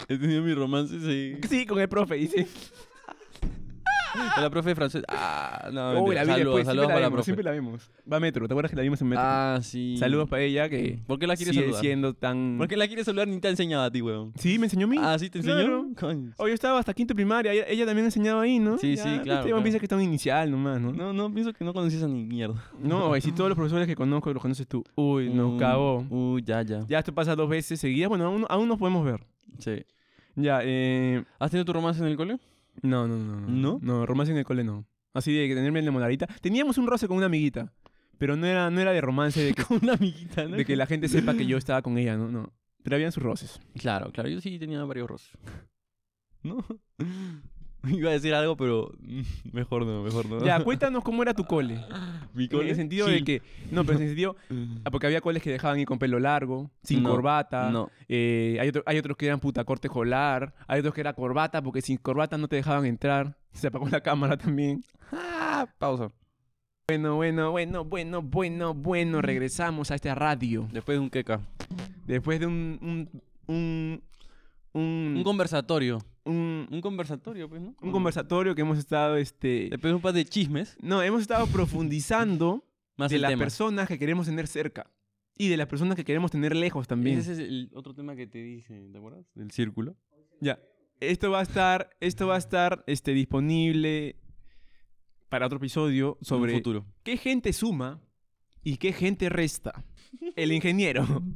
He 0.08 0.18
tenido 0.18 0.42
mi 0.42 0.54
romance, 0.54 0.98
sí. 0.98 1.38
Sí, 1.50 1.66
con 1.66 1.78
el 1.82 1.90
profe, 1.90 2.16
dice. 2.16 2.48
La 4.42 4.50
profe 4.50 4.70
de 4.70 4.76
francés. 4.76 5.04
Ah, 5.08 5.70
no, 5.72 6.04
Uy, 6.04 6.16
la 6.16 6.22
vi 6.24 6.30
saludos, 6.32 6.38
después, 6.38 6.66
saludos 6.66 6.66
siempre 6.66 6.76
la, 6.82 6.88
para 6.88 7.00
la 7.00 7.08
vemos, 7.08 7.12
profe. 7.14 7.24
siempre 7.26 7.44
la 7.44 7.52
vemos. 7.52 7.92
Va 8.12 8.18
a 8.18 8.20
Metro, 8.20 8.48
¿te 8.48 8.54
acuerdas 8.54 8.70
que 8.72 8.76
la 8.76 8.82
vimos 8.84 9.02
en 9.02 9.08
Metro? 9.10 9.24
Ah, 9.26 9.60
sí. 9.62 9.96
Saludos 9.98 10.28
para 10.30 10.42
ella 10.44 10.70
que 10.70 11.00
¿Por 11.08 11.20
qué 11.20 11.28
la 11.28 11.36
quieres 11.36 11.54
sigue 11.56 11.66
saludar? 11.68 11.82
siendo 11.82 12.14
tan... 12.14 12.56
¿Por 12.58 12.68
qué 12.68 12.78
la 12.78 12.88
quieres 12.88 13.06
saludar 13.06 13.28
ni 13.28 13.40
te 13.40 13.48
ha 13.48 13.52
enseñado 13.52 13.84
a 13.84 13.92
ti, 13.92 14.02
weón? 14.02 14.34
Sí, 14.38 14.58
me 14.60 14.66
enseñó 14.66 14.86
a 14.86 14.90
mí. 14.90 14.98
Ah, 15.00 15.18
¿sí 15.20 15.30
te 15.30 15.40
enseñó? 15.40 15.94
Claro. 15.96 16.18
Oh, 16.38 16.48
yo 16.48 16.54
estaba 16.54 16.80
hasta 16.80 16.94
quinto 16.94 17.14
primaria, 17.16 17.54
ella, 17.54 17.66
ella 17.68 17.86
también 17.86 18.06
enseñaba 18.06 18.42
ahí, 18.42 18.60
¿no? 18.60 18.78
Sí, 18.78 18.96
Ya, 18.96 19.04
sí, 19.04 19.10
este 19.10 19.22
claro, 19.24 19.40
man 19.42 19.48
claro. 19.50 19.64
piensa 19.64 19.80
que 19.80 19.86
está 19.86 19.96
un 19.96 20.02
inicial 20.02 20.52
nomás, 20.52 20.80
¿no? 20.82 20.92
No, 20.92 21.14
no, 21.14 21.34
pienso 21.34 21.54
que 21.54 21.64
no 21.64 21.74
conocías 21.74 22.04
a 22.04 22.08
ni 22.08 22.24
mierda. 22.24 22.64
No, 22.80 23.16
y 23.16 23.22
si 23.22 23.32
todos 23.32 23.50
los 23.50 23.56
profesores 23.56 23.88
que 23.88 23.96
conozco 23.96 24.32
los 24.34 24.42
conoces 24.42 24.68
tú. 24.68 24.84
Uy, 24.96 25.30
nos 25.30 25.54
Mm, 25.54 25.58
cagó. 25.58 26.06
Uy, 26.10 26.44
ya, 26.44 26.62
ya. 26.64 26.86
Ya 26.88 27.00
esto 27.00 27.14
pasa 27.14 27.36
dos 27.36 27.50
veces 27.50 27.80
seguidas. 27.80 28.10
Bueno, 28.10 28.26
aún, 28.26 28.46
aún 28.50 28.68
nos 28.68 28.78
podemos 28.78 29.06
ver. 29.06 29.22
Sí. 29.60 29.84
Ya, 30.36 30.60
eh... 30.64 31.24
¿Has 31.40 31.52
tenido 31.52 31.66
tu 31.66 31.74
romance 31.74 32.02
en 32.02 32.08
el 32.08 32.16
cole? 32.16 32.40
No, 32.82 33.08
no, 33.08 33.18
no. 33.18 33.48
¿No? 33.48 33.80
No, 33.82 34.06
romance 34.06 34.32
en 34.32 34.38
el 34.38 34.46
cole 34.46 34.64
no. 34.64 34.86
Así 35.14 35.34
de 35.34 35.48
que 35.48 35.56
tenerme 35.56 35.80
en 35.80 35.86
la 35.86 35.92
monarita. 35.92 36.28
Teníamos 36.42 36.78
un 36.78 36.88
roce 36.88 37.08
con 37.08 37.18
una 37.18 37.26
amiguita. 37.28 37.74
Pero 38.18 38.36
no 38.36 38.46
era, 38.46 38.70
no 38.70 38.80
era 38.80 38.92
de 38.92 39.02
romance 39.02 39.44
de 39.44 39.54
que, 39.54 39.64
Con 39.66 39.80
una 39.82 39.94
amiguita, 39.94 40.46
¿no? 40.46 40.56
de 40.56 40.66
que 40.66 40.76
la 40.76 40.86
gente 40.86 41.08
sepa 41.08 41.34
que 41.34 41.46
yo 41.46 41.58
estaba 41.58 41.82
con 41.82 41.98
ella, 41.98 42.16
no, 42.18 42.30
no. 42.30 42.54
Pero 42.84 42.96
habían 42.96 43.12
sus 43.12 43.24
roces. 43.24 43.60
Claro, 43.76 44.12
claro. 44.12 44.30
Yo 44.30 44.42
sí 44.42 44.58
tenía 44.60 44.84
varios 44.84 45.10
rostros. 45.10 45.42
¿No? 46.44 46.66
Iba 47.88 48.10
a 48.10 48.14
decir 48.14 48.34
algo, 48.34 48.56
pero 48.56 48.92
mm, 49.02 49.22
mejor 49.54 49.86
no, 49.86 50.04
mejor 50.04 50.26
no. 50.28 50.44
Ya, 50.46 50.60
cuéntanos 50.64 51.04
cómo 51.04 51.24
era 51.24 51.34
tu 51.34 51.46
cole. 51.46 51.84
Mi 52.34 52.48
En 52.52 52.68
el 52.68 52.76
sentido 52.76 53.08
de 53.08 53.24
que... 53.24 53.42
No, 53.72 53.84
pero 53.84 53.98
en 53.98 54.04
el 54.04 54.10
sentido... 54.10 54.36
ah, 54.86 54.92
Porque 54.92 55.08
había 55.08 55.22
coles 55.22 55.42
que 55.42 55.52
dejaban 55.52 55.80
ir 55.80 55.88
con 55.88 55.98
pelo 56.00 56.20
largo, 56.20 56.70
sin 56.84 57.04
No, 57.04 57.10
corbata. 57.10 57.70
No. 57.72 57.90
Eh, 58.08 58.58
hay, 58.62 58.70
otro- 58.70 58.84
hay 58.86 58.98
otros 58.98 59.18
que 59.18 59.26
eran 59.26 59.40
puta 59.40 59.64
corte. 59.64 59.90
Hay 60.68 60.80
otros 60.80 60.94
que 60.94 61.02
era 61.02 61.14
corbata 61.14 61.62
porque 61.62 61.82
sin 61.82 61.98
corbata 61.98 62.38
no 62.38 62.48
te 62.48 62.56
dejaban 62.58 62.86
entrar. 62.86 63.38
Se 63.52 63.68
apagó 63.68 63.90
la 63.90 64.02
cámara 64.02 64.38
también. 64.38 64.84
Ah, 65.12 65.68
pausa. 65.78 66.12
Bueno, 66.88 67.16
bueno, 67.16 67.52
bueno, 67.52 67.84
bueno, 67.86 68.22
bueno, 68.22 68.74
bueno. 68.74 69.22
Regresamos 69.22 69.92
a 69.92 69.96
esta 69.96 70.14
radio. 70.16 70.68
Después 70.72 70.98
de 70.98 71.00
un 71.00 71.10
queca. 71.10 71.42
Después 72.06 72.40
de 72.40 72.46
un... 72.48 72.80
Un, 72.82 73.22
un, 73.48 74.04
un, 74.74 75.14
Un 75.18 75.24
conversatorio. 75.24 76.00
Un- 76.26 76.68
Un 76.72 76.82
conversatorio, 76.82 77.50
pues, 77.50 77.62
¿no? 77.62 77.76
un 77.82 77.92
conversatorio 77.92 78.54
que 78.56 78.62
hemos 78.62 78.78
estado... 78.78 79.18
este 79.18 79.68
Después 79.70 79.92
de 79.92 79.96
un 79.96 80.02
par 80.02 80.14
de 80.14 80.26
chismes. 80.26 80.78
No, 80.82 81.02
hemos 81.02 81.22
estado 81.22 81.48
profundizando 81.48 82.66
Más 82.98 83.10
de 83.12 83.20
las 83.20 83.32
tema. 83.32 83.40
personas 83.44 83.88
que 83.88 83.98
queremos 83.98 84.28
tener 84.28 84.48
cerca. 84.48 84.90
Y 85.38 85.48
de 85.48 85.58
las 85.58 85.68
personas 85.68 85.96
que 85.96 86.04
queremos 86.04 86.30
tener 86.30 86.56
lejos 86.56 86.88
también. 86.88 87.18
Ese 87.18 87.34
es 87.34 87.40
el 87.40 87.72
otro 87.74 87.96
tema 87.96 88.16
que 88.16 88.28
te 88.28 88.44
dije, 88.44 88.90
¿te 88.92 88.98
acuerdas? 88.98 89.26
Del 89.34 89.50
círculo. 89.52 89.96
Ya. 90.40 90.60
Esto 91.00 91.32
va 91.32 91.40
a 91.40 91.44
estar, 91.44 91.90
esto 92.00 92.28
va 92.28 92.36
a 92.36 92.38
estar 92.38 92.84
este, 92.86 93.12
disponible 93.14 94.18
para 95.30 95.46
otro 95.48 95.58
episodio 95.58 96.18
sobre 96.22 96.54
futuro. 96.54 96.86
qué 97.04 97.18
gente 97.18 97.54
suma 97.54 98.02
y 98.64 98.78
qué 98.78 98.92
gente 98.94 99.30
resta. 99.30 99.84
El 100.36 100.52
ingeniero. 100.52 101.06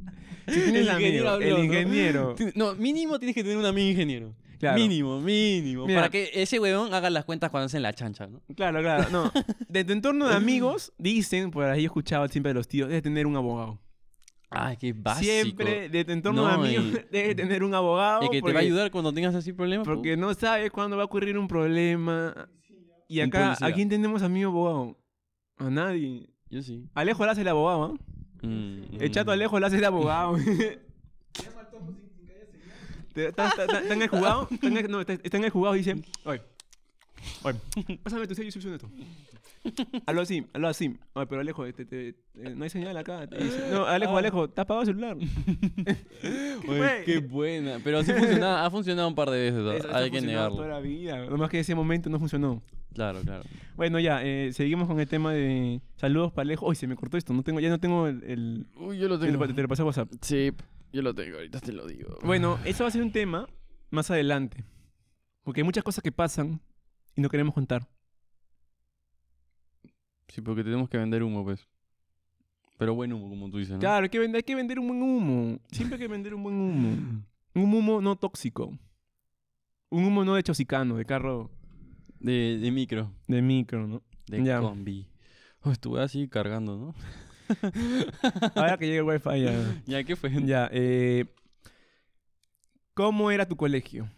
Si 0.48 0.60
tienes 0.60 0.82
El 0.82 0.90
amigo, 0.90 1.00
ingeniero 1.08 1.30
habló, 1.30 1.44
el 1.48 1.54
¿no? 1.56 1.64
ingeniero. 1.64 2.34
Ti- 2.36 2.44
No, 2.54 2.76
mínimo 2.76 3.18
tienes 3.18 3.34
que 3.34 3.42
tener 3.42 3.58
un 3.58 3.64
amigo 3.64 3.90
ingeniero. 3.90 4.32
Claro. 4.58 4.78
Mínimo, 4.78 5.20
mínimo. 5.20 5.86
Mira. 5.86 6.00
Para 6.00 6.10
que 6.10 6.30
ese 6.34 6.58
huevón 6.58 6.94
haga 6.94 7.10
las 7.10 7.24
cuentas 7.24 7.50
cuando 7.50 7.66
hacen 7.66 7.82
la 7.82 7.92
chancha, 7.92 8.26
¿no? 8.26 8.40
Claro, 8.54 8.80
claro. 8.80 9.10
No. 9.10 9.30
De 9.68 9.84
tu 9.84 9.92
entorno 9.92 10.28
de 10.28 10.34
amigos, 10.34 10.92
dicen, 10.98 11.50
por 11.50 11.64
ahí 11.64 11.82
he 11.82 11.84
escuchado 11.86 12.26
siempre 12.28 12.50
de 12.50 12.54
los 12.54 12.68
tíos, 12.68 12.88
debes 12.88 13.02
tener 13.02 13.26
un 13.26 13.36
abogado. 13.36 13.78
Ay, 14.48 14.76
qué 14.76 14.92
básico. 14.92 15.30
Siempre 15.30 15.88
de 15.88 16.04
tu 16.04 16.12
entorno 16.12 16.42
No, 16.42 16.48
de 16.48 16.54
amigos, 16.54 16.84
y- 16.86 17.06
debes 17.12 17.36
tener 17.36 17.62
un 17.64 17.74
abogado. 17.74 18.24
Y 18.24 18.28
que 18.30 18.40
te 18.40 18.52
va 18.52 18.60
a 18.60 18.62
ayudar 18.62 18.90
cuando 18.90 19.12
tengas 19.12 19.34
así 19.34 19.52
problemas. 19.52 19.86
Porque 19.86 20.16
no 20.16 20.32
sabes 20.34 20.70
cuándo 20.70 20.96
va 20.96 21.02
a 21.02 21.06
ocurrir 21.06 21.36
un 21.36 21.48
problema. 21.48 22.48
Y 23.08 23.20
acá. 23.20 23.56
¿a 23.60 23.72
quién 23.72 23.88
tenemos 23.88 24.22
amigo 24.22 24.50
abogado? 24.50 24.98
A 25.58 25.70
nadie. 25.70 26.28
Yo 26.48 26.62
sí. 26.62 26.84
Alejo 26.94 27.24
le 27.24 27.32
hace 27.32 27.40
el 27.42 27.48
abogado, 27.48 27.84
¿ah? 27.84 28.46
Mm, 28.46 29.00
El 29.00 29.10
chato 29.10 29.30
mm. 29.30 29.34
Alejo 29.34 29.58
le 29.58 29.66
hace 29.66 29.78
el 29.78 29.84
abogado. 29.84 30.36
Te- 33.16 33.28
Está 33.28 33.92
en 33.94 34.02
el 34.02 34.08
jugado, 34.08 34.48
no, 34.88 35.00
está, 35.00 35.14
está 35.14 35.36
en 35.38 35.44
el 35.44 35.50
jugado 35.50 35.74
y 35.74 35.78
dice, 35.78 35.96
oye, 36.24 36.42
oye, 37.42 37.58
pásame 38.02 38.26
tu 38.26 38.34
sello 38.34 38.48
y 38.48 38.52
suscripción 38.52 38.74
esto. 38.74 38.90
Hazlo 40.06 40.20
así, 40.20 40.46
hazlo 40.52 40.68
así. 40.68 40.96
Oye, 41.14 41.26
pero 41.26 41.40
Alejo, 41.40 41.66
este, 41.66 41.84
te- 41.86 42.12
te- 42.12 42.54
no 42.54 42.62
hay 42.62 42.70
señal 42.70 42.96
acá. 42.96 43.26
te 43.26 43.36
no, 43.72 43.84
Alejo, 43.86 44.16
Alejo, 44.16 44.48
¿te 44.50 44.60
has 44.60 44.64
apagado 44.64 44.82
el 44.82 44.86
celular? 44.86 45.16
Oye, 46.68 47.02
qué 47.04 47.18
buena. 47.18 47.78
Pero 47.82 48.02
sí 48.04 48.12
funcionaba, 48.12 48.64
ha 48.64 48.70
funcionado 48.70 49.08
un 49.08 49.14
par 49.14 49.30
de 49.30 49.38
veces. 49.50 49.58
Eso- 49.60 49.72
eso 49.88 49.96
hay 49.96 50.10
que 50.10 50.20
negarlo. 50.20 50.56
toda 50.56 50.68
la 50.68 50.80
vida. 50.80 51.24
Nomás 51.26 51.50
que 51.50 51.60
ese 51.60 51.74
momento 51.74 52.08
no 52.10 52.18
funcionó. 52.18 52.62
Claro, 52.94 53.20
claro. 53.22 53.42
Bueno, 53.76 53.98
ya, 53.98 54.22
eh, 54.24 54.52
seguimos 54.52 54.86
con 54.88 54.98
el 55.00 55.08
tema 55.08 55.32
de 55.32 55.80
saludos 55.96 56.32
para 56.32 56.42
Alejo. 56.42 56.66
Uy, 56.68 56.76
se 56.76 56.86
me 56.86 56.96
cortó 56.96 57.16
esto, 57.16 57.32
no 57.34 57.42
tengo, 57.42 57.60
ya 57.60 57.68
no 57.68 57.78
tengo 57.80 58.06
el... 58.06 58.22
el- 58.24 58.66
Uy, 58.76 58.98
yo 58.98 59.08
lo 59.08 59.18
te, 59.18 59.30
lo, 59.30 59.38
te 59.54 59.62
lo 59.62 59.68
pasé 59.68 59.82
a 59.82 59.84
WhatsApp. 59.84 60.08
Sí, 60.22 60.52
yo 60.96 61.02
lo 61.02 61.14
tengo, 61.14 61.36
ahorita 61.36 61.60
te 61.60 61.72
lo 61.72 61.86
digo. 61.86 62.18
Bueno, 62.24 62.58
eso 62.64 62.84
va 62.84 62.88
a 62.88 62.90
ser 62.90 63.02
un 63.02 63.12
tema 63.12 63.46
más 63.90 64.10
adelante. 64.10 64.64
Porque 65.42 65.60
hay 65.60 65.64
muchas 65.64 65.84
cosas 65.84 66.02
que 66.02 66.10
pasan 66.10 66.60
y 67.14 67.20
no 67.20 67.28
queremos 67.28 67.54
contar. 67.54 67.86
Sí, 70.28 70.40
porque 70.40 70.64
tenemos 70.64 70.88
que 70.88 70.98
vender 70.98 71.22
humo, 71.22 71.44
pues. 71.44 71.66
Pero 72.78 72.94
buen 72.94 73.12
humo, 73.12 73.28
como 73.28 73.48
tú 73.50 73.58
dices, 73.58 73.74
¿no? 73.74 73.78
Claro, 73.80 74.04
hay 74.04 74.10
que, 74.10 74.18
vender, 74.18 74.38
hay 74.38 74.42
que 74.42 74.54
vender 74.54 74.78
un 74.78 74.88
buen 74.88 75.02
humo. 75.02 75.58
Siempre 75.70 75.96
hay 75.96 76.00
que 76.02 76.08
vender 76.08 76.34
un 76.34 76.42
buen 76.42 76.54
humo. 76.56 77.22
Un 77.54 77.74
humo 77.74 78.00
no 78.00 78.16
tóxico. 78.16 78.76
Un 79.88 80.04
humo 80.04 80.24
no 80.24 80.34
de 80.34 80.42
chocicano, 80.42 80.96
de 80.96 81.04
carro 81.04 81.50
De, 82.18 82.58
de 82.58 82.70
micro, 82.70 83.12
de 83.28 83.40
micro, 83.40 83.86
¿no? 83.86 84.02
de 84.26 84.42
Ya. 84.44 84.60
combi. 84.60 85.06
Oh, 85.62 85.70
estuve 85.70 86.02
así 86.02 86.28
cargando, 86.28 86.76
¿no? 86.76 86.94
Ahora 88.54 88.76
que 88.76 88.86
llegue 88.86 88.98
el 88.98 89.04
wifi 89.04 89.42
ya. 89.42 89.74
¿Ya 89.86 90.04
qué 90.04 90.16
fue? 90.16 90.30
Ya, 90.44 90.68
eh, 90.72 91.24
¿Cómo 92.94 93.30
era 93.30 93.46
tu 93.46 93.56
colegio? 93.56 94.08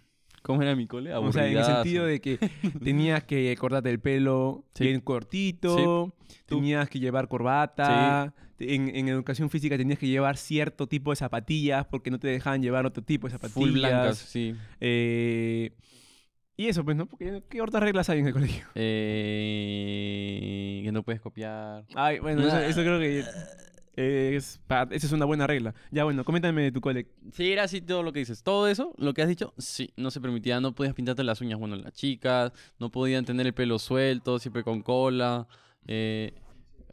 ¿Cómo 0.42 0.62
era 0.62 0.74
mi 0.76 0.86
cole? 0.86 1.12
O 1.14 1.32
sea, 1.32 1.46
en 1.48 1.56
el 1.58 1.64
sentido 1.64 2.06
de 2.06 2.20
que 2.20 2.38
tenías 2.82 3.24
que 3.24 3.54
cortarte 3.56 3.90
el 3.90 4.00
pelo 4.00 4.64
Sí. 4.74 4.84
bien 4.84 5.00
cortito, 5.00 6.14
Tú- 6.46 6.56
tenías 6.56 6.88
que 6.88 7.00
llevar 7.00 7.28
corbata, 7.28 8.34
en, 8.60 8.94
en 8.94 9.08
educación 9.08 9.50
física 9.50 9.76
tenías 9.76 9.98
que 9.98 10.06
llevar 10.08 10.36
cierto 10.36 10.86
tipo 10.86 11.10
de 11.10 11.16
zapatillas 11.16 11.86
porque 11.86 12.10
no 12.10 12.18
te 12.18 12.28
dejaban 12.28 12.62
llevar 12.62 12.86
otro 12.86 13.02
tipo 13.02 13.26
de 13.26 13.32
zapatillas. 13.32 13.54
Full 13.54 13.72
blancas, 13.72 14.18
sí. 14.18 14.54
Eh, 14.80 15.72
y 16.58 16.68
eso, 16.68 16.84
pues, 16.84 16.96
¿no? 16.96 17.06
Porque 17.06 17.42
¿qué 17.48 17.62
otras 17.62 17.82
reglas 17.82 18.10
hay 18.10 18.18
en 18.18 18.26
el 18.26 18.32
colegio? 18.34 18.66
Eh, 19.48 20.80
que 20.84 20.92
no 20.92 21.02
puedes 21.02 21.20
copiar. 21.20 21.84
Ay, 21.94 22.18
bueno, 22.18 22.46
eso, 22.46 22.58
eso 22.58 22.80
creo 22.82 22.98
que 22.98 23.20
eh, 23.96 24.36
es, 24.36 24.60
esa 24.90 25.06
es 25.06 25.12
una 25.12 25.24
buena 25.24 25.46
regla. 25.46 25.74
Ya, 25.90 26.04
bueno, 26.04 26.24
coméntame 26.24 26.62
de 26.62 26.72
tu 26.72 26.80
cole. 26.80 27.08
Sí, 27.32 27.52
era 27.52 27.64
así 27.64 27.80
todo 27.80 28.02
lo 28.02 28.12
que 28.12 28.20
dices. 28.20 28.42
Todo 28.42 28.68
eso, 28.68 28.94
lo 28.98 29.14
que 29.14 29.22
has 29.22 29.28
dicho, 29.28 29.54
sí, 29.58 29.92
no 29.96 30.10
se 30.10 30.20
permitía. 30.20 30.60
No 30.60 30.74
podías 30.74 30.94
pintarte 30.94 31.24
las 31.24 31.40
uñas, 31.40 31.58
bueno, 31.58 31.76
las 31.76 31.92
chicas. 31.94 32.52
No 32.78 32.90
podían 32.90 33.24
tener 33.24 33.46
el 33.46 33.54
pelo 33.54 33.78
suelto, 33.78 34.38
siempre 34.38 34.62
con 34.64 34.82
cola. 34.82 35.46
eh, 35.86 36.34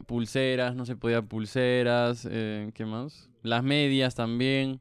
pulseras, 0.06 0.74
no 0.76 0.84
se 0.86 0.96
podían 0.96 1.26
pulseras. 1.28 2.26
eh, 2.30 2.70
¿Qué 2.74 2.84
más? 2.84 3.30
Las 3.42 3.62
medias 3.62 4.14
también. 4.14 4.80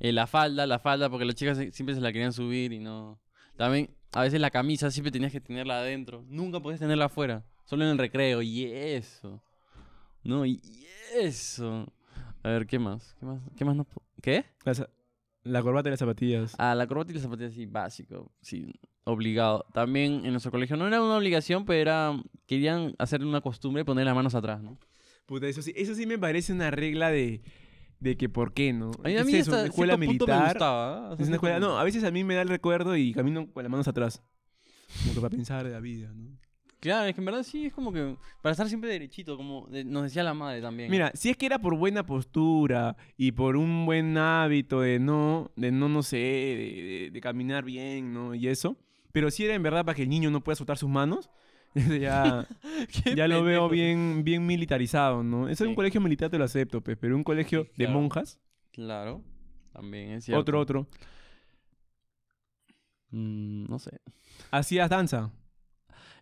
eh, 0.00 0.12
la 0.12 0.26
falda, 0.26 0.66
la 0.66 0.78
falda, 0.78 1.08
porque 1.10 1.24
las 1.24 1.34
chicas 1.36 1.58
siempre 1.72 1.94
se 1.94 2.00
la 2.00 2.12
querían 2.12 2.32
subir 2.32 2.72
y 2.72 2.78
no. 2.80 3.18
También, 3.56 3.90
a 4.12 4.22
veces 4.22 4.40
la 4.40 4.50
camisa 4.50 4.90
siempre 4.90 5.10
tenías 5.10 5.32
que 5.32 5.40
tenerla 5.40 5.78
adentro. 5.78 6.24
Nunca 6.28 6.60
podías 6.60 6.80
tenerla 6.80 7.06
afuera. 7.06 7.44
Solo 7.64 7.84
en 7.84 7.90
el 7.90 7.98
recreo. 7.98 8.42
Y 8.42 8.64
eso. 8.64 9.42
No, 10.22 10.44
y 10.44 10.60
eso. 11.14 11.86
A 12.42 12.48
ver, 12.50 12.66
¿qué 12.66 12.78
más? 12.78 13.16
¿Qué 13.18 13.26
más? 13.26 13.42
¿Qué 13.56 13.64
más 13.64 13.76
no 13.76 13.86
¿Qué? 14.20 14.44
La 15.44 15.62
corbata 15.62 15.88
y 15.88 15.90
las 15.90 15.98
zapatillas. 15.98 16.54
Ah, 16.58 16.74
la 16.74 16.86
corbata 16.86 17.10
y 17.10 17.14
las 17.14 17.22
zapatillas 17.22 17.54
sí, 17.54 17.66
básico, 17.66 18.30
sí, 18.40 18.72
obligado. 19.04 19.66
También 19.72 20.24
en 20.24 20.30
nuestro 20.30 20.52
colegio 20.52 20.76
no 20.76 20.86
era 20.86 21.02
una 21.02 21.16
obligación, 21.16 21.64
pero 21.64 21.80
era, 21.80 22.22
querían 22.46 22.94
hacer 22.98 23.24
una 23.24 23.40
costumbre 23.40 23.84
poner 23.84 24.04
las 24.04 24.14
manos 24.14 24.34
atrás, 24.34 24.62
¿no? 24.62 24.78
Puta, 25.26 25.46
eso 25.46 25.62
sí, 25.62 25.72
eso 25.74 25.94
sí 25.94 26.06
me 26.06 26.18
parece 26.18 26.52
una 26.52 26.70
regla 26.70 27.10
de, 27.10 27.42
de 28.02 28.16
que 28.16 28.28
por 28.28 28.52
qué, 28.52 28.72
¿no? 28.72 28.90
A 29.04 29.08
mí, 29.08 29.14
a 29.14 29.18
¿Qué 29.18 29.24
mí 29.24 29.34
es 29.36 29.48
¿Una 29.48 29.64
escuela 29.64 29.94
punto 29.96 30.26
me 30.26 30.32
militar. 30.34 30.54
gustaba. 30.54 31.10
Hasta 31.12 31.22
Es 31.22 31.28
una 31.28 31.36
escuela, 31.36 31.60
no, 31.60 31.78
a 31.78 31.84
veces 31.84 32.02
a 32.04 32.10
mí 32.10 32.24
me 32.24 32.34
da 32.34 32.42
el 32.42 32.48
recuerdo 32.48 32.96
y 32.96 33.12
camino 33.12 33.46
con 33.52 33.62
las 33.62 33.70
manos 33.70 33.86
atrás. 33.88 34.22
Como 35.02 35.14
que 35.14 35.20
para 35.20 35.30
pensar 35.30 35.64
de 35.64 35.70
la 35.70 35.80
vida, 35.80 36.10
¿no? 36.14 36.36
Claro, 36.80 37.06
es 37.06 37.14
que 37.14 37.20
en 37.20 37.24
verdad 37.26 37.44
sí, 37.44 37.66
es 37.66 37.72
como 37.72 37.92
que 37.92 38.16
para 38.42 38.50
estar 38.52 38.68
siempre 38.68 38.90
derechito, 38.90 39.36
como 39.36 39.68
de- 39.68 39.84
nos 39.84 40.02
decía 40.02 40.24
la 40.24 40.34
madre 40.34 40.60
también. 40.60 40.90
Mira, 40.90 41.12
si 41.14 41.30
es 41.30 41.36
que 41.36 41.46
era 41.46 41.60
por 41.60 41.76
buena 41.76 42.04
postura 42.04 42.96
y 43.16 43.30
por 43.30 43.56
un 43.56 43.86
buen 43.86 44.18
hábito 44.18 44.80
de 44.80 44.98
no, 44.98 45.52
de 45.54 45.70
no, 45.70 45.88
no 45.88 46.02
sé, 46.02 46.16
de, 46.16 46.56
de- 47.04 47.10
de 47.12 47.20
caminar 47.20 47.64
bien, 47.64 48.12
¿no? 48.12 48.34
Y 48.34 48.48
eso. 48.48 48.76
Pero 49.12 49.30
si 49.30 49.44
era 49.44 49.54
en 49.54 49.62
verdad 49.62 49.84
para 49.84 49.94
que 49.94 50.02
el 50.02 50.08
niño 50.08 50.30
no 50.32 50.42
pueda 50.42 50.56
soltar 50.56 50.76
sus 50.76 50.88
manos, 50.90 51.30
ya, 52.00 52.46
ya 53.16 53.28
lo 53.28 53.42
veo 53.42 53.68
bien, 53.68 54.24
bien 54.24 54.44
militarizado, 54.46 55.22
¿no? 55.22 55.48
Eso 55.48 55.64
en 55.64 55.70
un 55.70 55.76
colegio 55.76 56.00
militar 56.00 56.30
te 56.30 56.38
lo 56.38 56.44
acepto, 56.44 56.80
pues, 56.82 56.96
pero 57.00 57.16
un 57.16 57.24
colegio 57.24 57.66
de 57.76 57.88
monjas, 57.88 58.38
Claro, 58.72 59.22
también 59.72 60.12
es 60.12 60.24
cierto. 60.24 60.40
otro, 60.40 60.60
otro. 60.60 60.86
Mm, 63.10 63.66
no 63.68 63.78
sé. 63.78 64.00
Hacías 64.50 64.88
danza. 64.90 65.32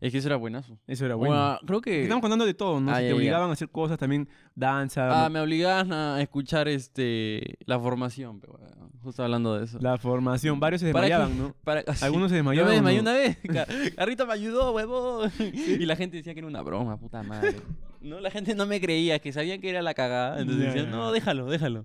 Es 0.01 0.13
que 0.13 0.19
eso 0.19 0.29
era 0.29 0.37
buenazo. 0.37 0.79
Eso 0.87 1.05
era 1.05 1.15
bueno. 1.15 1.35
Bueno, 1.35 1.59
creo 1.67 1.81
que... 1.83 2.03
Estamos 2.05 2.23
contando 2.23 2.47
de 2.47 2.55
todo, 2.55 2.81
¿no? 2.81 2.91
Ah, 2.91 2.97
si 2.97 3.03
te 3.03 3.09
ya. 3.11 3.15
obligaban 3.15 3.51
a 3.51 3.53
hacer 3.53 3.69
cosas 3.69 3.99
también, 3.99 4.29
danza, 4.55 5.27
Ah, 5.27 5.29
me 5.29 5.41
obligaban 5.41 5.93
a 5.93 6.21
escuchar 6.23 6.69
este 6.69 7.59
la 7.67 7.79
formación, 7.79 8.41
pero 8.41 8.55
bueno, 8.55 8.91
justo 9.03 9.23
hablando 9.23 9.59
de 9.59 9.65
eso. 9.67 9.79
la 9.81 9.99
formación. 9.99 10.59
Varios 10.59 10.81
se 10.81 10.87
desmayaban, 10.87 11.37
¿no? 11.39 11.55
Para- 11.65 11.85
así. 11.87 12.03
Algunos 12.05 12.31
se 12.31 12.39
Yo 12.39 12.45
me 12.45 12.51
desmayaban. 12.55 12.73
desmayé 12.73 12.97
¿no? 12.97 13.03
una 13.03 13.13
vez. 13.13 13.39
Ca- 13.53 13.67
Carrito 13.97 14.27
me 14.27 14.33
ayudó, 14.33 14.73
huevón. 14.73 15.31
Y 15.39 15.85
la 15.85 15.97
gente 15.97 16.17
decía 16.17 16.33
que 16.33 16.41
era 16.41 16.49
una 16.49 16.63
broma, 16.63 16.97
puta 16.99 17.23
madre. 17.23 17.57
No, 18.01 18.19
la 18.21 18.31
gente 18.31 18.55
no 18.55 18.65
me 18.65 18.81
creía, 18.81 19.19
que 19.19 19.31
sabían 19.33 19.61
que 19.61 19.69
era 19.69 19.83
la 19.83 19.93
cagada. 19.93 20.41
Entonces 20.41 20.65
Ya, 20.65 20.71
decían, 20.73 20.87
ya. 20.87 20.97
no, 20.97 21.13
déjalo, 21.13 21.45
déjalo. 21.51 21.85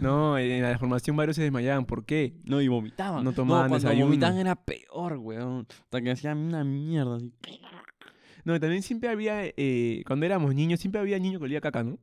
No, 0.00 0.38
en 0.38 0.62
la 0.62 0.78
formación 0.78 1.16
varios 1.16 1.36
se 1.36 1.42
desmayaban. 1.42 1.84
¿Por 1.84 2.04
qué? 2.04 2.34
No, 2.44 2.60
y 2.60 2.68
vomitaban. 2.68 3.22
No 3.24 3.32
tomaban 3.32 3.68
cuando 3.68 3.86
desayuno. 3.86 4.06
vomitaban 4.06 4.38
era 4.38 4.56
peor, 4.56 5.18
weón. 5.18 5.66
Hasta 5.84 6.00
que 6.00 6.10
hacían 6.10 6.38
una 6.38 6.64
mierda 6.64 7.16
así. 7.16 7.32
No, 8.44 8.56
y 8.56 8.60
también 8.60 8.82
siempre 8.82 9.10
había, 9.10 9.42
eh, 9.44 10.02
cuando 10.06 10.24
éramos 10.26 10.54
niños, 10.54 10.80
siempre 10.80 11.00
había 11.00 11.18
niño 11.18 11.38
que 11.38 11.44
olía 11.44 11.60
caca, 11.60 11.84
¿no? 11.84 11.98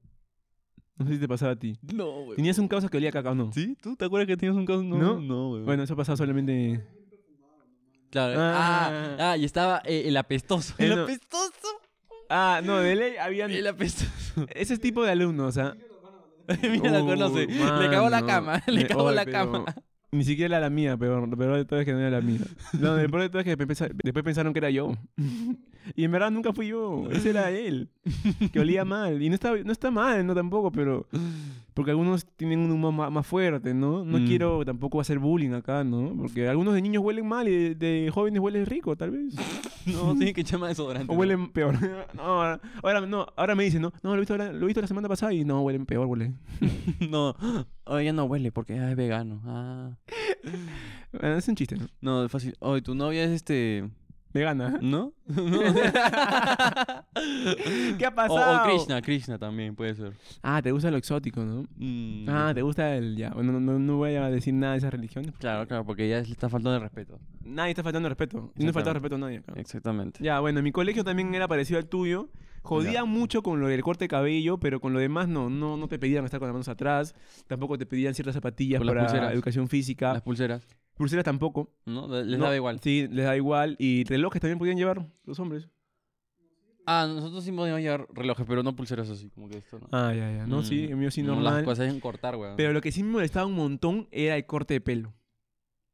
No 0.97 1.05
sé 1.07 1.13
si 1.13 1.19
te 1.19 1.27
pasaba 1.27 1.53
a 1.53 1.55
ti. 1.55 1.77
No, 1.93 2.09
weón. 2.21 2.35
¿Tenías 2.35 2.57
un 2.59 2.67
causa 2.67 2.89
que 2.89 2.97
olía 2.97 3.11
caca 3.11 3.31
o 3.31 3.35
no? 3.35 3.51
¿Sí? 3.53 3.75
¿Tú 3.81 3.95
te 3.95 4.05
acuerdas 4.05 4.27
que 4.27 4.37
tenías 4.37 4.55
un 4.55 4.65
caso? 4.65 4.83
No, 4.83 4.97
¿No? 4.97 5.19
no, 5.19 5.51
weón. 5.51 5.65
Bueno, 5.65 5.83
eso 5.83 5.95
pasaba 5.95 6.15
solamente... 6.17 6.83
claro. 8.11 8.39
Ah. 8.39 8.89
Ah, 9.19 9.31
ah, 9.31 9.37
y 9.37 9.45
estaba 9.45 9.81
eh, 9.85 10.03
el 10.05 10.17
apestoso. 10.17 10.73
Eh, 10.77 10.85
El 10.85 10.95
no. 10.95 11.03
apestoso. 11.03 11.67
Ah, 12.29 12.61
no, 12.63 12.77
de 12.77 12.95
ley 12.95 13.17
habían... 13.17 13.51
El 13.51 13.65
apestoso. 13.67 14.45
Ese 14.53 14.77
tipo 14.77 15.03
de 15.03 15.11
alumnos, 15.11 15.57
¿ah? 15.57 15.75
Mira, 16.61 16.91
la 16.91 16.99
conoce. 17.01 17.47
Le 17.47 17.89
cagó 17.89 18.09
la 18.09 18.25
cama. 18.25 18.63
Le 18.67 18.87
cagó 18.87 19.11
la 19.11 19.25
cama. 19.25 19.65
Ni 20.11 20.23
siquiera 20.23 20.57
era 20.57 20.67
la 20.67 20.69
mía, 20.69 20.95
pero 20.97 21.25
lo 21.25 21.37
peor 21.37 21.57
de 21.57 21.65
todo 21.65 21.79
es 21.79 21.85
que 21.85 21.91
no 21.91 21.99
era 21.99 22.09
la 22.09 22.21
mía. 22.21 22.39
No, 22.79 22.95
lo 22.95 23.09
peor 23.09 23.23
de 23.23 23.29
todo 23.29 23.39
es 23.39 23.45
que 23.45 23.55
después 23.55 24.23
pensaron 24.23 24.53
que 24.53 24.59
era 24.59 24.69
yo. 24.69 24.95
Y 25.95 26.03
en 26.03 26.11
verdad 26.11 26.31
nunca 26.31 26.53
fui 26.53 26.67
yo, 26.67 27.07
ese 27.11 27.29
era 27.31 27.51
él. 27.51 27.89
Que 28.53 28.59
olía 28.59 28.85
mal. 28.85 29.21
Y 29.21 29.29
no 29.29 29.35
está, 29.35 29.55
no 29.55 29.71
está 29.71 29.91
mal, 29.91 30.25
no 30.25 30.33
tampoco, 30.35 30.71
pero... 30.71 31.07
Porque 31.73 31.91
algunos 31.91 32.25
tienen 32.37 32.59
un 32.59 32.71
humor 32.71 32.91
más, 32.91 33.11
más 33.11 33.27
fuerte, 33.27 33.73
¿no? 33.73 34.03
No 34.03 34.17
Mm. 34.17 34.25
quiero 34.25 34.65
tampoco 34.65 34.99
hacer 34.99 35.19
bullying 35.19 35.51
acá, 35.51 35.83
¿no? 35.83 36.11
Porque 36.17 36.47
algunos 36.47 36.73
de 36.73 36.81
niños 36.81 37.03
huelen 37.03 37.27
mal 37.27 37.47
y 37.47 37.51
de, 37.51 37.75
de 37.75 38.09
jóvenes 38.11 38.39
huelen 38.41 38.65
rico, 38.65 38.95
tal 38.95 39.11
vez. 39.11 39.35
No, 39.87 40.13
tiene 40.15 40.33
que 40.33 40.41
echar 40.41 40.59
más 40.59 40.67
desodorante. 40.69 41.09
O 41.09 41.13
¿no? 41.15 41.19
huelen 41.19 41.47
peor. 41.49 41.77
no, 42.13 42.21
ahora, 42.21 42.59
ahora, 42.83 43.01
no, 43.05 43.25
ahora 43.37 43.55
me 43.55 43.63
dicen, 43.63 43.81
no, 43.81 43.93
no, 44.03 44.09
lo 44.09 44.15
he 44.17 44.19
visto, 44.19 44.33
ahora- 44.33 44.51
lo 44.51 44.63
he 44.63 44.65
visto 44.65 44.81
la 44.81 44.87
semana 44.87 45.07
pasada 45.07 45.33
y 45.33 45.45
no, 45.45 45.61
huelen 45.61 45.85
peor, 45.85 46.07
huele. 46.07 46.33
No, 47.09 47.35
oh, 47.85 47.97
ella 47.97 48.11
no 48.11 48.25
huele 48.25 48.51
porque 48.51 48.77
ah, 48.79 48.89
es 48.91 48.97
vegano. 48.97 49.41
Ah. 49.45 49.91
Bueno, 51.13 51.37
es 51.37 51.47
un 51.47 51.55
chiste, 51.55 51.77
¿no? 51.77 51.87
No, 52.01 52.25
es 52.25 52.31
fácil. 52.31 52.53
Oye, 52.59 52.81
tu 52.81 52.95
novia 52.95 53.23
es 53.23 53.31
este. 53.31 53.89
Vegana. 54.37 54.79
¿No? 54.81 55.13
¿No? 55.27 55.59
¿Qué 57.97 58.05
ha 58.05 58.09
o, 58.09 58.15
pasado? 58.15 58.63
o 58.63 58.69
Krishna, 58.69 59.01
Krishna 59.01 59.37
también 59.37 59.75
puede 59.75 59.95
ser. 59.95 60.13
Ah, 60.41 60.61
te 60.61 60.71
gusta 60.71 60.91
lo 60.91 60.97
exótico, 60.97 61.43
¿no? 61.43 61.65
Mm, 61.77 62.27
Ah, 62.29 62.51
te 62.53 62.61
gusta 62.61 62.95
el 62.95 63.15
ya. 63.17 63.31
Bueno, 63.31 63.51
no, 63.53 63.59
no, 63.59 63.79
no 63.79 63.97
voy 63.97 64.15
a 64.15 64.29
decir 64.29 64.53
nada 64.53 64.73
de 64.73 64.79
esas 64.79 64.91
religiones. 64.91 65.33
Claro, 65.39 65.67
claro, 65.67 65.85
porque 65.85 66.07
ya 66.07 66.17
le 66.17 66.23
está 66.31 66.49
faltando 66.49 66.75
el 66.75 66.81
respeto. 66.81 67.19
Nadie 67.43 67.71
está 67.71 67.83
faltando 67.83 68.09
respeto. 68.09 68.51
Y 68.57 68.63
no 68.63 68.69
he 68.69 68.73
faltado 68.73 68.93
respeto 68.93 69.15
a 69.15 69.19
nadie 69.19 69.37
acá. 69.39 69.53
Exactamente. 69.55 70.23
Ya, 70.23 70.39
bueno, 70.39 70.61
mi 70.61 70.71
colegio 70.71 71.03
también 71.03 71.33
era 71.33 71.47
parecido 71.47 71.79
al 71.79 71.87
tuyo. 71.87 72.29
Jodía 72.67 73.05
mucho 73.05 73.41
con 73.43 73.59
lo 73.59 73.67
del 73.67 73.81
corte 73.81 74.05
de 74.05 74.09
cabello, 74.09 74.57
pero 74.59 74.79
con 74.79 74.93
lo 74.93 74.99
demás 74.99 75.27
no. 75.27 75.49
No, 75.49 75.77
no 75.77 75.87
te 75.87 75.97
pedían 75.99 76.25
estar 76.25 76.39
con 76.39 76.47
las 76.47 76.53
manos 76.53 76.67
atrás. 76.67 77.15
Tampoco 77.47 77.77
te 77.77 77.85
pedían 77.85 78.13
ciertas 78.13 78.33
zapatillas 78.35 78.79
Con 78.79 78.87
las 78.87 78.93
para 78.95 79.07
pulseras. 79.07 79.33
educación 79.33 79.67
física. 79.69 80.13
Las 80.13 80.21
pulseras, 80.21 80.67
Pulseras 80.95 81.25
tampoco. 81.25 81.71
¿no? 81.85 82.07
Les 82.23 82.37
No, 82.37 82.45
daba 82.45 82.55
igual. 82.55 82.79
Sí, 82.81 83.07
les 83.11 83.25
da 83.25 83.35
igual. 83.37 83.75
Y 83.79 84.03
relojes 84.05 84.41
también 84.41 84.57
podían 84.59 84.77
llevar 84.77 85.05
los 85.25 85.39
hombres. 85.39 85.69
Ah, 86.89 87.05
nosotros 87.07 87.43
sí 87.43 87.51
podíamos 87.51 87.81
llevar 87.81 88.07
relojes, 88.13 88.45
pero 88.47 88.63
no 88.63 88.73
pulseras 88.75 89.09
así, 89.09 89.29
como 89.31 89.49
que 89.49 89.57
esto, 89.57 89.77
¿no? 89.79 89.87
Ah, 89.91 90.13
ya, 90.15 90.31
ya. 90.31 90.47
No, 90.47 90.63
sí, 90.63 90.87
Mm, 90.87 90.91
el 90.91 90.95
mío 90.95 91.11
sí 91.11 91.21
no 91.21 91.35
normal. 91.35 91.55
Las 91.55 91.63
cosas 91.63 91.89
en 91.93 91.99
cortar, 91.99 92.37
weón. 92.37 92.55
Pero 92.55 92.71
lo 92.71 92.79
que 92.81 92.93
sí 92.93 93.03
me 93.03 93.11
molestaba 93.11 93.45
un 93.45 93.55
montón 93.55 94.07
era 94.11 94.37
el 94.37 94.45
corte 94.45 94.73
de 94.75 94.81
pelo. 94.81 95.13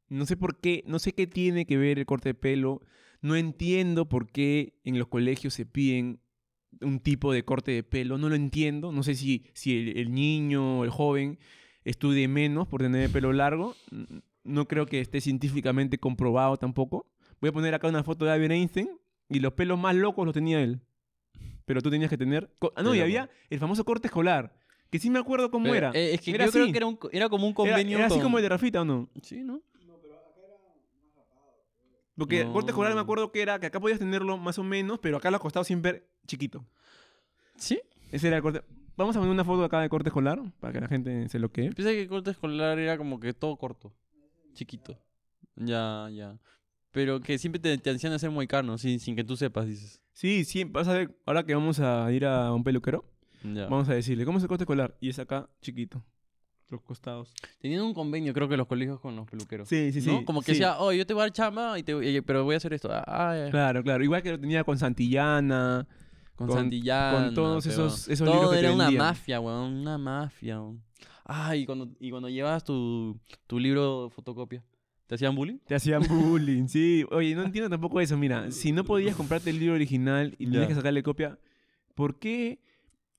No 0.07 0.27
sé 0.27 0.37
por 0.37 0.59
qué, 0.59 0.83
no 0.85 0.99
sé 0.99 1.13
qué 1.13 1.25
tiene 1.25 1.65
que 1.65 1.77
ver 1.77 1.97
el 1.97 2.05
corte 2.05 2.29
de 2.29 2.33
pelo. 2.35 2.81
No 3.21 3.35
entiendo 3.35 4.07
por 4.07 4.27
qué 4.27 4.75
en 4.83 4.99
los 4.99 5.07
colegios 5.07 5.55
se 5.55 5.65
piden 5.65 6.19
un 6.81 6.99
tipo 6.99 7.31
de 7.33 7.43
corte 7.43 7.71
de 7.71 7.83
pelo. 7.83 8.17
No 8.17 8.29
lo 8.29 8.35
entiendo. 8.35 8.91
No 8.91 9.03
sé 9.03 9.15
si, 9.15 9.45
si 9.53 9.77
el, 9.77 9.97
el 9.97 10.13
niño 10.13 10.79
o 10.79 10.83
el 10.83 10.89
joven 10.89 11.39
estudie 11.85 12.27
menos 12.27 12.67
por 12.67 12.81
tener 12.81 13.03
el 13.03 13.09
pelo 13.11 13.33
largo. 13.33 13.75
No 14.43 14.67
creo 14.67 14.85
que 14.85 14.99
esté 14.99 15.21
científicamente 15.21 15.97
comprobado 15.97 16.57
tampoco. 16.57 17.07
Voy 17.39 17.49
a 17.49 17.53
poner 17.53 17.73
acá 17.73 17.87
una 17.87 18.03
foto 18.03 18.25
de 18.25 18.31
Albert 18.31 18.53
Einstein 18.53 18.89
y 19.29 19.39
los 19.39 19.53
pelos 19.53 19.79
más 19.79 19.95
locos 19.95 20.25
los 20.25 20.33
tenía 20.33 20.61
él. 20.61 20.81
Pero 21.65 21.81
tú 21.81 21.89
tenías 21.89 22.09
que 22.09 22.17
tener... 22.17 22.49
Ah, 22.75 22.83
no, 22.83 22.93
y 22.93 22.99
había 22.99 23.29
el 23.49 23.59
famoso 23.59 23.85
corte 23.85 24.07
escolar. 24.07 24.53
Que 24.89 24.99
sí 24.99 25.09
me 25.09 25.17
acuerdo 25.19 25.49
cómo 25.49 25.65
Pero, 25.71 25.75
era. 25.77 25.91
eh, 25.93 26.13
es 26.13 26.21
que 26.21 26.31
Era 26.31 26.45
yo 26.45 26.51
creo 26.51 26.63
así. 26.65 26.71
que 26.71 26.77
era, 26.77 26.85
un, 26.87 26.95
co- 26.97 27.09
era 27.11 27.27
como 27.29 27.45
un 27.47 27.51
Era- 27.51 27.55
convenio 27.55 27.97
Era, 27.97 28.07
así 28.07 28.15
con- 28.15 28.23
como 28.23 28.37
el 28.37 28.43
de 28.43 28.49
Rafita, 28.49 28.81
¿o 28.81 28.85
no? 28.85 29.09
Sí, 29.23 29.43
¿no? 29.43 29.61
Porque 32.17 32.41
el 32.41 32.51
corte 32.51 32.71
escolar 32.71 32.91
me 32.91 32.95
No. 32.95 33.01
acuerdo 33.01 33.31
que 33.31 33.41
era 33.41 33.59
que 33.59 33.65
acá 33.65 33.79
podías 33.79 33.99
tenerlo 33.99 34.37
más 34.37 34.59
o 34.59 34.63
menos, 34.63 34.99
pero 34.99 35.17
acá 35.17 35.31
lo 35.31 35.39
costado 35.39 35.63
siempre 35.63 36.07
chiquito. 36.27 36.65
Sí. 37.55 37.81
Ese 38.11 38.27
era 38.27 38.37
el 38.37 38.43
corte. 38.43 38.61
Vamos 38.95 39.15
a 39.15 39.19
poner 39.19 39.33
una 39.33 39.43
foto 39.43 39.63
acá 39.63 39.81
de 39.81 39.89
corte 39.89 40.09
escolar 40.09 40.39
para 40.59 40.71
que 40.73 40.79
la 40.81 40.87
gente 40.87 41.27
se 41.29 41.39
lo 41.39 41.51
quede. 41.51 41.71
Pensé 41.71 41.93
que 41.93 42.01
el 42.03 42.07
corte 42.09 42.29
escolar 42.31 42.77
era 42.77 42.97
como 42.97 43.19
que 43.19 43.33
todo 43.33 43.55
corto, 43.57 43.91
chiquito. 44.53 44.97
Ya, 45.55 46.07
ya. 46.11 46.37
Pero 46.91 47.19
que 47.19 47.39
siempre 47.39 47.59
te, 47.59 47.75
te 47.79 47.89
hacían 47.89 48.13
hacer 48.13 48.29
moicano, 48.29 48.77
sin, 48.77 48.99
sin 48.99 49.15
que 49.15 49.23
tú 49.23 49.35
sepas, 49.35 49.65
dices. 49.65 49.99
Sí, 50.11 50.45
sí, 50.45 50.63
vas 50.63 50.87
a 50.87 50.93
ver, 50.93 51.17
ahora 51.25 51.43
que 51.43 51.55
vamos 51.55 51.79
a 51.79 52.11
ir 52.11 52.23
a 52.25 52.53
un 52.53 52.63
peluquero, 52.63 53.03
Ya. 53.43 53.63
vamos 53.65 53.89
a 53.89 53.95
decirle, 53.95 54.25
¿cómo 54.25 54.37
es 54.37 54.43
el 54.43 54.47
corte 54.47 54.63
escolar? 54.65 54.95
Y 55.01 55.09
es 55.09 55.17
acá, 55.17 55.49
chiquito. 55.61 56.05
Los 56.73 56.81
costados. 56.81 57.31
Tenían 57.59 57.81
un 57.83 57.93
convenio, 57.93 58.33
creo 58.33 58.49
que 58.49 58.57
los 58.57 58.67
colegios 58.67 58.99
con 58.99 59.15
los 59.15 59.27
peluqueros. 59.29 59.69
Sí, 59.69 59.91
sí, 59.93 60.01
sí. 60.01 60.09
¿no? 60.09 60.25
Como 60.25 60.41
que 60.41 60.47
sí. 60.47 60.51
decía, 60.53 60.77
oh, 60.79 60.91
yo 60.91 61.05
te 61.05 61.13
voy 61.13 61.21
a 61.21 61.25
dar 61.25 61.31
chamba, 61.31 61.77
y 61.79 61.83
te, 61.83 61.91
y- 62.11 62.21
pero 62.21 62.43
voy 62.43 62.55
a 62.55 62.57
hacer 62.57 62.73
esto. 62.73 62.89
Ah, 62.91 63.35
ya. 63.37 63.51
Claro, 63.51 63.83
claro. 63.83 64.03
Igual 64.03 64.21
que 64.23 64.31
lo 64.31 64.39
tenía 64.39 64.63
con 64.63 64.77
Santillana. 64.77 65.87
Con, 66.35 66.47
con- 66.47 66.57
Santillana. 66.57 67.25
con 67.25 67.33
todos 67.35 67.63
pero 67.63 67.87
esos- 67.87 68.07
esos 68.09 68.25
Todo 68.25 68.33
libros 68.35 68.51
que 68.51 68.57
te 68.59 68.65
era 68.65 68.73
una 68.73 68.89
mafia, 68.91 69.39
weón. 69.39 69.73
Una 69.73 69.97
mafia, 69.97 70.59
weón. 70.59 70.81
Ah, 71.25 71.55
y 71.55 71.65
cuando, 71.65 71.89
y 71.99 72.09
cuando 72.09 72.27
llevabas 72.27 72.63
tu, 72.63 73.17
tu 73.47 73.59
libro 73.59 74.05
de 74.05 74.09
fotocopia, 74.09 74.63
¿te 75.07 75.15
hacían 75.15 75.35
bullying? 75.35 75.59
Te 75.65 75.75
hacían 75.75 76.01
bullying, 76.09 76.67
sí. 76.67 77.05
Oye, 77.11 77.33
no 77.35 77.43
entiendo 77.43 77.69
tampoco 77.69 78.01
eso. 78.01 78.17
Mira, 78.17 78.51
si 78.51 78.71
no 78.71 78.83
podías 78.83 79.15
comprarte 79.15 79.51
el 79.51 79.59
libro 79.59 79.75
original 79.75 80.35
y 80.39 80.45
tenías 80.47 80.67
que 80.67 80.75
sacarle 80.75 81.01
copia, 81.03 81.37
¿por 81.95 82.17
qué 82.19 82.59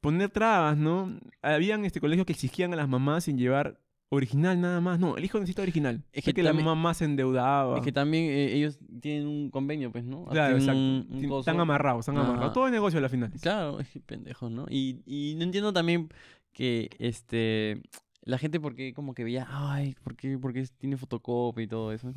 poner 0.04 0.30
trabas, 0.30 0.76
no? 0.76 1.18
Habían 1.42 1.84
este 1.84 2.00
colegios 2.00 2.26
que 2.26 2.32
exigían 2.32 2.72
a 2.72 2.76
las 2.76 2.88
mamás 2.88 3.24
sin 3.24 3.36
llevar 3.38 3.80
original 4.10 4.60
nada 4.60 4.80
más. 4.80 5.00
No, 5.00 5.16
el 5.16 5.24
hijo 5.24 5.38
necesita 5.38 5.62
original. 5.62 6.04
Es 6.12 6.24
que 6.24 6.32
que, 6.34 6.42
la 6.42 6.52
mamá 6.52 6.94
se 6.94 7.04
endeudaba. 7.06 7.76
Es 7.78 7.82
que 7.82 7.90
también 7.90 8.24
eh, 8.24 8.52
ellos 8.54 8.78
tienen 9.00 9.26
un 9.26 9.50
convenio, 9.50 9.90
pues, 9.90 10.04
¿no? 10.04 10.26
Claro, 10.26 10.56
exacto. 10.56 10.78
un- 10.78 11.06
un 11.10 11.18
Tien- 11.20 11.28
coso. 11.28 11.40
Están 11.40 11.58
amarrados, 11.58 12.00
están 12.08 12.18
amarrados. 12.18 12.52
Todo 12.52 12.66
el 12.66 12.72
negocio 12.72 12.98
a 12.98 13.02
la 13.02 13.08
final. 13.08 13.32
Claro, 13.40 13.78
es 13.80 13.88
que 13.88 14.00
pendejos, 14.00 14.50
¿no? 14.52 14.66
Y, 14.70 15.02
y 15.06 15.34
no 15.36 15.42
entiendo 15.44 15.72
también 15.72 16.08
que 16.52 16.90
este 16.98 17.82
la 18.26 18.38
gente 18.38 18.58
porque 18.60 18.94
como 18.94 19.12
que 19.14 19.22
veía, 19.24 19.46
ay, 19.50 19.96
¿por 20.02 20.16
qué, 20.16 20.38
por 20.38 20.52
qué 20.54 20.64
tiene 20.78 20.96
fotocopia 20.96 21.62
y 21.64 21.66
todo 21.66 21.92
eso? 21.92 22.10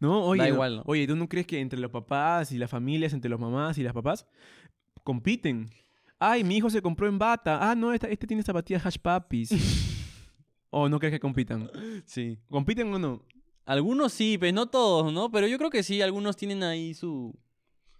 No, 0.00 0.22
oye, 0.24 0.42
no- 0.42 0.48
igual, 0.48 0.76
¿no? 0.76 0.82
oye, 0.86 1.06
¿tú 1.06 1.14
no 1.16 1.28
crees 1.28 1.46
que 1.46 1.60
entre 1.60 1.78
los 1.78 1.90
papás 1.90 2.52
y 2.52 2.58
las 2.58 2.70
familias, 2.70 3.12
entre 3.14 3.30
los 3.30 3.38
mamás 3.40 3.78
y 3.78 3.82
las 3.82 3.92
papás, 3.94 4.26
compiten? 5.04 5.68
Ay, 6.18 6.42
mi 6.44 6.56
hijo 6.56 6.68
se 6.70 6.82
compró 6.82 7.06
en 7.06 7.18
bata. 7.18 7.58
Ah, 7.70 7.74
no, 7.74 7.92
esta- 7.92 8.08
este 8.08 8.26
tiene 8.26 8.42
zapatillas 8.42 8.84
hash 8.84 8.96
puppies. 8.98 9.50
¿O 10.70 10.88
no 10.88 10.98
crees 10.98 11.12
que 11.12 11.20
compitan? 11.20 11.70
Sí. 12.04 12.38
¿Compiten 12.50 12.92
o 12.92 12.98
no? 12.98 13.22
Algunos 13.64 14.12
sí, 14.12 14.36
pues 14.38 14.52
no 14.52 14.66
todos, 14.66 15.12
¿no? 15.12 15.30
Pero 15.30 15.46
yo 15.46 15.58
creo 15.58 15.70
que 15.70 15.82
sí, 15.82 16.00
algunos 16.02 16.36
tienen 16.36 16.62
ahí 16.62 16.94
su 16.94 17.34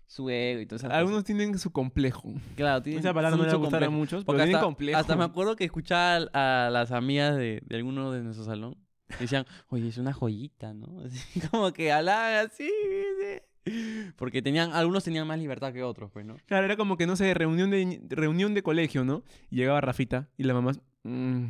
su 0.06 0.30
ego 0.30 0.62
y 0.62 0.66
todo 0.66 0.76
eso. 0.78 0.90
Algunos 0.90 1.22
tienen 1.24 1.58
su 1.58 1.70
complejo. 1.70 2.32
claro, 2.56 2.82
tienen 2.82 3.00
Esa 3.00 3.12
palabra 3.12 3.36
no 3.36 3.44
le 3.44 3.54
gustar 3.54 3.84
a 3.84 3.90
muchos, 3.90 4.24
pero 4.24 4.26
Porque 4.26 4.38
tienen 4.44 4.56
hasta, 4.56 4.64
complejo. 4.66 4.98
hasta 4.98 5.16
me 5.16 5.24
acuerdo 5.24 5.54
que 5.54 5.64
escuchaba 5.64 6.26
a, 6.32 6.66
a 6.66 6.70
las 6.70 6.92
amigas 6.92 7.36
de, 7.36 7.60
de 7.66 7.76
alguno 7.76 8.10
de 8.10 8.22
nuestro 8.22 8.44
salón. 8.46 8.76
Decían, 9.20 9.44
oye, 9.68 9.88
es 9.88 9.98
una 9.98 10.14
joyita, 10.14 10.72
¿no? 10.72 11.00
Así 11.04 11.40
como 11.48 11.72
que 11.74 11.92
halaga 11.92 12.40
así. 12.40 12.66
sí. 12.66 13.38
Porque 14.16 14.42
tenían, 14.42 14.72
algunos 14.72 15.04
tenían 15.04 15.26
más 15.26 15.38
libertad 15.38 15.72
que 15.72 15.82
otros, 15.82 16.10
pues, 16.12 16.24
¿no? 16.26 16.36
Claro, 16.46 16.64
era 16.66 16.76
como 16.76 16.96
que, 16.96 17.06
no 17.06 17.16
sé, 17.16 17.34
reunión 17.34 17.70
de, 17.70 17.84
ni- 17.86 18.00
reunión 18.08 18.54
de 18.54 18.62
colegio, 18.62 19.04
¿no? 19.04 19.22
Y 19.50 19.56
llegaba 19.56 19.80
Rafita 19.80 20.28
y 20.36 20.44
la 20.44 20.54
mamá... 20.54 20.72
"Mm, 21.04 21.46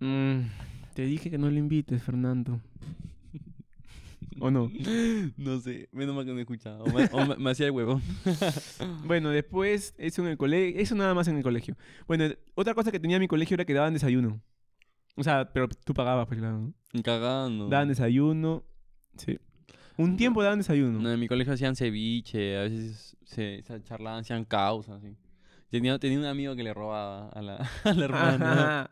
mm, 0.00 0.40
te 0.94 1.02
dije 1.04 1.30
que 1.30 1.38
no 1.38 1.50
le 1.50 1.58
invites, 1.58 2.02
Fernando. 2.02 2.60
¿O 4.38 4.50
no? 4.50 4.70
No 5.36 5.60
sé, 5.60 5.88
menos 5.92 6.14
mal 6.14 6.24
que 6.24 6.32
no 6.32 6.38
he 6.38 6.42
escuchado. 6.42 6.84
O 6.84 6.92
me, 6.92 7.04
o 7.12 7.26
me- 7.26 7.36
me 7.36 7.50
hacía 7.50 7.66
el 7.66 7.72
huevo. 7.72 8.00
Bueno, 9.04 9.30
después, 9.30 9.94
eso 9.98 10.22
en 10.22 10.28
el 10.28 10.36
colegio, 10.38 10.80
eso 10.80 10.94
nada 10.94 11.14
más 11.14 11.28
en 11.28 11.36
el 11.36 11.42
colegio. 11.42 11.76
Bueno, 12.06 12.24
otra 12.54 12.74
cosa 12.74 12.90
que 12.92 13.00
tenía 13.00 13.18
mi 13.18 13.28
colegio 13.28 13.54
era 13.54 13.64
que 13.64 13.74
daban 13.74 13.92
desayuno. 13.92 14.40
O 15.16 15.24
sea, 15.24 15.52
pero 15.52 15.68
tú 15.68 15.92
pagabas, 15.92 16.26
pues 16.26 16.38
claro. 16.40 16.58
¿no? 16.92 17.02
Cagando. 17.02 17.68
Daban 17.68 17.88
desayuno, 17.88 18.62
sí. 19.16 19.38
Un 20.00 20.16
tiempo 20.16 20.42
daban 20.42 20.58
desayuno. 20.58 20.98
No, 20.98 21.12
en 21.12 21.20
mi 21.20 21.28
colegio 21.28 21.52
hacían 21.52 21.76
ceviche, 21.76 22.56
a 22.56 22.62
veces 22.62 23.16
se, 23.24 23.62
se 23.62 23.82
charlaban, 23.82 24.20
hacían 24.20 24.44
causas, 24.44 24.96
así. 24.96 25.14
Tenía, 25.68 25.98
tenía 25.98 26.18
un 26.18 26.24
amigo 26.24 26.56
que 26.56 26.62
le 26.62 26.74
robaba 26.74 27.28
a 27.28 27.42
la, 27.42 27.56
a 27.84 27.92
la 27.92 28.04
hermana. 28.04 28.90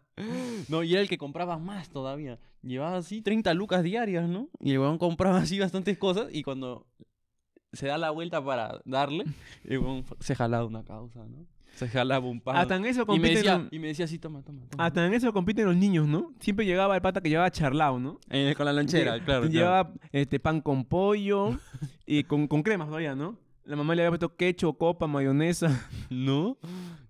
No, 0.68 0.82
y 0.82 0.92
era 0.92 1.00
el 1.00 1.09
que 1.09 1.18
compraba 1.18 1.59
más 1.59 1.88
todavía. 1.88 2.38
Llevaba 2.62 2.98
así 2.98 3.22
30 3.22 3.54
lucas 3.54 3.82
diarias, 3.82 4.28
¿no? 4.28 4.48
Y 4.61 4.72
el 4.72 4.78
weón 4.78 4.98
compraba 4.98 5.38
así 5.38 5.59
bastantes 5.59 5.96
cosas 5.96 6.28
y 6.32 6.42
cuando 6.42 6.86
se 7.72 7.86
da 7.86 7.98
la 7.98 8.11
vuelta 8.11 8.44
para 8.44 8.80
darle, 8.84 9.24
el 9.64 9.78
weón 9.78 10.04
se 10.20 10.34
jalaba 10.34 10.66
una 10.66 10.84
causa, 10.84 11.24
¿no? 11.24 11.46
Se 11.79 11.89
jalaba 11.89 12.26
un 12.26 12.41
pan. 12.41 12.57
Hasta 12.57 12.74
en 12.76 12.85
eso 12.87 13.01
y, 13.01 13.03
me 13.03 13.07
compiten 13.07 13.35
decía, 13.37 13.59
los- 13.59 13.72
y 13.72 13.79
me 13.79 13.87
decía 13.89 14.05
así, 14.07 14.18
toma, 14.18 14.43
toma, 14.43 14.66
toma. 14.68 14.85
Hasta 14.85 15.07
en 15.07 15.14
eso 15.14 15.33
compiten 15.33 15.64
los 15.64 15.76
niños, 15.76 16.09
¿no? 16.09 16.33
Siempre 16.41 16.66
llegaba 16.66 16.97
el 16.97 17.03
pata 17.03 17.20
que 17.20 17.29
llevaba 17.29 17.51
charlao, 17.51 17.99
¿no? 18.01 18.18
Eh, 18.31 18.55
con 18.57 18.66
la 18.66 18.72
lonchera, 18.72 19.16
Lle- 19.16 19.24
claro. 19.24 19.43
claro. 19.43 19.49
Llevaba 19.53 19.93
este, 20.11 20.41
pan 20.41 20.61
con 20.61 20.85
pollo 20.85 21.57
y 22.05 22.24
con, 22.24 22.49
con 22.49 22.62
cremas 22.62 22.89
todavía, 22.89 23.14
¿no? 23.14 23.39
La 23.64 23.76
mamá 23.76 23.95
le 23.95 24.03
había 24.03 24.11
puesto 24.11 24.35
ketchup, 24.35 24.76
copa, 24.79 25.07
mayonesa. 25.07 25.89
¿No? 26.11 26.59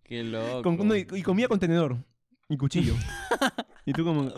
Qué 0.05 0.23
loco. 0.25 0.77
con- 0.77 0.87
no, 0.89 0.95
y, 0.97 1.07
y 1.13 1.23
comía 1.23 1.49
con 1.49 1.59
tenedor 1.59 1.97
y 2.49 2.57
cuchillo. 2.57 2.95
y 3.87 3.93
tú 3.93 4.05
como... 4.05 4.31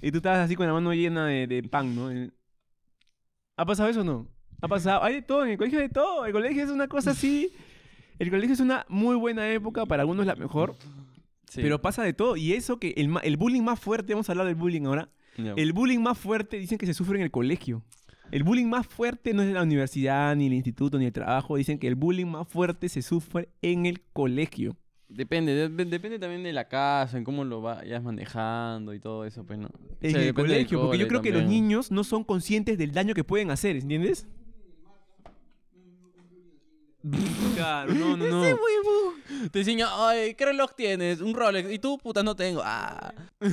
Y 0.00 0.10
tú 0.10 0.18
estabas 0.18 0.40
así 0.40 0.54
con 0.56 0.66
la 0.66 0.72
mano 0.72 0.92
llena 0.94 1.26
de, 1.26 1.46
de 1.46 1.62
pan, 1.64 1.94
¿no? 1.94 2.10
El- 2.10 2.32
¿Ha 3.56 3.64
pasado 3.66 3.88
eso 3.88 4.00
o 4.00 4.04
no? 4.04 4.28
Ha 4.62 4.68
pasado. 4.68 5.02
Hay 5.04 5.14
de 5.14 5.22
todo, 5.22 5.44
en 5.44 5.50
el 5.50 5.58
colegio 5.58 5.78
hay 5.80 5.86
de 5.88 5.92
todo. 5.94 6.24
El 6.26 6.32
colegio 6.32 6.64
es 6.64 6.70
una 6.70 6.88
cosa 6.88 7.10
así. 7.12 7.52
El 8.18 8.30
colegio 8.30 8.54
es 8.54 8.60
una 8.60 8.84
muy 8.88 9.16
buena 9.16 9.48
época, 9.50 9.86
para 9.86 10.02
algunos 10.02 10.26
la 10.26 10.34
mejor, 10.36 10.74
Sí. 11.48 11.60
pero 11.62 11.80
pasa 11.80 12.02
de 12.02 12.12
todo. 12.12 12.36
Y 12.36 12.52
eso 12.52 12.78
que 12.78 12.90
el, 12.96 13.10
el 13.22 13.36
bullying 13.36 13.62
más 13.62 13.80
fuerte, 13.80 14.12
vamos 14.12 14.28
a 14.28 14.32
hablar 14.32 14.46
del 14.46 14.54
bullying 14.56 14.82
ahora. 14.82 15.08
El 15.56 15.72
bullying 15.72 16.00
más 16.00 16.18
fuerte 16.18 16.58
dicen 16.58 16.78
que 16.78 16.86
se 16.86 16.94
sufre 16.94 17.16
en 17.16 17.22
el 17.22 17.30
colegio. 17.30 17.82
El 18.32 18.42
bullying 18.42 18.66
más 18.66 18.86
fuerte 18.86 19.32
no 19.32 19.40
es 19.42 19.48
en 19.48 19.54
la 19.54 19.62
universidad, 19.62 20.34
ni 20.36 20.48
el 20.48 20.52
instituto, 20.52 20.98
ni 20.98 21.06
el 21.06 21.12
trabajo. 21.12 21.56
Dicen 21.56 21.78
que 21.78 21.86
el 21.86 21.94
bullying 21.94 22.26
más 22.26 22.46
fuerte 22.48 22.88
se 22.88 23.00
sufre 23.02 23.48
en 23.62 23.86
el 23.86 24.02
colegio. 24.12 24.76
Depende, 25.08 25.54
de- 25.54 25.84
depende 25.86 26.18
también 26.18 26.42
de 26.42 26.52
la 26.52 26.68
casa, 26.68 27.16
en 27.16 27.24
cómo 27.24 27.44
lo 27.44 27.62
vayas 27.62 28.02
manejando 28.02 28.92
y 28.92 29.00
todo 29.00 29.24
eso, 29.24 29.46
pues 29.46 29.58
no. 29.58 29.68
O 29.68 29.72
En 30.02 30.10
sea, 30.10 30.22
el 30.22 30.34
colegio, 30.34 30.82
porque 30.82 30.98
yo 30.98 31.08
creo 31.08 31.22
que 31.22 31.30
los 31.30 31.44
niños 31.44 31.90
no 31.90 32.04
son 32.04 32.24
conscientes 32.24 32.76
del 32.76 32.92
daño 32.92 33.14
que 33.14 33.24
pueden 33.24 33.50
hacer, 33.50 33.76
¿entiendes? 33.76 34.26
Claro, 37.56 37.92
no, 37.94 38.16
no, 38.16 38.26
no. 38.50 38.56
Te 39.50 39.60
enseña, 39.60 39.86
ay, 40.08 40.34
¿qué 40.34 40.44
reloj 40.46 40.72
tienes? 40.76 41.20
Un 41.20 41.34
Rolex. 41.34 41.70
Y 41.72 41.78
tú, 41.78 41.98
puta, 41.98 42.22
no 42.22 42.34
tengo. 42.36 42.62
Ah. 42.64 43.12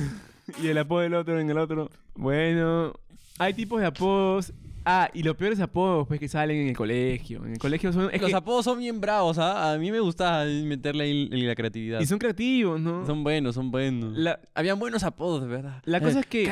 Y 0.62 0.68
el 0.68 0.78
apodo 0.78 1.00
del 1.00 1.14
otro 1.14 1.40
en 1.40 1.50
el 1.50 1.58
otro. 1.58 1.90
Bueno, 2.14 2.92
hay 3.36 3.52
tipos 3.52 3.80
de 3.80 3.86
apodos. 3.86 4.52
Ah, 4.84 5.10
y 5.12 5.24
los 5.24 5.34
peores 5.34 5.58
apodos 5.58 6.06
pues 6.06 6.20
que 6.20 6.28
salen 6.28 6.58
en 6.60 6.68
el 6.68 6.76
colegio. 6.76 7.44
En 7.44 7.54
el 7.54 7.58
colegio 7.58 7.92
son... 7.92 8.08
es 8.14 8.20
Los 8.22 8.30
que- 8.30 8.36
apodos 8.36 8.64
son 8.64 8.78
bien 8.78 9.00
bravos, 9.00 9.38
¿ah? 9.38 9.72
A 9.72 9.78
mí 9.78 9.90
me 9.90 9.98
gusta 9.98 10.44
meterle 10.44 11.02
ahí 11.02 11.28
la 11.28 11.56
creatividad. 11.56 11.98
y 12.00 12.06
son 12.06 12.20
creativos, 12.20 12.80
¿no? 12.80 13.04
Son 13.04 13.24
buenos, 13.24 13.56
son 13.56 13.72
buenos. 13.72 14.16
La, 14.16 14.38
Habían 14.54 14.78
buenos 14.78 15.02
apodos, 15.02 15.42
de 15.42 15.48
verdad. 15.48 15.82
la 15.84 16.00
cosa 16.00 16.20
es 16.20 16.26
que 16.26 16.48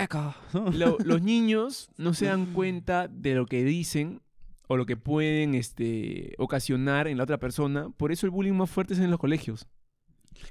lo- 0.73 0.99
los 1.05 1.23
niños 1.23 1.89
no 1.97 2.13
se 2.15 2.27
dan 2.27 2.47
cuenta 2.47 3.07
de 3.07 3.37
lo 3.37 3.47
que 3.47 3.63
dicen 3.63 4.21
o 4.69 4.77
lo 4.77 4.87
que 4.87 4.97
pueden 4.97 5.55
este, 5.55 6.35
ocasionar 6.39 7.07
en 7.09 7.17
la 7.19 7.25
otra 7.25 7.39
persona. 7.39 7.91
Por 7.97 8.13
eso 8.13 8.27
el 8.27 8.31
bullying 8.31 8.53
más 8.55 8.71
fuerte 8.71 8.95
es 8.95 9.01
en 9.01 9.11
los 9.11 9.21
colegios. 9.21 9.67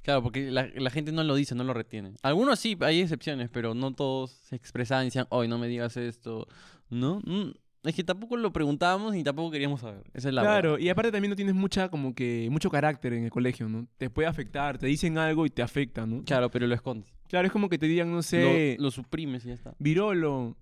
Claro, 0.01 0.23
porque 0.23 0.49
la, 0.49 0.67
la 0.75 0.89
gente 0.89 1.11
no 1.11 1.23
lo 1.23 1.35
dice, 1.35 1.55
no 1.55 1.63
lo 1.63 1.73
retiene. 1.73 2.13
Algunos 2.23 2.59
sí, 2.59 2.77
hay 2.81 3.01
excepciones, 3.01 3.49
pero 3.49 3.73
no 3.73 3.93
todos 3.93 4.31
se 4.31 4.55
expresaban 4.55 5.03
y 5.05 5.07
decían, 5.07 5.27
hoy 5.29 5.47
no 5.47 5.57
me 5.57 5.67
digas 5.67 5.97
esto. 5.97 6.47
¿No? 6.89 7.19
Mm, 7.25 7.51
Es 7.83 7.93
que 7.95 8.03
tampoco 8.03 8.37
lo 8.37 8.53
preguntábamos 8.53 9.13
ni 9.13 9.23
tampoco 9.23 9.51
queríamos 9.51 9.81
saber. 9.81 10.03
Esa 10.13 10.29
es 10.29 10.33
la 10.35 10.41
claro, 10.41 10.71
verdad. 10.73 10.85
y 10.85 10.89
aparte 10.89 11.11
también 11.11 11.31
no 11.31 11.35
tienes 11.35 11.53
mucha, 11.55 11.89
como 11.89 12.15
que, 12.15 12.47
mucho 12.49 12.69
carácter 12.69 13.11
en 13.13 13.25
el 13.25 13.29
colegio, 13.29 13.67
¿no? 13.67 13.87
Te 13.97 14.09
puede 14.09 14.27
afectar, 14.29 14.77
te 14.77 14.87
dicen 14.87 15.17
algo 15.17 15.45
y 15.45 15.49
te 15.49 15.61
afecta, 15.61 16.05
¿no? 16.05 16.23
Claro, 16.23 16.49
pero 16.49 16.65
lo 16.65 16.73
escondes. 16.75 17.13
Claro, 17.27 17.45
es 17.47 17.51
como 17.51 17.67
que 17.67 17.77
te 17.77 17.87
digan, 17.87 18.09
no 18.11 18.21
sé, 18.23 18.75
Lo, 18.77 18.85
lo 18.85 18.91
suprimes 18.91 19.43
y 19.45 19.49
ya 19.49 19.55
está. 19.55 19.75
virolo. 19.79 20.55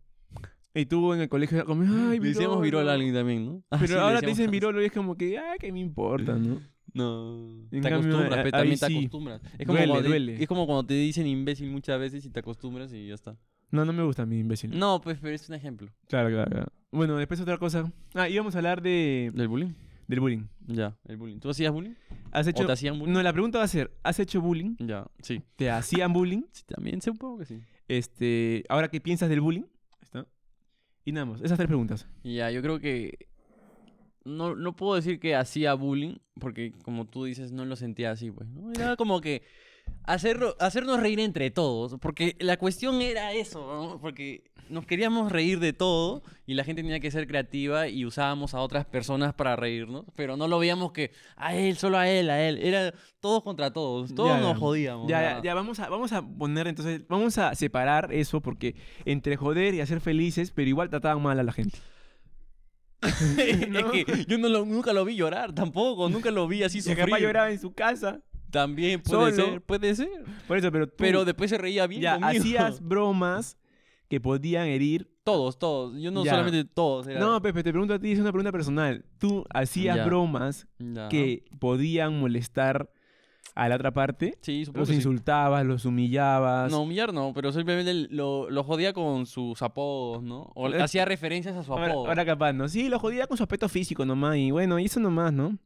Y 0.74 0.86
tú 0.86 1.14
en 1.14 1.22
el 1.22 1.30
colegio 1.30 1.66
como, 1.66 1.84
ay, 1.84 2.20
Le 2.20 2.30
decíamos 2.30 2.62
virol 2.62 2.88
a 2.90 2.94
alguien 2.94 3.14
también, 3.14 3.46
¿no? 3.46 3.64
Ah, 3.72 3.78
Pero 3.82 4.00
ahora 4.02 4.20
te 4.22 4.28
dicen 4.28 4.50
virolo 4.52 4.82
y 4.82 4.86
es 4.86 4.92
como 4.92 5.16
que, 5.18 5.38
ay, 5.38 5.58
¿qué 5.60 5.72
me 5.72 5.80
importa, 5.80 6.36
no? 6.38 6.62
No. 6.94 7.48
En 7.72 7.82
te 7.82 7.90
cambio, 7.90 8.10
acostumbras, 8.18 8.40
a- 8.40 8.44
pe, 8.44 8.48
ahí 8.48 8.52
también 8.52 8.80
te 8.80 8.86
sí. 8.88 8.98
acostumbras. 8.98 9.42
Es 9.58 9.66
como, 9.66 9.78
Duele, 9.78 9.88
cuando 9.88 10.04
te- 10.04 10.10
duele. 10.10 10.42
es 10.44 10.48
como 10.50 10.66
cuando 10.66 10.86
te 10.86 10.94
dicen 10.96 11.26
imbécil 11.26 11.70
muchas 11.70 11.98
veces 11.98 12.26
y 12.26 12.30
te 12.30 12.40
acostumbras 12.42 12.92
y 12.92 13.08
ya 13.08 13.14
está. 13.14 13.38
No, 13.70 13.86
no 13.86 13.94
me 13.94 14.04
gusta 14.04 14.24
a 14.24 14.26
mí, 14.26 14.40
imbécil. 14.40 14.78
No, 14.78 15.00
pues, 15.00 15.18
pero 15.22 15.34
es 15.34 15.48
un 15.48 15.56
ejemplo. 15.56 15.88
Claro, 16.10 16.28
claro, 16.30 16.52
claro. 16.52 16.68
Bueno, 16.92 17.16
después 17.16 17.40
otra 17.40 17.58
cosa. 17.58 17.90
Ah, 18.14 18.28
íbamos 18.28 18.56
a 18.56 18.58
hablar 18.58 18.82
de, 18.82 19.32
¿Del 19.34 19.48
bullying? 19.48 19.70
del 20.08 20.20
bullying. 20.20 20.44
Ya, 20.68 20.98
el 21.06 21.16
bullying. 21.16 21.40
¿Tú 21.40 21.50
hacías 21.50 21.72
bullying? 21.72 21.94
¿Has 22.34 22.46
¿O 22.46 22.52
te 22.52 22.70
hacían 22.70 23.00
bullying? 23.00 23.14
No, 23.14 23.24
la 23.24 23.32
pregunta 23.32 23.60
va 23.60 23.64
a 23.64 23.68
ser, 23.70 23.94
¿has 24.04 24.20
hecho 24.20 24.42
bullying? 24.42 24.76
Ya, 24.80 25.08
sí. 25.22 25.42
¿Te 25.56 25.70
hacían 25.72 26.12
bullying? 26.12 26.42
Sí, 26.52 26.64
también 26.68 27.00
sé 27.00 27.10
un 27.10 27.18
poco 27.18 27.38
que 27.40 27.46
sí. 27.46 27.62
Este, 27.88 28.66
ahora, 28.68 28.90
¿qué 28.90 29.00
piensas 29.00 29.30
del 29.30 29.40
bullying? 29.40 29.64
¿Está? 30.02 30.28
Y 31.06 31.12
nada 31.12 31.26
más, 31.26 31.42
esas 31.42 31.58
tres 31.58 31.68
preguntas. 31.68 32.08
Ya, 32.24 32.52
yo 32.52 32.62
creo 32.62 32.80
que 32.80 33.28
no, 34.24 34.56
no 34.56 34.76
puedo 34.76 34.96
decir 34.96 35.20
que 35.20 35.36
hacía 35.36 35.74
bullying, 35.74 36.18
porque 36.40 36.74
como 36.84 37.06
tú 37.06 37.26
dices, 37.26 37.52
no 37.52 37.66
lo 37.66 37.76
sentía 37.76 38.12
así, 38.12 38.32
pues. 38.32 38.48
Era 38.76 38.96
como 38.96 39.22
que 39.22 39.42
hacerlo, 40.04 40.56
hacernos 40.60 41.00
reír 41.00 41.20
entre 41.20 41.52
todos, 41.52 41.98
porque 42.00 42.36
la 42.40 42.58
cuestión 42.58 43.02
era 43.02 43.34
eso, 43.34 43.60
¿no? 43.92 44.00
porque 44.02 44.44
nos 44.70 44.86
queríamos 44.86 45.32
reír 45.32 45.60
de 45.60 45.74
todo 45.74 46.24
y 46.46 46.54
la 46.54 46.64
gente 46.64 46.82
tenía 46.82 47.02
que 47.02 47.12
ser 47.12 47.28
creativa 47.28 47.90
y 47.90 48.06
usábamos 48.06 48.54
a 48.54 48.62
otras 48.62 48.86
personas 48.86 49.34
para 49.34 49.56
reírnos, 49.58 50.06
pero 50.16 50.38
no 50.38 50.48
lo 50.48 50.60
veíamos 50.60 50.94
que 50.94 51.12
a 51.36 51.54
él, 51.56 51.76
solo 51.76 51.98
a 51.98 52.08
él, 52.08 52.30
a 52.30 52.42
él, 52.48 52.58
era 52.58 52.94
todos 53.20 53.44
contra 53.44 53.72
todos, 53.74 54.16
todos 54.16 54.30
Ya, 54.30 54.40
nos 54.40 54.58
jodíamos. 54.58 55.10
Ya, 55.10 55.22
ya, 55.22 55.42
ya, 55.44 55.54
vamos 55.54 55.80
a, 55.82 55.90
vamos 55.90 56.14
a 56.14 56.22
poner 56.22 56.68
entonces, 56.68 57.02
vamos 57.10 57.38
a 57.38 57.54
separar 57.56 58.14
eso 58.14 58.40
porque 58.42 58.76
entre 59.04 59.36
joder 59.36 59.74
y 59.74 59.82
hacer 59.82 60.00
felices, 60.00 60.52
pero 60.52 60.70
igual 60.70 60.90
trataban 60.90 61.22
mal 61.22 61.38
a 61.40 61.44
la 61.44 61.52
gente. 61.52 61.78
¿No? 63.70 63.92
es 63.94 64.06
que 64.06 64.26
yo 64.28 64.38
no 64.38 64.48
lo- 64.48 64.66
nunca 64.66 64.94
lo 64.94 65.04
vi 65.04 65.16
llorar 65.16 65.54
tampoco, 65.54 66.08
nunca 66.10 66.32
lo 66.32 66.48
vi 66.48 66.64
así 66.64 66.80
capaz 66.82 67.02
sufrir. 67.08 67.18
lloraba 67.26 67.52
en 67.52 67.60
su 67.60 67.74
casa. 67.74 68.22
También 68.52 69.02
puede 69.02 69.32
Solo. 69.32 69.46
ser, 69.46 69.62
puede 69.62 69.96
ser. 69.96 70.10
Por 70.48 70.58
eso, 70.58 70.72
pero 70.72 70.88
tú 70.88 70.96
Pero 70.98 71.26
después 71.26 71.50
se 71.50 71.58
reía 71.58 71.88
bien 71.88 72.02
ya 72.02 72.20
conmigo. 72.20 72.42
hacías 72.42 72.80
bromas 72.88 73.58
que 74.10 74.20
podían 74.20 74.68
herir. 74.68 75.10
Todos, 75.24 75.58
todos. 75.60 75.96
Yo 76.02 76.12
no 76.12 76.24
Ya. 76.26 76.32
solamente 76.32 76.66
todos. 76.66 77.08
Era... 77.08 77.20
No, 77.20 77.42
Pepe, 77.42 77.64
te 77.64 77.72
pregunto 77.72 77.94
a 77.94 78.00
ti, 78.00 78.12
es 78.12 78.20
una 78.20 78.32
pregunta 78.32 78.52
personal. 78.52 79.06
Tú 79.20 79.46
hacías 79.54 79.96
Ya. 79.98 80.06
bromas 80.06 80.68
Ya. 80.80 81.08
que 81.10 81.46
podían 81.60 82.20
molestar 82.20 82.92
a 83.54 83.68
la 83.70 83.76
otra 83.76 83.92
parte. 83.94 84.38
Sí, 84.42 84.66
supongo 84.66 84.80
Los 84.82 84.88
que 84.90 84.94
sí. 84.94 84.98
insultabas, 85.00 85.66
los 85.66 85.86
humillabas. 85.86 86.72
No, 86.72 86.82
humillar 86.82 87.14
no, 87.14 87.34
pero 87.34 87.52
simplemente 87.52 87.94
lo, 88.14 88.50
lo 88.50 88.64
jodía 88.64 88.94
con 88.94 89.26
sus 89.26 89.62
apodos, 89.62 90.24
¿no? 90.24 90.52
O 90.56 90.70
Eh, 90.70 90.82
hacía 90.82 91.06
referencias 91.06 91.56
a 91.56 91.64
su 91.64 91.72
Ahora, 91.74 91.88
apodo. 91.92 92.08
ahora 92.08 92.26
capaz, 92.26 92.54
¿no? 92.54 92.68
Sí, 92.68 92.90
lo 92.90 92.98
jodía 93.00 93.28
con 93.28 93.38
su 93.38 93.44
aspecto 93.44 93.68
físico 93.70 94.06
nomás. 94.06 94.38
Y 94.38 94.52
bueno, 94.52 94.80
y 94.80 94.86
eso 94.86 95.00
nomás, 95.00 95.32
¿no? 95.34 95.58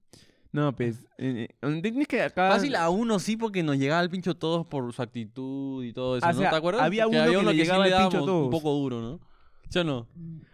No, 0.56 0.76
pues. 0.76 1.06
eh, 1.18 1.48
eh, 1.62 2.06
que 2.08 2.22
acá. 2.22 2.50
Fácil 2.50 2.76
a 2.76 2.90
uno 2.90 3.20
sí, 3.20 3.36
porque 3.38 3.62
nos 3.62 3.78
llegaba 3.78 4.00
al 4.00 4.10
pincho 4.10 4.36
todos 4.36 4.66
por 4.66 4.92
su 4.94 5.02
actitud 5.02 5.84
y 5.84 5.92
todo 5.94 6.18
eso, 6.18 6.26
Ah, 6.26 6.34
¿no? 6.34 6.40
¿Te 6.40 6.48
acuerdas? 6.48 6.84
había 6.84 7.08
uno 7.08 7.18
que 7.18 7.46
le 7.46 7.52
sí 7.52 7.58
llegaba 7.58 7.86
le 7.88 7.96
pincho 7.98 8.26
todos. 8.26 8.46
Un 8.46 8.52
poco 8.52 8.72
duro, 8.74 9.02
¿no? 9.02 9.20
¿Sí 9.70 9.80
o 9.80 9.84
no? 9.84 10.08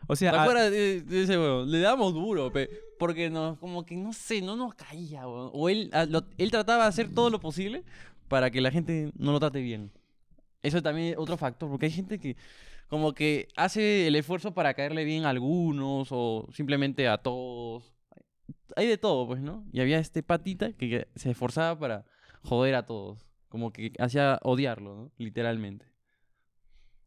O 0.07 0.15
sea, 0.15 0.31
¿Te 0.31 0.37
a- 0.37 0.41
acuerdas 0.43 0.71
de, 0.71 1.01
de 1.01 1.23
ese 1.23 1.37
weón? 1.37 1.69
Le 1.69 1.79
damos 1.79 2.13
duro, 2.13 2.51
pe, 2.51 2.69
porque 2.97 3.29
nos, 3.29 3.57
como 3.59 3.85
que 3.85 3.95
no 3.95 4.11
sé, 4.13 4.41
no 4.41 4.55
nos 4.55 4.73
caía, 4.73 5.27
weón. 5.27 5.51
O 5.53 5.69
él, 5.69 5.89
a- 5.93 6.05
lo- 6.05 6.25
él 6.37 6.49
trataba 6.51 6.83
de 6.83 6.89
hacer 6.89 7.13
todo 7.13 7.29
lo 7.29 7.39
posible 7.39 7.83
para 8.27 8.49
que 8.49 8.61
la 8.61 8.71
gente 8.71 9.11
no 9.17 9.31
lo 9.31 9.39
trate 9.39 9.61
bien. 9.61 9.91
Eso 10.63 10.81
también 10.81 11.09
es 11.13 11.17
otro 11.17 11.37
factor, 11.37 11.69
porque 11.69 11.87
hay 11.87 11.91
gente 11.91 12.19
que 12.19 12.35
como 12.87 13.13
que 13.13 13.47
hace 13.55 14.07
el 14.07 14.15
esfuerzo 14.15 14.53
para 14.53 14.73
caerle 14.73 15.03
bien 15.05 15.25
a 15.25 15.29
algunos 15.29 16.07
o 16.11 16.47
simplemente 16.53 17.07
a 17.07 17.17
todos. 17.17 17.93
Hay 18.75 18.87
de 18.87 18.97
todo, 18.97 19.27
pues, 19.27 19.41
¿no? 19.41 19.65
Y 19.71 19.81
había 19.81 19.99
este 19.99 20.23
patita 20.23 20.73
que 20.73 20.89
que 20.89 21.07
se 21.15 21.31
esforzaba 21.31 21.77
para 21.79 22.05
joder 22.43 22.75
a 22.75 22.85
todos. 22.85 23.25
Como 23.49 23.71
que 23.73 23.91
hacía 23.99 24.39
odiarlo, 24.43 24.95
¿no? 24.95 25.11
Literalmente. 25.17 25.85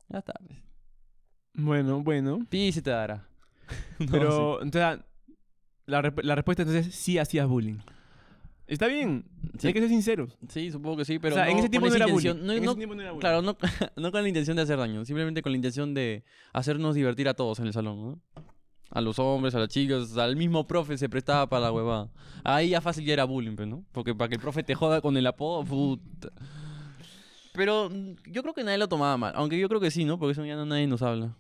Ya 0.09 0.19
está, 0.19 0.35
pues. 0.47 0.59
Bueno, 1.55 2.03
bueno. 2.03 2.47
Sí, 2.51 2.73
se 2.73 2.83
te 2.83 2.91
dará. 2.91 3.27
No, 3.99 4.07
sí. 4.07 4.09
Pero, 4.11 4.63
entonces, 4.63 5.05
la, 5.87 6.03
respuesta 6.35 6.63
entonces 6.63 6.89
es 6.89 6.95
sí 6.95 7.19
hacías 7.19 7.47
bullying. 7.49 7.79
Está 8.67 8.87
bien, 8.87 9.25
Sí. 9.59 9.69
hay 9.69 9.73
que 9.75 9.81
ser 9.81 9.89
sinceros. 9.89 10.37
Sí, 10.49 10.71
supongo 10.71 10.97
que 10.99 11.05
sí, 11.05 11.19
pero 11.19 11.35
o 11.35 11.39
sea, 11.39 11.45
no 11.47 11.51
en 11.53 11.59
ese 11.59 11.69
tiempo 11.69 11.89
no 11.89 11.95
era 11.95 12.07
bullying. 12.07 12.35
No, 12.43 12.53
en 12.53 12.65
no- 12.65 12.71
ese 12.71 12.77
tiempo 12.77 12.95
no 12.95 13.03
era 13.03 13.11
bullying. 13.13 13.21
claro, 13.21 13.43
no, 13.43 13.57
no 13.97 14.11
con 14.13 14.23
la 14.23 14.29
intención 14.29 14.57
de 14.57 14.63
hacer 14.63 14.79
daño, 14.79 15.05
simplemente 15.05 15.43
con 15.43 15.53
la 15.53 15.57
intención 15.57 15.95
de 15.95 16.25
hacernos 16.53 16.95
divertir 16.95 17.29
a 17.29 17.35
todos 17.35 17.59
en 17.61 17.67
el 17.67 17.73
salón, 17.73 18.03
¿no? 18.03 18.21
A 18.95 19.01
los 19.01 19.19
hombres, 19.19 19.55
a 19.55 19.59
las 19.59 19.69
chicas, 19.69 20.17
al 20.17 20.37
mismo 20.37 20.67
profe 20.67 20.97
se 20.97 21.09
prestaba 21.09 21.47
para 21.49 21.65
la 21.67 21.73
huevada. 21.73 22.09
Ahí 22.45 22.71
ya 22.71 22.81
fácil 22.81 23.05
ya 23.05 23.13
era 23.13 23.25
bullying, 23.25 23.57
pues, 23.57 23.69
¿no? 23.69 23.85
Porque 23.93 24.15
para 24.15 24.29
que 24.29 24.37
el 24.37 24.41
profe 24.41 24.63
te 24.63 24.75
joda 24.75 25.01
con 25.03 25.17
el 25.17 25.27
apodo, 25.27 25.65
puta. 25.65 26.31
Pero 27.53 27.91
mm, 27.91 28.15
yo 28.31 28.43
creo 28.43 28.55
que 28.55 28.65
nadie 28.65 28.79
lo 28.79 28.89
tomaba 28.89 29.17
mal, 29.17 29.33
aunque 29.37 29.59
yo 29.59 29.69
creo 29.69 29.81
que 29.81 29.91
sí, 29.91 30.05
¿no? 30.05 30.19
Porque 30.19 30.33
eso 30.33 30.45
ya 30.45 30.57
no 30.57 30.65
nadie 30.65 30.87
nos 30.87 31.03
habla. 31.03 31.37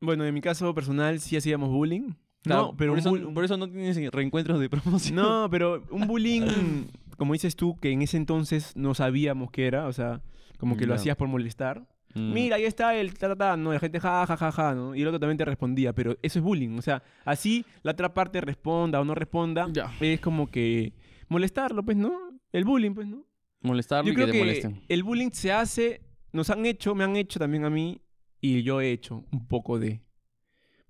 Bueno, 0.00 0.24
en 0.24 0.34
mi 0.34 0.40
caso 0.40 0.74
personal 0.74 1.20
sí 1.20 1.36
hacíamos 1.36 1.70
bullying. 1.70 2.12
Claro, 2.42 2.62
no, 2.72 2.76
pero 2.76 2.92
por, 2.92 2.98
eso, 2.98 3.10
bull- 3.10 3.32
por 3.32 3.44
eso 3.44 3.56
no 3.56 3.68
tienes 3.70 3.96
reencuentros 4.12 4.60
de 4.60 4.68
promoción. 4.68 5.14
No, 5.16 5.48
pero 5.50 5.82
un 5.90 6.06
bullying, 6.06 6.86
como 7.16 7.32
dices 7.32 7.56
tú, 7.56 7.76
que 7.80 7.90
en 7.90 8.02
ese 8.02 8.16
entonces 8.18 8.76
no 8.76 8.94
sabíamos 8.94 9.50
qué 9.50 9.66
era, 9.66 9.86
o 9.86 9.92
sea, 9.92 10.20
como 10.58 10.76
que 10.76 10.84
lo 10.86 10.94
hacías 10.94 11.16
por 11.16 11.28
molestar. 11.28 11.86
Mm. 12.14 12.32
Mira, 12.32 12.56
ahí 12.56 12.64
está 12.64 12.94
el 12.94 13.14
ta, 13.14 13.28
ta, 13.28 13.36
ta, 13.36 13.56
no, 13.56 13.72
la 13.72 13.80
gente 13.80 13.98
ja, 14.00 14.26
ja, 14.26 14.36
ja, 14.36 14.52
ja, 14.52 14.74
¿no? 14.74 14.94
Y 14.94 15.02
el 15.02 15.08
otro 15.08 15.18
también 15.20 15.36
te 15.38 15.44
respondía, 15.44 15.92
pero 15.92 16.16
eso 16.22 16.38
es 16.38 16.44
bullying, 16.44 16.78
o 16.78 16.82
sea, 16.82 17.02
así 17.24 17.64
la 17.82 17.92
otra 17.92 18.14
parte 18.14 18.40
responda 18.40 19.00
o 19.00 19.04
no 19.04 19.14
responda, 19.14 19.68
Ya. 19.72 19.92
es 20.00 20.20
como 20.20 20.46
que 20.46 20.92
molestarlo, 21.28 21.82
pues, 21.84 21.96
¿no? 21.96 22.12
El 22.52 22.64
bullying, 22.64 22.92
pues, 22.94 23.06
¿no? 23.08 23.24
Molestarlo 23.62 24.06
Yo 24.06 24.12
y 24.12 24.14
creo 24.14 24.26
que 24.26 24.32
te 24.32 24.38
molesten. 24.38 24.82
el 24.88 25.02
bullying 25.02 25.30
se 25.32 25.50
hace, 25.52 26.02
nos 26.32 26.50
han 26.50 26.64
hecho, 26.66 26.94
me 26.94 27.02
han 27.04 27.16
hecho 27.16 27.38
también 27.38 27.64
a 27.64 27.70
mí, 27.70 28.00
y 28.40 28.62
yo 28.62 28.80
he 28.80 28.90
hecho 28.92 29.24
un 29.32 29.48
poco 29.48 29.78
de... 29.78 30.02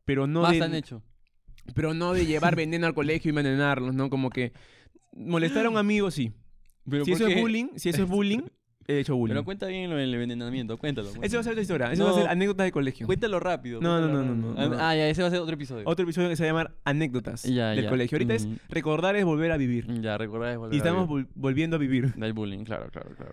Pero 0.04 0.26
no 0.26 0.42
Más 0.42 0.52
de, 0.52 0.62
han 0.62 0.74
hecho. 0.74 1.02
pero 1.74 1.94
no 1.94 2.12
de 2.12 2.26
llevar 2.26 2.56
veneno 2.56 2.86
al 2.86 2.92
colegio 2.94 3.28
y 3.28 3.30
envenenarlos, 3.30 3.94
¿no? 3.94 4.10
Como 4.10 4.28
que 4.28 4.52
molestar 5.12 5.64
a 5.64 5.70
un 5.70 5.76
amigo, 5.78 6.10
sí. 6.10 6.32
Pero 6.90 7.04
si 7.06 7.12
¿por 7.12 7.20
eso 7.20 7.28
es 7.28 7.34
qué? 7.36 7.40
bullying, 7.40 7.68
si 7.76 7.88
eso 7.88 8.02
es 8.02 8.08
bullying, 8.08 8.40
he 8.87 8.99
hecho 9.01 9.16
bullying. 9.16 9.35
Pero 9.35 9.45
cuenta 9.45 9.66
bien 9.66 9.89
lo 9.91 9.97
del 9.97 10.12
envenenamiento, 10.14 10.76
cuéntalo. 10.78 11.09
Eso 11.09 11.14
va 11.14 11.18
a 11.18 11.20
cuéntalo. 11.20 11.43
ser 11.43 11.53
otra 11.53 11.62
historia. 11.62 11.93
Eso 11.93 12.05
va 12.05 12.11
a 12.11 12.12
No. 12.14 12.18
ser 12.20 12.28
anécdotas 12.30 12.64
de 12.66 12.72
colegio. 12.72 13.07
Cuéntalo 13.07 13.41
rápido. 13.41 13.80
No, 13.80 14.01
no, 14.01 14.07
cuéntalo 14.09 14.24
no, 14.24 14.35
no, 14.35 14.49
rápido. 14.55 14.68
no, 14.68 14.76
no. 14.76 14.82
Ah, 14.82 14.95
ya, 14.97 15.09
ese 15.09 15.22
va 15.22 15.28
a 15.28 15.30
ser 15.30 15.41
otro 15.41 15.55
episodio. 15.55 15.85
Otro 15.87 16.03
episodio 16.05 16.28
que 16.28 16.37
se 16.37 16.43
va 16.43 16.49
a 16.49 16.51
llamar 16.53 16.74
Anécdotas 16.85 17.43
Ya, 17.45 17.70
del 17.70 17.85
ya. 17.85 17.91
colegio. 17.91 18.16
Ahorita 18.16 18.35
es 18.35 18.45
Ujú. 18.45 18.57
recordar 18.68 19.16
es 19.16 19.24
volver 19.24 19.53
a 19.53 19.57
vivir. 19.57 19.87
Ya, 20.01 20.18
recordás 20.18 20.57
volver 20.59 20.74
Y 20.74 20.76
a 20.76 20.78
estamos 20.78 21.09
vivir. 21.09 21.24
vol- 21.26 21.30
volviendo 21.35 21.76
a 21.76 21.78
vivir. 21.78 22.14
Del 22.14 22.32
bullying, 22.32 22.64
claro, 22.64 22.89
claro, 22.91 23.11
claro. 23.16 23.32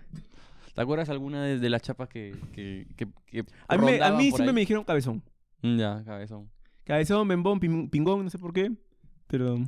¿Te 0.74 0.80
acuerdas 0.80 1.10
alguna 1.10 1.42
de, 1.44 1.58
de 1.58 1.68
las 1.70 1.82
chapas 1.82 2.08
que, 2.08 2.34
que, 2.54 2.86
que, 2.96 3.06
que 3.26 3.44
A 3.68 3.76
mí, 3.76 3.84
me- 3.84 3.92
a 3.92 4.08
rondaban 4.08 4.16
mí 4.18 4.30
por 4.30 4.38
siempre 4.38 4.50
ahí? 4.50 4.54
me 4.54 4.60
dijeron 4.60 4.84
cabezón. 4.84 5.22
Ya, 5.62 6.02
cabezón. 6.04 6.48
Cabezón, 6.84 7.28
bembón, 7.28 7.60
pim- 7.60 7.90
pingón, 7.90 8.24
no 8.24 8.30
sé 8.30 8.38
por 8.38 8.52
qué. 8.54 8.72
Pero... 9.26 9.58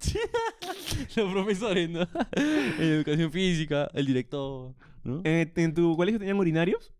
Los 1.16 1.32
profesores, 1.32 1.90
¿no? 1.90 2.02
en 2.36 2.82
educación 2.82 3.30
física, 3.32 3.90
el 3.94 4.06
director, 4.06 4.74
¿no? 5.04 5.20
¿En, 5.24 5.52
en 5.56 5.74
tu 5.74 5.96
colegio 5.96 6.18
tenían 6.18 6.38
urinarios? 6.38 6.92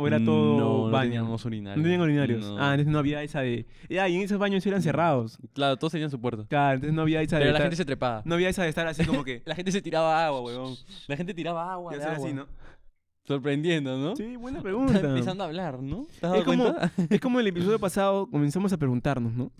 ¿O 0.00 0.06
era 0.06 0.22
todo 0.24 0.56
no, 0.56 0.86
no 0.86 0.90
baño? 0.92 1.10
teníamos 1.10 1.44
urinarios. 1.44 1.76
No 1.78 1.82
tenían 1.82 2.00
urinarios. 2.00 2.40
No. 2.46 2.56
Ah, 2.58 2.70
entonces 2.74 2.86
no 2.86 3.00
había 3.00 3.20
esa 3.24 3.40
de... 3.40 3.66
Ah, 4.00 4.08
y 4.08 4.14
en 4.14 4.22
esos 4.22 4.38
baños 4.38 4.64
eran 4.64 4.80
cerrados. 4.80 5.38
Claro, 5.54 5.76
todos 5.76 5.90
tenían 5.90 6.08
su 6.08 6.20
puerta. 6.20 6.46
Claro, 6.48 6.74
entonces 6.76 6.94
no 6.94 7.02
había 7.02 7.20
esa 7.20 7.38
de... 7.38 7.46
Pero 7.46 7.52
la 7.54 7.60
gente 7.62 7.74
se 7.74 7.84
trepaba. 7.84 8.22
No 8.24 8.36
había 8.36 8.48
esa 8.48 8.62
de 8.62 8.68
estar 8.68 8.86
así 8.86 9.04
como 9.04 9.24
que... 9.24 9.42
La 9.44 9.56
gente 9.56 9.72
se 9.72 9.82
tiraba 9.82 10.24
agua, 10.24 10.40
weón. 10.42 10.76
La 11.08 11.16
gente 11.16 11.34
tiraba 11.34 11.72
agua, 11.72 11.96
de 11.96 12.04
agua. 12.04 12.16
así, 12.26 12.32
¿no? 12.32 12.46
Sorprendiendo, 13.24 13.98
¿no? 13.98 14.14
Sí, 14.14 14.36
buena 14.36 14.58
Está 14.58 14.62
pregunta. 14.68 15.00
empezando 15.00 15.42
a 15.42 15.46
hablar, 15.48 15.82
¿no? 15.82 16.06
¿Te 16.06 16.14
has 16.14 16.20
dado 16.22 16.36
Es 16.36 16.44
como, 16.44 16.64
cuenta? 16.64 16.92
es 17.10 17.20
como 17.20 17.40
el 17.40 17.46
episodio 17.48 17.78
pasado 17.80 18.30
comenzamos 18.30 18.72
a 18.72 18.76
preguntarnos, 18.78 19.32
¿no? 19.34 19.50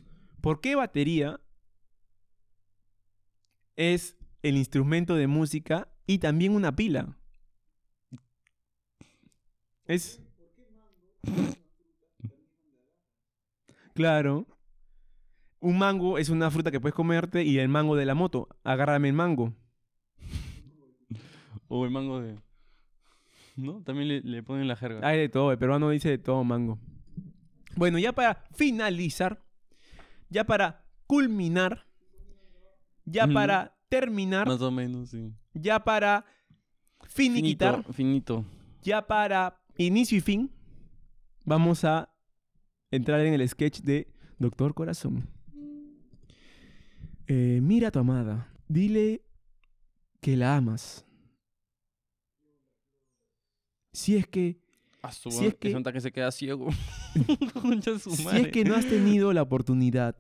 ¿Por 0.41 0.61
qué 0.61 0.77
batería 0.77 1.41
es 3.79 4.17
el 4.43 4.57
instrumento 4.57 5.15
de 5.15 5.29
música 5.29 5.89
y 6.05 6.19
también 6.19 6.53
una 6.55 6.75
pila? 6.75 7.17
Es... 9.87 10.21
Claro. 13.95 14.47
Un 15.61 15.79
mango 15.79 16.19
es 16.19 16.29
una 16.29 16.51
fruta 16.51 16.71
que 16.71 16.81
puedes 16.81 16.95
comerte 16.95 17.45
y 17.45 17.59
el 17.59 17.69
mango 17.69 17.97
de 17.97 18.05
la 18.05 18.15
moto. 18.15 18.49
Agárrame 18.65 19.09
el 19.09 19.15
mango. 19.15 19.55
O 21.69 21.85
el 21.85 21.91
mango 21.91 22.21
de... 22.21 22.39
¿No? 23.57 23.83
También 23.83 24.09
le, 24.09 24.21
le 24.21 24.43
ponen 24.43 24.69
la 24.69 24.77
jerga. 24.77 25.07
Hay 25.07 25.19
de 25.19 25.29
todo, 25.29 25.53
el 25.53 25.59
peruano 25.59 25.91
dice 25.91 26.11
de 26.11 26.19
todo 26.19 26.43
mango. 26.45 26.79
Bueno, 27.77 27.99
ya 27.99 28.13
para 28.13 28.45
finalizar, 28.55 29.45
ya 30.31 30.45
para 30.45 30.85
culminar, 31.07 31.88
ya 33.11 33.27
para 33.27 33.77
terminar, 33.89 34.47
Más 34.47 34.61
o 34.61 34.71
menos, 34.71 35.11
sí. 35.11 35.33
ya 35.55 35.83
para 35.83 36.25
finiquitar, 37.09 37.77
Finito, 37.93 37.93
finito. 37.93 38.45
ya 38.83 39.07
para 39.07 39.61
inicio 39.77 40.19
y 40.19 40.21
fin, 40.21 40.51
vamos 41.45 41.85
a 41.85 42.11
entrar 42.91 43.21
en 43.21 43.35
el 43.35 43.49
sketch 43.49 43.81
de 43.81 44.13
Doctor 44.39 44.75
Corazón. 44.75 45.29
Eh, 47.27 47.61
mira 47.63 47.89
a 47.89 47.91
tu 47.91 47.99
amada, 47.99 48.53
dile 48.69 49.23
que 50.21 50.37
la 50.37 50.57
amas. 50.57 51.05
Si 53.93 54.17
es 54.17 54.27
que 54.27 54.61
A 55.03 55.13
su 55.13 55.31
Si 55.31 55.47
es 55.47 55.55
que- 55.55 55.73
que... 55.73 55.93
que 55.93 56.01
se 56.01 56.13
queda 56.13 56.31
ciego. 56.33 56.69
Si 57.99 58.27
es 58.37 58.49
que 58.49 58.65
no 58.65 58.75
has 58.75 58.87
tenido 58.87 59.33
la 59.33 59.43
oportunidad 59.43 60.17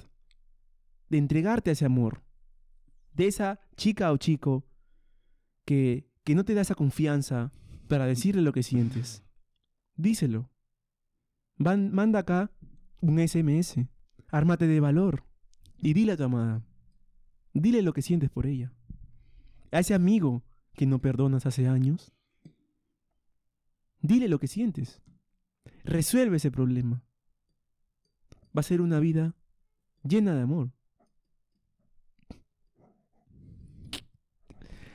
de 1.10 1.18
entregarte 1.18 1.70
a 1.70 1.72
ese 1.74 1.84
amor, 1.84 2.22
de 3.18 3.26
esa 3.26 3.60
chica 3.76 4.12
o 4.12 4.16
chico 4.16 4.64
que, 5.64 6.08
que 6.22 6.36
no 6.36 6.44
te 6.44 6.54
da 6.54 6.62
esa 6.62 6.76
confianza 6.76 7.52
para 7.88 8.06
decirle 8.06 8.42
lo 8.42 8.52
que 8.52 8.62
sientes, 8.62 9.24
díselo. 9.96 10.48
Manda 11.56 12.20
acá 12.20 12.52
un 13.00 13.18
SMS. 13.18 13.88
Ármate 14.28 14.68
de 14.68 14.78
valor 14.78 15.24
y 15.78 15.94
dile 15.94 16.12
a 16.12 16.16
tu 16.16 16.22
amada. 16.22 16.62
Dile 17.54 17.82
lo 17.82 17.92
que 17.92 18.02
sientes 18.02 18.30
por 18.30 18.46
ella. 18.46 18.72
A 19.72 19.80
ese 19.80 19.94
amigo 19.94 20.44
que 20.74 20.86
no 20.86 21.00
perdonas 21.00 21.44
hace 21.44 21.66
años? 21.66 22.12
Dile 24.00 24.28
lo 24.28 24.38
que 24.38 24.46
sientes. 24.46 25.02
Resuelve 25.82 26.36
ese 26.36 26.52
problema. 26.52 27.02
Va 28.56 28.60
a 28.60 28.62
ser 28.62 28.80
una 28.80 29.00
vida 29.00 29.34
llena 30.04 30.34
de 30.34 30.42
amor. 30.42 30.77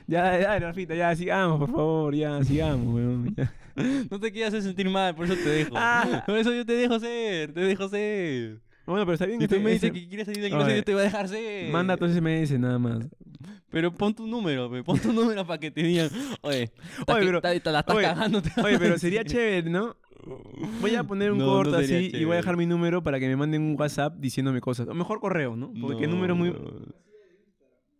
Ya, 0.06 0.38
ya, 0.38 0.58
Rafita, 0.58 0.94
ya, 0.94 1.14
sigamos, 1.16 1.58
por 1.58 1.70
favor, 1.70 2.14
ya, 2.14 2.42
sigamos, 2.44 2.94
weón. 2.94 3.34
ya. 3.36 3.52
No 4.10 4.20
te 4.20 4.30
quieras 4.30 4.54
hacer 4.54 4.62
sentir 4.62 4.88
mal, 4.88 5.14
por 5.16 5.24
eso 5.24 5.34
te 5.34 5.48
dejo. 5.48 5.72
Ah. 5.76 6.22
Por 6.26 6.36
eso 6.38 6.54
yo 6.54 6.64
te 6.64 6.74
dejo 6.74 7.00
ser, 7.00 7.52
te 7.52 7.60
dejo 7.60 7.88
ser. 7.88 8.60
Bueno, 8.86 9.04
pero 9.04 9.14
está 9.14 9.26
bien 9.26 9.40
Si 9.40 9.48
que 9.48 9.54
tú 9.56 9.60
me 9.60 9.72
dices 9.72 9.90
que 9.90 10.06
quieres 10.06 10.26
salir 10.26 10.42
del 10.42 10.52
Oye, 10.52 10.60
closet, 10.62 10.76
yo 10.76 10.84
te 10.84 10.92
voy 10.92 11.00
a 11.00 11.04
dejar 11.04 11.28
ser. 11.28 11.72
Manda 11.72 11.96
tus 11.96 12.12
SMS 12.12 12.58
nada 12.60 12.78
más. 12.78 13.04
Pero 13.70 13.92
pon 13.92 14.14
tu 14.14 14.26
número, 14.28 14.70
pe, 14.70 14.84
pon 14.84 14.98
tu 15.00 15.12
número 15.12 15.44
para 15.46 15.58
que 15.58 15.70
te 15.72 15.82
digan, 15.82 16.08
oye, 16.42 16.70
Oye, 17.08 17.20
que- 17.20 17.26
pero- 17.26 17.40
ta- 17.40 17.58
te 17.58 17.72
la 17.72 17.80
estás 17.80 17.96
oye, 17.96 18.04
cagando. 18.06 18.42
te 18.42 18.50
Oye, 18.62 18.78
pero 18.78 18.96
sería 18.98 19.24
chévere, 19.24 19.68
¿no? 19.70 19.96
Voy 20.80 20.94
a 20.94 21.02
poner 21.02 21.32
un 21.32 21.38
No, 21.38 21.46
no 21.46 21.52
corto 21.52 21.76
así 21.76 22.10
y 22.14 22.24
voy 22.24 22.34
a 22.34 22.36
dejar 22.36 22.56
mi 22.56 22.66
número 22.66 23.02
para 23.02 23.18
que 23.18 23.26
me 23.26 23.34
manden 23.36 23.62
un 23.62 23.76
WhatsApp 23.80 24.14
diciéndome 24.18 24.60
cosas. 24.60 24.86
O 24.86 24.94
mejor 24.94 25.18
correo, 25.18 25.56
¿no? 25.56 25.72
Porque 25.80 26.02
qué 26.02 26.06
número 26.06 26.36
muy... 26.36 26.54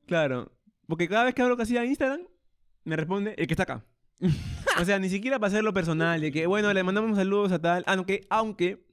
Claro. 0.07 0.51
Porque 0.87 1.09
cada 1.09 1.25
vez 1.25 1.35
que 1.35 1.43
abro 1.43 1.57
casilla 1.57 1.81
de 1.81 1.87
Instagram, 1.89 2.21
me 2.85 2.97
responde 2.97 3.35
el 3.37 3.47
que 3.47 3.55
está 3.55 3.65
acá. 3.65 3.85
o 4.81 4.85
sea, 4.85 4.99
ni 4.99 5.09
siquiera 5.09 5.39
para 5.39 5.49
hacerlo 5.49 5.73
personal, 5.73 6.21
de 6.21 6.33
que, 6.33 6.47
bueno, 6.47 6.73
le 6.73 6.83
mandamos 6.83 7.17
saludos 7.17 7.53
a 7.53 7.59
tal. 7.59 7.85
Aunque, 7.87 8.27
aunque 8.31 8.85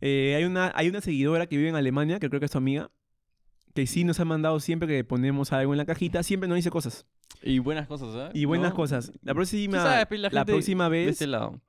eh, 0.00 0.34
hay, 0.36 0.44
una, 0.44 0.72
hay 0.74 0.88
una 0.88 1.00
seguidora 1.00 1.46
que 1.46 1.56
vive 1.56 1.68
en 1.68 1.76
Alemania, 1.76 2.18
que 2.18 2.28
creo 2.28 2.40
que 2.40 2.46
es 2.46 2.52
tu 2.52 2.58
amiga, 2.58 2.90
que 3.74 3.86
sí 3.86 4.04
nos 4.04 4.20
ha 4.20 4.24
mandado 4.24 4.58
siempre 4.60 4.88
que 4.88 5.04
ponemos 5.04 5.52
algo 5.52 5.74
en 5.74 5.78
la 5.78 5.84
cajita, 5.84 6.22
siempre 6.22 6.48
nos 6.48 6.56
dice 6.56 6.70
cosas. 6.70 7.06
Y 7.42 7.58
buenas 7.58 7.86
cosas, 7.86 8.14
¿ah? 8.16 8.30
Y 8.32 8.44
buenas 8.46 8.70
¿No? 8.70 8.76
cosas. 8.76 9.12
La 9.22 9.34
próxima, 9.34 9.82
sabes, 9.82 10.20
la, 10.20 10.30
la 10.30 10.44
próxima 10.44 10.84
De 10.84 10.90
vez 10.90 11.08
este 11.08 11.26
lado. 11.26 11.60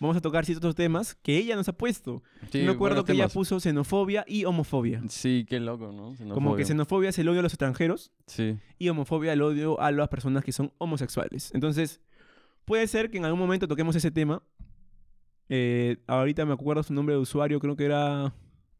Vamos 0.00 0.16
a 0.16 0.20
tocar 0.20 0.44
ciertos 0.44 0.74
temas 0.74 1.14
que 1.16 1.36
ella 1.36 1.56
nos 1.56 1.68
ha 1.68 1.72
puesto. 1.72 2.22
Sí, 2.50 2.62
me 2.62 2.70
acuerdo 2.70 3.04
que 3.04 3.12
ella 3.12 3.28
puso 3.28 3.58
xenofobia 3.60 4.24
y 4.28 4.44
homofobia. 4.44 5.02
Sí, 5.08 5.44
qué 5.48 5.60
loco, 5.60 5.92
¿no? 5.92 6.14
Como 6.34 6.56
que 6.56 6.64
Xenofobia. 6.64 7.10
es 7.10 7.18
el 7.18 7.28
odio 7.28 7.40
a 7.40 7.42
los 7.42 7.52
extranjeros 7.52 8.12
Sí. 8.26 8.58
y 8.78 8.88
homofobia 8.88 9.32
el 9.32 9.42
odio 9.42 9.80
a 9.80 9.90
las 9.90 10.08
personas 10.08 10.44
que 10.44 10.52
son 10.52 10.72
homosexuales. 10.78 11.50
Entonces, 11.54 12.00
puede 12.64 12.86
ser 12.86 13.10
que 13.10 13.18
en 13.18 13.24
algún 13.24 13.40
momento 13.40 13.66
toquemos 13.68 13.96
ese 13.96 14.10
tema. 14.10 14.42
Eh, 15.48 15.96
ahorita 16.06 16.44
me 16.44 16.52
acuerdo 16.52 16.82
su 16.82 16.92
nombre 16.92 17.14
de 17.14 17.20
usuario, 17.20 17.58
creo 17.60 17.74
que 17.76 17.84
era 17.86 18.34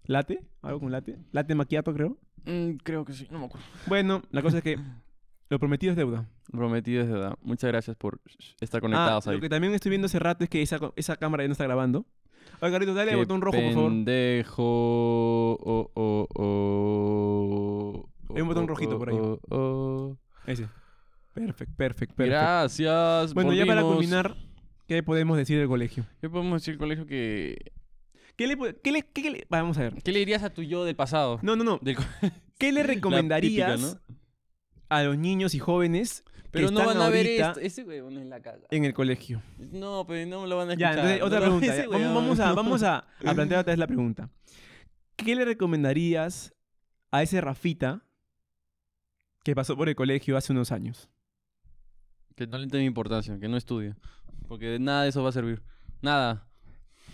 Late, 0.04 0.42
algo 0.62 0.80
con 0.80 0.92
Late. 0.92 1.18
Late 1.32 1.54
Macchiato, 1.54 1.94
creo. 1.94 2.18
Mm, 2.44 2.76
creo 2.82 3.04
que 3.04 3.12
sí, 3.12 3.26
no 3.30 3.38
me 3.38 3.46
acuerdo. 3.46 3.66
Bueno, 3.86 4.22
la 4.30 4.42
cosa 4.42 4.58
es 4.58 4.62
que 4.62 4.78
lo 5.50 5.58
prometido 5.58 5.92
es 5.92 5.96
deuda. 5.96 6.28
Prometido 6.50 7.02
es 7.02 7.08
verdad. 7.10 7.36
Muchas 7.42 7.68
gracias 7.68 7.96
por 7.96 8.20
estar 8.60 8.78
Ah, 8.78 8.80
conectados 8.82 9.26
ahí. 9.28 9.34
lo 9.36 9.40
que 9.40 9.48
también 9.48 9.74
estoy 9.74 9.90
viendo 9.90 10.06
hace 10.06 10.18
rato 10.18 10.44
es 10.44 10.50
que 10.50 10.62
esa, 10.62 10.78
esa 10.96 11.16
cámara 11.16 11.42
ya 11.44 11.48
no 11.48 11.52
está 11.52 11.64
grabando. 11.64 12.06
Oye, 12.60 12.72
Carlitos, 12.72 12.94
dale 12.96 13.12
el 13.12 13.18
botón 13.18 13.40
rojo, 13.40 13.56
por 13.60 13.72
favor. 13.72 13.90
Pendejo. 13.90 14.62
Oh, 14.64 15.90
oh, 15.94 16.28
oh. 16.34 18.08
Hay 18.34 18.42
un 18.42 18.48
botón 18.48 18.64
Oh, 18.64 18.66
rojito 18.68 18.96
oh, 18.96 18.98
por 18.98 19.08
ahí. 19.10 19.16
oh, 19.18 19.38
oh. 19.50 20.16
Ese. 20.46 20.68
Perfecto, 21.34 21.74
perfecto, 21.76 22.14
perfecto. 22.16 22.24
Gracias. 22.40 23.34
Bueno, 23.34 23.52
ya 23.52 23.64
para 23.66 23.82
culminar, 23.82 24.36
¿qué 24.86 25.02
podemos 25.02 25.36
decir 25.36 25.58
del 25.58 25.68
colegio? 25.68 26.04
¿Qué 26.20 26.28
podemos 26.28 26.60
decir, 26.62 26.78
colegio? 26.78 27.06
Que... 27.06 27.72
¿Qué 28.36 28.46
le, 28.46 28.56
qué 28.82 28.92
le- 28.92 29.02
qué- 29.02 29.30
le- 29.30 29.46
vamos 29.48 29.78
a 29.78 29.82
ver. 29.82 29.94
¿Qué 30.02 30.12
le 30.12 30.20
dirías 30.20 30.42
a 30.42 30.50
tu 30.50 30.62
yo 30.62 30.84
del 30.84 30.94
pasado? 30.96 31.38
No, 31.42 31.56
no, 31.56 31.64
no. 31.64 31.78
Del 31.82 31.96
¿Qué 32.58 32.72
le 32.72 32.82
recomendarías 32.84 33.76
típica, 33.80 33.94
¿no? 33.94 34.00
A 34.88 35.02
los 35.02 35.18
niños 35.18 35.54
y 35.54 35.58
jóvenes 35.58 36.24
Pero 36.50 36.68
que 36.68 36.74
no 36.74 36.80
están 36.80 36.96
van 36.98 37.06
a 37.06 37.10
ver 37.10 37.26
ahorita 37.26 37.48
esto. 37.50 37.60
Ese 37.60 37.84
huevón 37.84 38.16
es 38.18 38.26
la 38.26 38.40
caga. 38.40 38.66
en 38.70 38.84
el 38.84 38.94
colegio? 38.94 39.42
No, 39.58 40.04
pero 40.06 40.28
no 40.28 40.46
lo 40.46 40.56
van 40.56 40.70
a 40.70 40.74
Ya, 40.74 40.90
escuchar. 40.90 41.10
entonces, 41.10 41.22
otra 41.22 41.38
No, 41.40 41.44
pregunta. 41.46 41.66
ese 41.66 41.76
ya. 41.82 41.88
Vamos, 41.88 42.00
huevón. 42.08 42.14
vamos 42.24 42.40
a, 42.40 42.52
vamos 42.54 42.82
a, 42.82 42.96
a 43.26 43.34
plantear 43.34 43.60
otra 43.60 43.72
vez 43.72 43.78
la 43.78 43.86
pregunta. 43.86 44.30
¿Qué 45.16 45.34
le 45.34 45.44
recomendarías 45.44 46.54
a 47.10 47.22
ese 47.22 47.40
Rafita 47.40 48.02
que 49.44 49.54
pasó 49.54 49.76
por 49.76 49.88
el 49.88 49.96
colegio 49.96 50.36
hace 50.36 50.52
unos 50.52 50.72
años? 50.72 51.08
Que 52.36 52.46
no 52.46 52.56
le 52.58 52.66
tenga 52.68 52.84
importancia, 52.84 53.38
que 53.38 53.48
no 53.48 53.56
estudie. 53.56 53.94
Porque 54.46 54.66
de 54.66 54.78
nada 54.78 55.02
de 55.02 55.08
eso 55.10 55.22
va 55.22 55.30
a 55.30 55.32
servir. 55.32 55.62
Nada. 56.02 56.46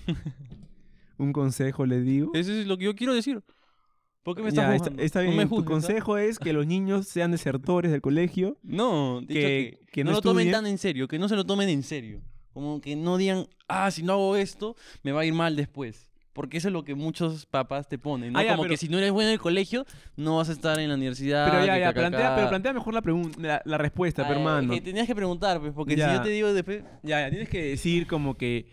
Un 1.17 1.33
consejo 1.33 1.87
le 1.87 2.01
digo. 2.01 2.31
Eso 2.35 2.53
es 2.53 2.67
lo 2.67 2.77
que 2.77 2.85
yo 2.85 2.95
quiero 2.95 3.15
decir. 3.15 3.43
¿Por 4.25 4.35
qué 4.35 4.43
me 4.43 4.49
estás 4.49 4.69
Ya, 4.69 4.75
está, 4.75 5.03
está 5.03 5.19
No 5.21 5.27
bien. 5.27 5.37
me 5.37 5.43
tu 5.45 5.51
juzgues, 5.51 5.67
¿ah? 5.67 5.71
consejo 5.71 6.19
es 6.19 6.39
que 6.41 6.53
los 6.53 6.67
niños 6.67 7.07
sean 7.07 7.31
desertores 7.31 7.93
del 7.93 8.01
colegio. 8.01 8.57
No, 8.63 9.21
que- 9.29 9.35
que, 9.35 9.79
que 9.93 10.03
no, 10.05 10.11
no 10.11 10.17
lo 10.17 10.23
tomen 10.23 10.51
tan 10.51 10.67
en 10.67 10.79
serio, 10.79 11.07
que 11.07 11.19
no 11.19 11.29
se 11.29 11.37
lo 11.37 11.45
tomen 11.45 11.69
en 11.69 11.83
serio. 11.85 12.21
Como 12.53 12.81
que 12.81 12.97
no 12.97 13.17
digan, 13.19 13.47
ah, 13.69 13.91
si 13.91 14.03
no 14.03 14.15
hago 14.15 14.37
esto, 14.37 14.77
me 15.03 15.13
va 15.13 15.21
a 15.21 15.25
ir 15.25 15.35
mal 15.35 15.55
después. 15.57 16.11
Porque 16.33 16.57
eso 16.57 16.67
es 16.69 16.73
lo 16.73 16.85
que 16.85 16.97
muchos 16.97 17.47
papás 17.47 17.89
te 17.89 17.97
ponen. 17.97 18.33
¿no? 18.33 18.39
Ah, 18.39 18.43
ya, 18.43 18.51
Como 18.53 18.63
pero- 18.63 18.73
que 18.73 18.77
si 18.77 18.89
no 18.89 18.99
eres 18.99 19.13
bueno 19.13 19.29
en 19.29 19.35
el 19.35 19.39
colegio, 19.41 19.85
no 20.17 20.39
vas 20.39 20.49
a 20.49 20.53
estar 20.53 20.79
en 20.81 20.89
la 20.89 20.95
universidad. 20.97 21.49
Pero 21.51 21.65
ya, 21.65 21.79
ya, 21.79 21.93
plantea, 21.93 22.35
pero 22.35 22.49
plantea 22.49 22.73
mejor 22.73 22.95
la, 22.95 23.03
la, 23.39 23.63
la 23.65 23.79
respuesta, 23.79 24.23
Ah, 24.23 24.25
pero 24.27 24.41
hermano. 24.41 24.73
que 24.73 24.81
tenías 24.81 25.07
que 25.07 25.15
preguntar, 25.15 25.61
pues, 25.61 25.73
porque 25.73 25.95
Ya. 25.97 26.09
si 26.11 26.17
yo 26.17 26.23
te 26.23 26.31
digo 26.31 26.53
después. 26.53 26.83
Ya, 27.03 27.21
ya, 27.21 27.31
tienes 27.31 27.49
que 27.49 27.63
decir 27.63 28.07
como 28.09 28.35
que 28.37 28.67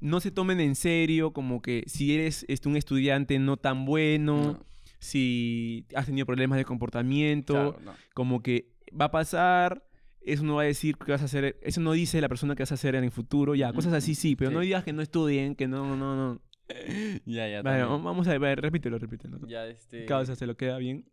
no 0.00 0.20
se 0.20 0.30
tomen 0.30 0.60
en 0.60 0.74
serio, 0.74 1.32
como 1.32 1.62
que 1.62 1.84
si 1.86 2.14
eres 2.14 2.44
este, 2.48 2.68
un 2.68 2.76
estudiante 2.76 3.38
no 3.38 3.56
tan 3.56 3.86
bueno, 3.86 4.36
No, 4.52 4.66
si 4.98 5.86
has 5.94 6.06
tenido 6.06 6.26
problemas 6.26 6.58
de 6.58 6.64
comportamiento, 6.64 7.52
claro, 7.54 7.78
no. 7.84 7.92
como 8.14 8.42
que 8.42 8.68
va 8.98 9.06
a 9.06 9.10
pasar, 9.10 9.84
eso 10.20 10.42
no 10.44 10.56
va 10.56 10.62
a 10.62 10.66
decir 10.66 10.96
que 10.96 11.12
vas 11.12 11.22
a 11.22 11.26
hacer, 11.26 11.58
eso 11.62 11.80
no 11.80 11.92
dice 11.92 12.20
la 12.20 12.28
persona 12.28 12.54
que 12.56 12.62
vas 12.62 12.72
a 12.72 12.74
hacer 12.76 12.94
en 12.94 13.04
el 13.04 13.10
futuro, 13.10 13.54
ya, 13.54 13.72
cosas 13.72 13.92
así 13.92 14.14
sí, 14.14 14.36
pero 14.36 14.50
no 14.50 14.60
Sí. 14.60 14.66
digas 14.66 14.84
que 14.84 14.92
no 14.92 15.02
estudien, 15.02 15.54
que 15.54 15.68
no, 15.68 15.96
no, 15.96 16.16
no. 16.16 16.40
Ya, 17.26 17.48
ya. 17.48 17.62
Bueno, 17.62 17.86
también. 17.86 18.04
vamos 18.04 18.26
a 18.28 18.36
ver, 18.38 18.60
repítelo, 18.60 18.98
repítelo. 18.98 19.38
Ya, 19.46 19.66
este. 19.66 20.04
Causa, 20.06 20.34
se 20.34 20.46
lo 20.46 20.56
queda 20.56 20.78
bien. 20.78 21.04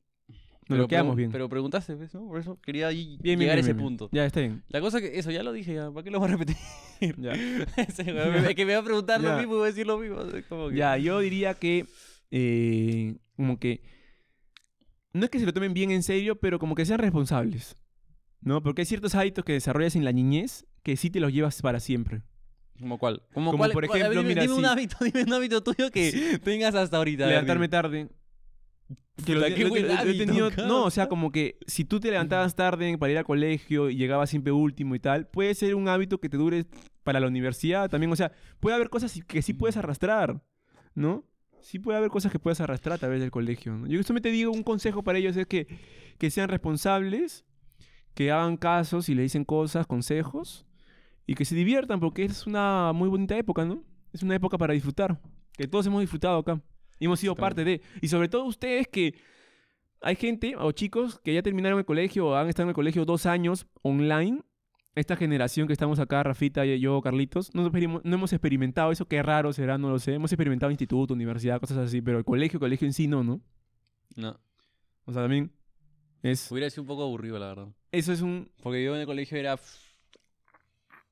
Nos 0.70 0.80
lo 0.80 0.88
quedamos 0.88 1.18
bien. 1.18 1.30
Pero 1.30 1.50
preguntaste, 1.50 1.94
¿ves? 1.94 2.14
¿no? 2.14 2.26
Por 2.26 2.40
eso 2.40 2.58
quería 2.62 2.88
Bien, 2.88 3.18
bien, 3.22 3.38
llegar 3.40 3.58
a 3.58 3.60
ese 3.60 3.74
bien, 3.74 3.86
punto. 3.86 4.10
Ya, 4.14 4.26
está 4.26 4.40
bien. 4.40 4.64
La 4.70 4.80
cosa 4.80 5.02
que, 5.02 5.20
eso 5.20 5.30
ya 5.30 5.44
lo 5.44 5.52
dije, 5.52 5.74
ya. 5.74 5.92
¿Para 5.92 6.04
qué 6.06 6.10
lo 6.10 6.20
voy 6.20 6.30
a 6.30 6.32
repetir? 6.32 6.56
Ya. 7.18 7.34
Es 7.78 7.96
que 8.56 8.66
me 8.66 8.74
va 8.74 8.80
a 8.80 8.84
preguntar 8.84 9.22
Ya. 9.22 9.34
lo 9.34 9.38
mismo 9.40 9.56
y 9.56 9.58
voy 9.58 9.64
a 9.66 9.68
decir 9.68 9.86
lo 9.86 9.98
mismo. 10.00 10.20
como 10.48 10.70
que- 10.70 10.76
Ya, 10.78 10.96
yo 10.98 11.20
diría 11.20 11.54
que 11.56 11.86
eh, 12.36 13.16
como 13.36 13.60
que 13.60 13.84
no 15.14 15.26
es 15.26 15.30
que 15.30 15.40
se 15.40 15.46
lo 15.46 15.54
tomen 15.54 15.74
bien 15.76 15.92
en 15.92 16.02
serio, 16.02 16.40
pero 16.40 16.58
como 16.58 16.74
que 16.74 16.86
sean 16.86 16.98
responsables. 17.00 17.78
¿No? 18.42 18.62
Porque 18.64 18.82
hay 18.82 18.86
ciertos 18.86 19.14
hábitos 19.16 19.46
que 19.46 19.54
desarrollas 19.54 19.96
en 19.96 20.04
la 20.04 20.12
niñez 20.12 20.66
que 20.82 20.98
sí 20.98 21.10
te 21.10 21.20
los 21.22 21.32
llevas 21.32 21.62
para 21.62 21.80
siempre. 21.80 22.24
¿Como 22.80 22.98
cuál? 22.98 23.22
¿Como, 23.34 23.52
Como 23.52 23.60
cuál- 23.60 23.72
por 23.72 23.86
cuál- 23.88 24.00
ejemplo, 24.02 24.20
dime, 24.22 24.30
mira, 24.34 24.42
dime 24.42 24.54
un 24.56 24.62
sí. 24.62 24.66
hábito, 24.66 24.98
dime 25.06 25.24
un 25.24 25.34
hábito 25.34 25.62
tuyo 25.64 25.92
que 25.92 26.40
tengas 26.44 26.74
hasta 26.76 26.98
ahorita. 26.98 27.28
Levantarme 27.28 27.70
tarde. 27.70 28.10
Que 29.26 29.36
lo, 29.36 29.42
lo- 29.48 29.56
qué 29.56 29.64
lo- 29.64 29.70
buen 29.70 29.84
lo- 29.84 29.88
lo 29.90 29.94
he 29.94 29.98
hábito, 29.98 30.26
tenido- 30.26 30.50
causa. 30.50 30.68
no, 30.68 30.84
o 30.86 30.90
sea, 30.92 31.08
como 31.08 31.32
que 31.32 31.60
si 31.68 31.86
tú 31.86 32.00
te 32.00 32.10
levantabas 32.10 32.56
tarde 32.56 32.98
para 32.98 33.12
ir 33.12 33.18
al 33.20 33.24
colegio 33.24 33.90
y 33.92 33.96
llegabas 33.96 34.32
siempre 34.32 34.52
último 34.52 34.96
y 34.96 35.00
tal, 35.00 35.28
puede 35.28 35.54
ser 35.54 35.76
un 35.76 35.88
hábito 35.88 36.20
que 36.20 36.28
te 36.30 36.36
dure 36.38 36.66
para 37.04 37.20
la 37.20 37.28
universidad 37.28 37.90
también. 37.92 38.12
O 38.12 38.16
sea, 38.16 38.32
puede 38.60 38.76
haber 38.76 38.90
cosas 38.90 39.18
que 39.28 39.42
sí 39.44 39.54
puedes 39.54 39.78
arrastrar, 39.78 40.44
¿no? 40.96 41.24
Sí 41.64 41.80
puede 41.80 41.98
haber 41.98 42.10
cosas 42.10 42.32
que 42.32 42.40
puedes 42.40 42.60
arrastrar 42.62 42.96
a 42.96 42.98
través 42.98 43.22
del 43.22 43.32
colegio. 43.32 43.74
¿no? 43.74 43.88
Yo 43.88 44.02
solamente 44.04 44.30
digo 44.30 44.52
un 44.52 44.64
consejo 44.64 45.02
para 45.02 45.18
ellos 45.18 45.36
es 45.38 45.48
que, 45.48 45.66
que 46.18 46.30
sean 46.30 46.50
responsables, 46.50 47.46
que 48.14 48.32
hagan 48.32 48.58
casos 48.58 49.08
y 49.08 49.16
le 49.16 49.24
dicen 49.24 49.46
cosas, 49.46 49.88
consejos, 49.88 50.66
y 51.26 51.36
que 51.36 51.46
se 51.46 51.56
diviertan 51.56 52.02
porque 52.02 52.26
es 52.26 52.46
una 52.46 52.92
muy 52.94 53.08
bonita 53.08 53.38
época, 53.38 53.64
¿no? 53.64 53.82
Es 54.12 54.22
una 54.24 54.36
época 54.36 54.58
para 54.58 54.74
disfrutar, 54.74 55.20
que 55.58 55.68
todos 55.68 55.88
hemos 55.88 56.02
disfrutado 56.02 56.38
acá. 56.38 56.62
Y 57.00 57.06
hemos 57.06 57.20
sido 57.20 57.36
parte 57.36 57.64
de. 57.64 57.82
Y 58.02 58.08
sobre 58.10 58.28
todo 58.28 58.46
ustedes 58.46 58.88
que 58.88 59.16
hay 60.02 60.16
gente 60.16 60.56
o 60.58 60.72
chicos 60.74 61.20
que 61.20 61.34
ya 61.34 61.42
terminaron 61.42 61.80
el 61.80 61.86
colegio 61.86 62.28
o 62.28 62.36
han 62.36 62.50
estado 62.50 62.66
en 62.66 62.70
el 62.70 62.76
colegio 62.76 63.06
dos 63.06 63.26
años 63.26 63.66
online. 63.82 64.44
Esta 64.96 65.16
generación 65.16 65.66
que 65.66 65.74
estamos 65.74 65.98
acá, 66.00 66.22
Rafita 66.22 66.66
y 66.66 66.80
yo, 66.80 67.02
Carlitos, 67.02 67.54
no, 67.56 67.68
no 67.70 68.16
hemos 68.16 68.32
experimentado 68.32 68.92
eso, 68.92 69.08
qué 69.08 69.24
raro 69.24 69.52
será, 69.52 69.80
no 69.80 69.90
lo 69.90 69.98
sé. 69.98 70.14
Hemos 70.14 70.32
experimentado 70.32 70.70
instituto, 70.70 71.16
universidad, 71.16 71.60
cosas 71.60 71.78
así, 71.80 72.02
pero 72.02 72.20
el 72.20 72.26
colegio, 72.26 72.60
colegio 72.60 72.86
en 72.86 72.94
sí 72.94 73.08
no, 73.08 73.24
¿no? 73.24 73.42
No, 74.16 74.40
O 75.06 75.14
sea, 75.14 75.24
también 75.24 75.52
es... 76.22 76.52
hubiera 76.52 76.70
sido 76.70 76.84
un 76.84 76.88
poco 76.88 77.04
aburrido, 77.04 77.40
la 77.40 77.48
verdad. 77.48 77.68
Eso 77.92 78.14
es 78.14 78.22
un... 78.22 78.52
Porque 78.62 78.84
yo 78.84 78.94
en 78.96 79.02
el 79.02 79.08
colegio 79.08 79.38
era. 79.38 79.60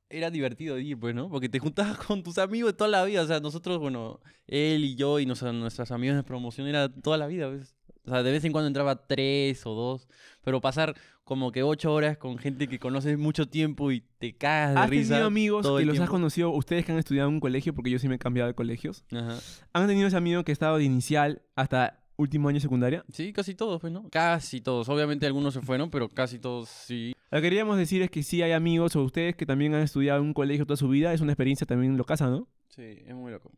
Era 0.09 0.29
divertido 0.29 0.77
ir, 0.77 0.99
pues, 0.99 1.15
¿no? 1.15 1.29
Porque 1.29 1.47
te 1.47 1.59
juntabas 1.59 1.97
con 2.05 2.21
tus 2.21 2.37
amigos 2.37 2.73
de 2.73 2.77
toda 2.77 2.89
la 2.89 3.03
vida. 3.05 3.21
O 3.21 3.27
sea, 3.27 3.39
nosotros, 3.39 3.79
bueno, 3.79 4.19
él 4.45 4.83
y 4.83 4.95
yo 4.95 5.19
y 5.19 5.25
nuestros 5.25 5.91
amigos 5.91 6.17
de 6.17 6.23
promoción 6.23 6.67
era 6.67 6.89
toda 6.89 7.17
la 7.17 7.27
vida, 7.27 7.47
¿ves? 7.47 7.75
O 8.05 8.09
sea, 8.09 8.23
de 8.23 8.31
vez 8.31 8.43
en 8.45 8.51
cuando 8.51 8.67
entraba 8.67 9.07
tres 9.07 9.65
o 9.65 9.73
dos. 9.73 10.07
Pero 10.43 10.59
pasar 10.61 10.95
como 11.23 11.51
que 11.51 11.63
ocho 11.63 11.93
horas 11.93 12.17
con 12.17 12.37
gente 12.37 12.67
que 12.67 12.79
conoces 12.79 13.17
mucho 13.17 13.47
tiempo 13.47 13.91
y 13.91 14.01
te 14.17 14.35
cagas 14.35 14.73
de 14.73 14.79
¿Has 14.81 14.89
risa. 14.89 15.09
tenido 15.09 15.27
amigos 15.27 15.77
que 15.77 15.85
los 15.85 15.99
has 15.99 16.09
conocido, 16.09 16.49
ustedes 16.49 16.85
que 16.85 16.91
han 16.91 16.97
estudiado 16.97 17.29
en 17.29 17.35
un 17.35 17.39
colegio, 17.39 17.73
porque 17.73 17.89
yo 17.89 17.99
sí 17.99 18.07
me 18.07 18.15
he 18.15 18.19
cambiado 18.19 18.47
de 18.47 18.53
colegios? 18.55 19.05
Ajá. 19.11 19.37
¿Han 19.73 19.87
tenido 19.87 20.07
ese 20.07 20.17
amigo 20.17 20.43
que 20.43 20.51
ha 20.51 20.53
estado 20.53 20.77
de 20.77 20.83
inicial 20.83 21.41
hasta 21.55 22.03
último 22.17 22.49
año 22.49 22.55
de 22.55 22.61
secundaria? 22.61 23.05
Sí, 23.11 23.33
casi 23.33 23.55
todos, 23.55 23.79
pues, 23.79 23.93
¿no? 23.93 24.09
Casi 24.09 24.61
todos. 24.61 24.89
Obviamente 24.89 25.25
algunos 25.25 25.53
se 25.53 25.61
fueron, 25.61 25.89
pero 25.89 26.09
casi 26.09 26.39
todos 26.39 26.69
sí. 26.69 27.13
Lo 27.29 27.37
que 27.37 27.43
queríamos 27.43 27.77
decir 27.77 28.01
es 28.01 28.09
que 28.11 28.23
sí 28.23 28.41
hay 28.41 28.51
amigos 28.51 28.95
o 28.95 29.03
ustedes 29.03 29.35
que 29.35 29.45
también 29.45 29.73
han 29.73 29.83
estudiado 29.83 30.19
en 30.19 30.25
un 30.25 30.33
colegio 30.33 30.65
toda 30.65 30.77
su 30.77 30.89
vida, 30.89 31.13
es 31.13 31.21
una 31.21 31.31
experiencia 31.31 31.65
también 31.65 31.95
locaza, 31.97 32.29
¿no? 32.29 32.47
Sí, 32.67 32.97
es 33.05 33.15
muy 33.15 33.31
loco. 33.31 33.51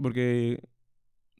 Porque 0.00 0.62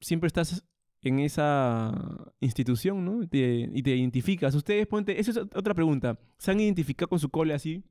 siempre 0.00 0.26
estás 0.26 0.64
en 1.02 1.20
esa 1.20 2.32
institución, 2.40 3.04
¿no? 3.04 3.22
Y 3.22 3.26
te, 3.28 3.68
y 3.72 3.82
te 3.82 3.94
identificas. 3.96 4.54
Ustedes, 4.54 4.86
ponte, 4.86 5.18
esa 5.20 5.30
es 5.32 5.36
otra 5.38 5.74
pregunta. 5.74 6.18
¿Se 6.38 6.50
han 6.50 6.60
identificado 6.60 7.08
con 7.08 7.18
su 7.20 7.28
cole 7.28 7.54
así? 7.54 7.84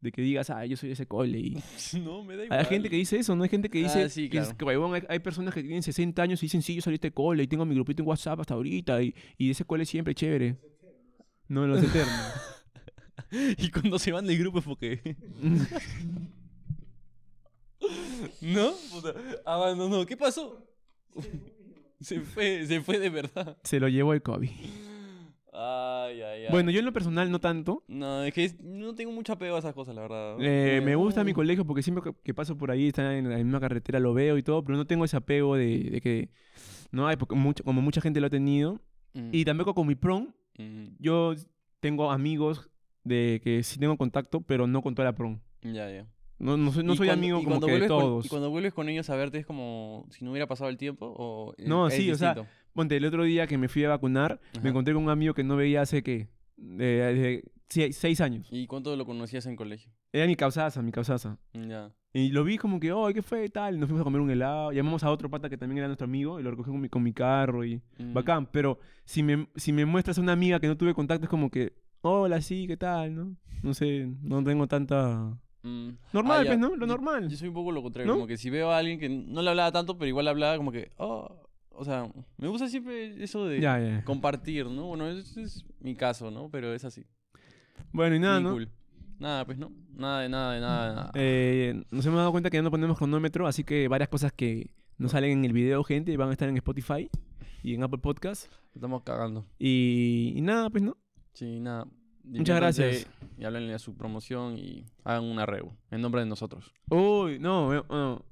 De 0.00 0.12
que 0.12 0.20
digas, 0.22 0.50
ah, 0.50 0.64
yo 0.66 0.76
soy 0.76 0.90
ese 0.90 1.06
cole. 1.06 1.38
Y... 1.38 1.56
No, 2.04 2.22
me 2.24 2.36
da 2.36 2.44
igual. 2.44 2.60
Hay 2.60 2.66
gente 2.66 2.90
que 2.90 2.96
dice 2.96 3.16
eso, 3.16 3.34
¿no? 3.34 3.42
Hay 3.42 3.48
gente 3.48 3.70
que 3.70 3.78
dice, 3.78 4.04
Ah, 4.04 4.08
sí, 4.08 4.28
que, 4.28 4.38
es- 4.38 4.52
claro. 4.54 4.90
que, 4.92 4.96
hay, 4.98 5.02
hay 5.08 5.18
personas 5.20 5.54
que 5.54 5.62
tienen 5.62 5.82
60 5.82 6.22
años 6.22 6.42
y 6.42 6.46
dicen, 6.46 6.62
sí, 6.62 6.74
yo 6.74 6.82
salí 6.82 6.94
de 6.94 7.08
este 7.08 7.12
cole 7.12 7.42
y 7.42 7.46
tengo 7.46 7.64
mi 7.64 7.74
grupito 7.74 8.02
en 8.02 8.08
WhatsApp 8.08 8.40
hasta 8.40 8.54
ahorita 8.54 9.02
y, 9.02 9.14
y 9.38 9.50
ese 9.50 9.64
cole 9.64 9.84
siempre 9.86 10.14
chévere. 10.14 10.56
No, 11.48 11.66
los 11.66 11.82
eternos. 11.82 12.32
Y 13.58 13.70
cuando 13.70 13.98
se 13.98 14.12
van 14.12 14.26
del 14.26 14.38
grupo 14.38 14.58
es 14.60 14.64
porque... 14.64 15.16
¿No? 18.40 18.72
Puta, 18.92 19.14
abandonó. 19.44 20.06
¿Qué 20.06 20.16
pasó? 20.16 20.66
Se 22.04 22.20
fue, 22.20 22.66
se 22.66 22.80
fue 22.80 22.98
de 22.98 23.10
verdad. 23.10 23.56
Se 23.64 23.80
lo 23.80 23.88
llevó 23.88 24.12
el 24.12 24.22
COVID. 24.22 24.50
Ay, 25.56 26.20
ay, 26.20 26.44
ay. 26.46 26.48
Bueno, 26.50 26.70
yo 26.72 26.80
en 26.80 26.84
lo 26.84 26.92
personal 26.92 27.30
no 27.30 27.38
tanto. 27.40 27.84
No, 27.86 28.24
es 28.24 28.34
que 28.34 28.44
es- 28.44 28.60
no 28.60 28.94
tengo 28.94 29.12
mucho 29.12 29.32
apego 29.34 29.54
a 29.54 29.60
esas 29.60 29.72
cosas, 29.72 29.94
la 29.94 30.02
verdad. 30.02 30.36
Eh, 30.40 30.80
me 30.84 30.96
gusta 30.96 31.22
mi 31.22 31.32
colegio 31.32 31.64
porque 31.64 31.82
siempre 31.82 32.02
que, 32.02 32.16
que 32.24 32.34
paso 32.34 32.56
por 32.56 32.70
ahí, 32.72 32.88
está 32.88 33.16
en 33.16 33.30
la 33.30 33.36
misma 33.36 33.60
carretera, 33.60 34.00
lo 34.00 34.14
veo 34.14 34.36
y 34.36 34.42
todo, 34.42 34.64
pero 34.64 34.76
no 34.76 34.84
tengo 34.86 35.04
ese 35.04 35.16
apego 35.16 35.54
de, 35.56 35.90
de 35.90 36.00
que 36.00 36.30
no 36.90 37.06
hay, 37.06 37.16
porque 37.16 37.36
mucho, 37.36 37.62
como 37.62 37.80
mucha 37.82 38.00
gente 38.00 38.20
lo 38.20 38.26
ha 38.26 38.30
tenido. 38.30 38.80
Mm, 39.14 39.28
Y 39.32 39.44
tampoco 39.44 39.74
con 39.74 39.86
mi 39.86 39.94
prom, 39.94 40.32
mm, 40.58 40.86
yo 40.98 41.34
tengo 41.78 42.10
amigos 42.10 42.68
de 43.04 43.40
que 43.44 43.62
sí 43.62 43.78
tengo 43.78 43.96
contacto, 43.96 44.40
pero 44.40 44.66
no 44.66 44.82
con 44.82 44.96
toda 44.96 45.06
la 45.06 45.14
prom. 45.14 45.38
Ya, 45.62 45.88
ya. 45.88 46.06
No, 46.38 46.56
no 46.56 46.72
soy, 46.72 46.84
no 46.84 46.94
soy 46.96 47.06
cuando- 47.08 47.20
amigo 47.26 47.38
como 47.44 47.60
que 47.60 47.66
de 47.66 47.72
vuelves 47.72 47.88
con- 47.90 48.00
todos. 48.00 48.26
y 48.26 48.28
cuando 48.28 48.50
vuelves 48.50 48.74
con 48.74 48.88
ellos 48.88 49.08
a 49.10 49.16
verte 49.16 49.38
es 49.38 49.46
como 49.46 50.06
si 50.10 50.24
no 50.24 50.30
hubiera 50.32 50.46
pasado 50.46 50.68
el 50.70 50.76
tiempo 50.76 51.06
o 51.16 51.54
eh, 51.58 51.64
No, 51.66 51.88
sí, 51.90 52.10
o 52.10 52.16
sea, 52.16 52.34
distinto? 52.34 52.50
Ponte, 52.74 52.96
el 52.96 53.04
otro 53.04 53.22
día 53.24 53.46
que 53.46 53.56
me 53.56 53.68
fui 53.68 53.84
a 53.84 53.88
vacunar, 53.90 54.40
Ajá. 54.52 54.60
me 54.62 54.70
encontré 54.70 54.92
con 54.94 55.04
un 55.04 55.10
amigo 55.10 55.32
que 55.32 55.44
no 55.44 55.56
veía 55.56 55.82
hace, 55.82 56.02
¿qué? 56.02 56.28
Sie- 57.68 57.92
seis 57.92 58.20
años. 58.20 58.46
¿Y 58.50 58.66
cuánto 58.66 58.94
lo 58.96 59.04
conocías 59.06 59.46
en 59.46 59.56
colegio? 59.56 59.90
Era 60.12 60.26
mi 60.26 60.36
causaza, 60.36 60.82
mi 60.82 60.92
causaza. 60.92 61.38
Ya. 61.54 61.92
Y 62.12 62.28
lo 62.30 62.44
vi 62.44 62.58
como 62.58 62.78
que, 62.78 62.92
oh, 62.92 63.08
¿qué 63.12 63.22
fue? 63.22 63.48
Tal. 63.48 63.74
Y 63.76 63.78
nos 63.78 63.88
fuimos 63.88 64.02
a 64.02 64.04
comer 64.04 64.20
un 64.20 64.30
helado. 64.30 64.70
Llamamos 64.70 65.02
a 65.02 65.10
otro 65.10 65.28
pata 65.30 65.48
que 65.48 65.56
también 65.56 65.78
era 65.78 65.88
nuestro 65.88 66.04
amigo 66.04 66.38
y 66.38 66.42
lo 66.42 66.50
recogí 66.50 66.70
con 66.70 66.80
mi, 66.80 66.88
con 66.88 67.02
mi 67.02 67.12
carro 67.12 67.64
y... 67.64 67.76
Mm. 67.98 68.12
Bacán. 68.12 68.46
Pero 68.52 68.78
si 69.04 69.22
me, 69.22 69.48
si 69.56 69.72
me 69.72 69.84
muestras 69.86 70.18
a 70.18 70.20
una 70.20 70.32
amiga 70.32 70.60
que 70.60 70.68
no 70.68 70.76
tuve 70.76 70.94
contacto, 70.94 71.24
es 71.24 71.30
como 71.30 71.50
que, 71.50 71.72
hola, 72.02 72.40
sí, 72.42 72.66
¿qué 72.68 72.76
tal? 72.76 73.14
¿No? 73.16 73.36
No 73.62 73.74
sé, 73.74 74.08
no 74.22 74.44
tengo 74.44 74.66
tanta... 74.68 75.36
Mm. 75.64 75.88
Normal, 76.12 76.42
Ah, 76.42 76.44
pues, 76.46 76.58
¿no? 76.58 76.76
Lo 76.76 76.86
normal. 76.86 77.28
Yo 77.28 77.36
soy 77.36 77.48
un 77.48 77.54
poco 77.54 77.72
lo 77.72 77.82
contrario, 77.82 78.06
¿No? 78.06 78.14
como 78.14 78.26
que 78.26 78.36
si 78.36 78.50
veo 78.50 78.70
a 78.70 78.78
alguien 78.78 78.98
que 79.00 79.08
no 79.08 79.42
le 79.42 79.50
hablaba 79.50 79.72
tanto, 79.72 79.96
pero 79.98 80.08
igual 80.08 80.28
hablaba 80.28 80.56
como 80.56 80.70
que, 80.70 80.92
oh, 80.98 81.48
o 81.70 81.84
sea, 81.84 82.06
me 82.36 82.48
gusta 82.48 82.68
siempre 82.68 83.22
eso 83.24 83.46
de 83.46 83.60
Ya, 83.60 83.78
ya. 83.80 84.04
compartir, 84.04 84.66
¿no? 84.66 84.86
Bueno, 84.88 85.08
ese 85.08 85.42
es 85.42 85.64
mi 85.80 85.96
caso, 85.96 86.30
¿no? 86.30 86.48
Pero 86.50 86.72
es 86.72 86.84
así. 86.84 87.04
Bueno, 87.92 88.14
y 88.14 88.20
nada, 88.20 88.34
Bien 88.38 88.44
¿no? 88.44 88.52
cool. 88.52 88.68
Nada, 89.18 89.44
pues 89.46 89.56
no. 89.58 89.72
Nada 89.96 90.20
de 90.20 90.28
nada, 90.28 90.52
de 90.54 90.60
nada, 90.60 90.88
de 90.90 90.94
nada. 90.96 91.10
Eh, 91.14 91.82
nos 91.90 92.04
hemos 92.04 92.18
dado 92.18 92.30
cuenta 92.30 92.50
que 92.50 92.58
ya 92.58 92.62
no 92.62 92.70
ponemos 92.70 92.98
cronómetro, 92.98 93.46
así 93.46 93.64
que 93.64 93.88
varias 93.88 94.08
cosas 94.08 94.32
que 94.32 94.70
no 94.98 95.08
salen 95.08 95.30
en 95.38 95.44
el 95.44 95.52
video, 95.52 95.82
gente, 95.82 96.16
van 96.16 96.28
a 96.28 96.32
estar 96.32 96.48
en 96.48 96.56
Spotify 96.56 97.08
y 97.62 97.74
en 97.74 97.82
Apple 97.82 97.98
Podcast. 97.98 98.52
Estamos 98.74 99.02
cagando. 99.02 99.46
Y, 99.58 100.34
y 100.36 100.40
nada, 100.42 100.68
pues, 100.68 100.82
¿no? 100.82 100.96
Sí, 101.32 101.58
nada. 101.60 101.86
Muchas 102.24 102.56
gracias. 102.56 103.06
Y 103.38 103.44
háblenle 103.44 103.74
a 103.74 103.78
su 103.78 103.96
promoción 103.96 104.56
y 104.58 104.84
hagan 105.04 105.24
una 105.24 105.44
reu 105.46 105.72
en 105.90 106.00
nombre 106.00 106.20
de 106.22 106.26
nosotros. 106.26 106.72
Uy, 106.90 107.38
no, 107.38 107.72
no. 107.84 108.24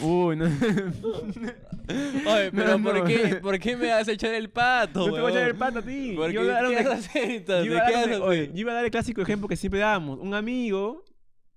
Uy, 0.00 0.36
no. 0.36 0.44
Oye, 2.26 2.50
pero 2.52 2.78
No, 2.78 2.84
¿por, 2.84 2.98
no. 2.98 3.04
qué, 3.04 3.36
¿por 3.42 3.58
qué 3.58 3.76
me 3.76 3.88
vas 3.90 4.08
a 4.08 4.12
echar 4.12 4.34
el 4.34 4.50
pato, 4.50 5.06
No 5.06 5.14
te 5.14 5.20
voy 5.20 5.32
a 5.32 5.34
echar 5.36 5.48
el 5.48 5.54
pato 5.56 5.78
a 5.80 5.82
ti. 5.82 6.14
¿Por 6.16 6.30
Yo 6.32 6.40
qué? 6.40 6.46
iba 6.46 6.58
a 6.58 6.62
dar 6.62 6.70
¿Qué 6.70 6.76
un- 6.78 6.84
vas 6.84 6.92
a 6.94 6.98
hacer 6.98 7.44
yo 7.46 7.64
yo 7.64 8.80
el 8.80 8.90
clásico 8.90 9.20
ejemplo 9.22 9.48
que 9.48 9.56
siempre 9.56 9.80
damos. 9.80 10.18
Un 10.20 10.34
amigo 10.34 11.04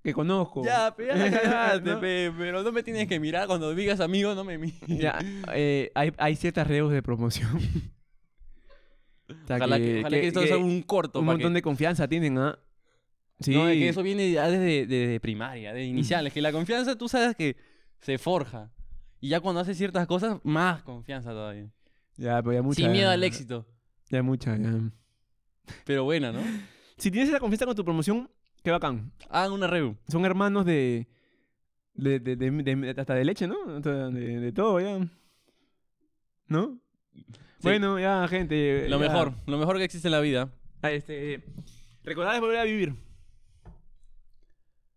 que 0.03 0.13
conozco. 0.13 0.63
Ya, 0.63 0.93
pero 0.95 1.15
ya 1.15 1.25
la 1.29 1.31
cagaste, 1.41 1.89
¿No? 1.91 1.99
pe, 1.99 2.31
pero 2.37 2.61
no 2.63 2.71
me 2.71 2.83
tienes 2.83 3.07
que 3.07 3.19
mirar 3.19 3.47
cuando 3.47 3.73
digas 3.73 3.99
amigo, 3.99 4.35
no 4.35 4.43
me 4.43 4.57
mires. 4.59 4.79
Ya, 4.87 5.17
eh, 5.53 5.91
hay, 5.95 6.11
hay 6.17 6.35
ciertas 6.35 6.67
reos 6.67 6.91
de 6.91 7.01
promoción. 7.01 7.59
O 9.29 9.47
sea, 9.47 9.55
ojalá 9.57 9.77
que, 9.77 9.99
ojalá 9.99 10.17
que 10.21 10.27
esto 10.27 10.41
sea 10.43 10.57
un 10.57 10.81
corto. 10.83 11.19
un 11.19 11.25
montón 11.25 11.53
de 11.53 11.61
confianza 11.61 12.07
tienen, 12.07 12.37
¿ah? 12.37 12.59
Sí. 13.39 13.53
No, 13.53 13.67
es 13.67 13.75
que 13.77 13.89
eso 13.89 14.01
viene 14.03 14.31
ya 14.31 14.47
desde, 14.47 14.85
desde 14.85 15.19
primaria, 15.19 15.73
de 15.73 15.83
iniciales. 15.83 16.31
que 16.31 16.41
la 16.41 16.51
confianza 16.51 16.95
tú 16.97 17.09
sabes 17.09 17.35
que 17.35 17.57
se 18.01 18.17
forja. 18.17 18.71
Y 19.19 19.29
ya 19.29 19.39
cuando 19.39 19.61
haces 19.61 19.77
ciertas 19.77 20.05
cosas, 20.07 20.39
más 20.43 20.83
confianza 20.83 21.31
todavía. 21.31 21.69
Ya, 22.17 22.41
pero 22.41 22.53
ya 22.53 22.61
mucha. 22.61 22.75
Sin 22.81 22.91
miedo 22.91 23.07
ya- 23.09 23.13
al 23.13 23.23
éxito. 23.23 23.65
Ya 24.09 24.21
mucha, 24.23 24.55
ya. 24.57 24.71
Pero 25.83 26.03
buena, 26.03 26.31
¿no? 26.31 26.39
Si 26.97 27.09
tienes 27.11 27.29
esa 27.29 27.39
confianza 27.39 27.65
con 27.65 27.75
tu 27.75 27.83
promoción, 27.83 28.29
qué 28.63 28.71
bacán. 28.71 29.11
Hagan 29.29 29.51
una 29.51 29.67
reu. 29.67 29.97
Son 30.07 30.23
hermanos 30.23 30.65
de. 30.65 31.07
de, 31.95 32.19
de, 32.19 32.35
de- 32.35 32.51
de- 32.51 32.95
hasta 33.01 33.15
de 33.15 33.25
leche, 33.25 33.47
¿no? 33.47 33.79
De, 33.81 34.39
de 34.39 34.51
todo, 34.53 34.79
ya. 34.79 35.05
¿No? 36.47 36.79
Bueno, 37.65 37.99
ya, 37.99 38.27
gente. 38.27 38.87
Lo 38.89 38.99
ya. 38.99 39.07
mejor, 39.09 39.33
lo 39.47 39.57
mejor 39.57 39.77
que 39.77 39.85
existe 39.85 40.07
en 40.07 40.11
la 40.11 40.19
vida. 40.19 40.49
Ah, 40.83 40.91
este. 40.91 41.43
Recordad 42.03 42.39
volver 42.39 42.59
a 42.59 42.63
vivir. 42.63 42.93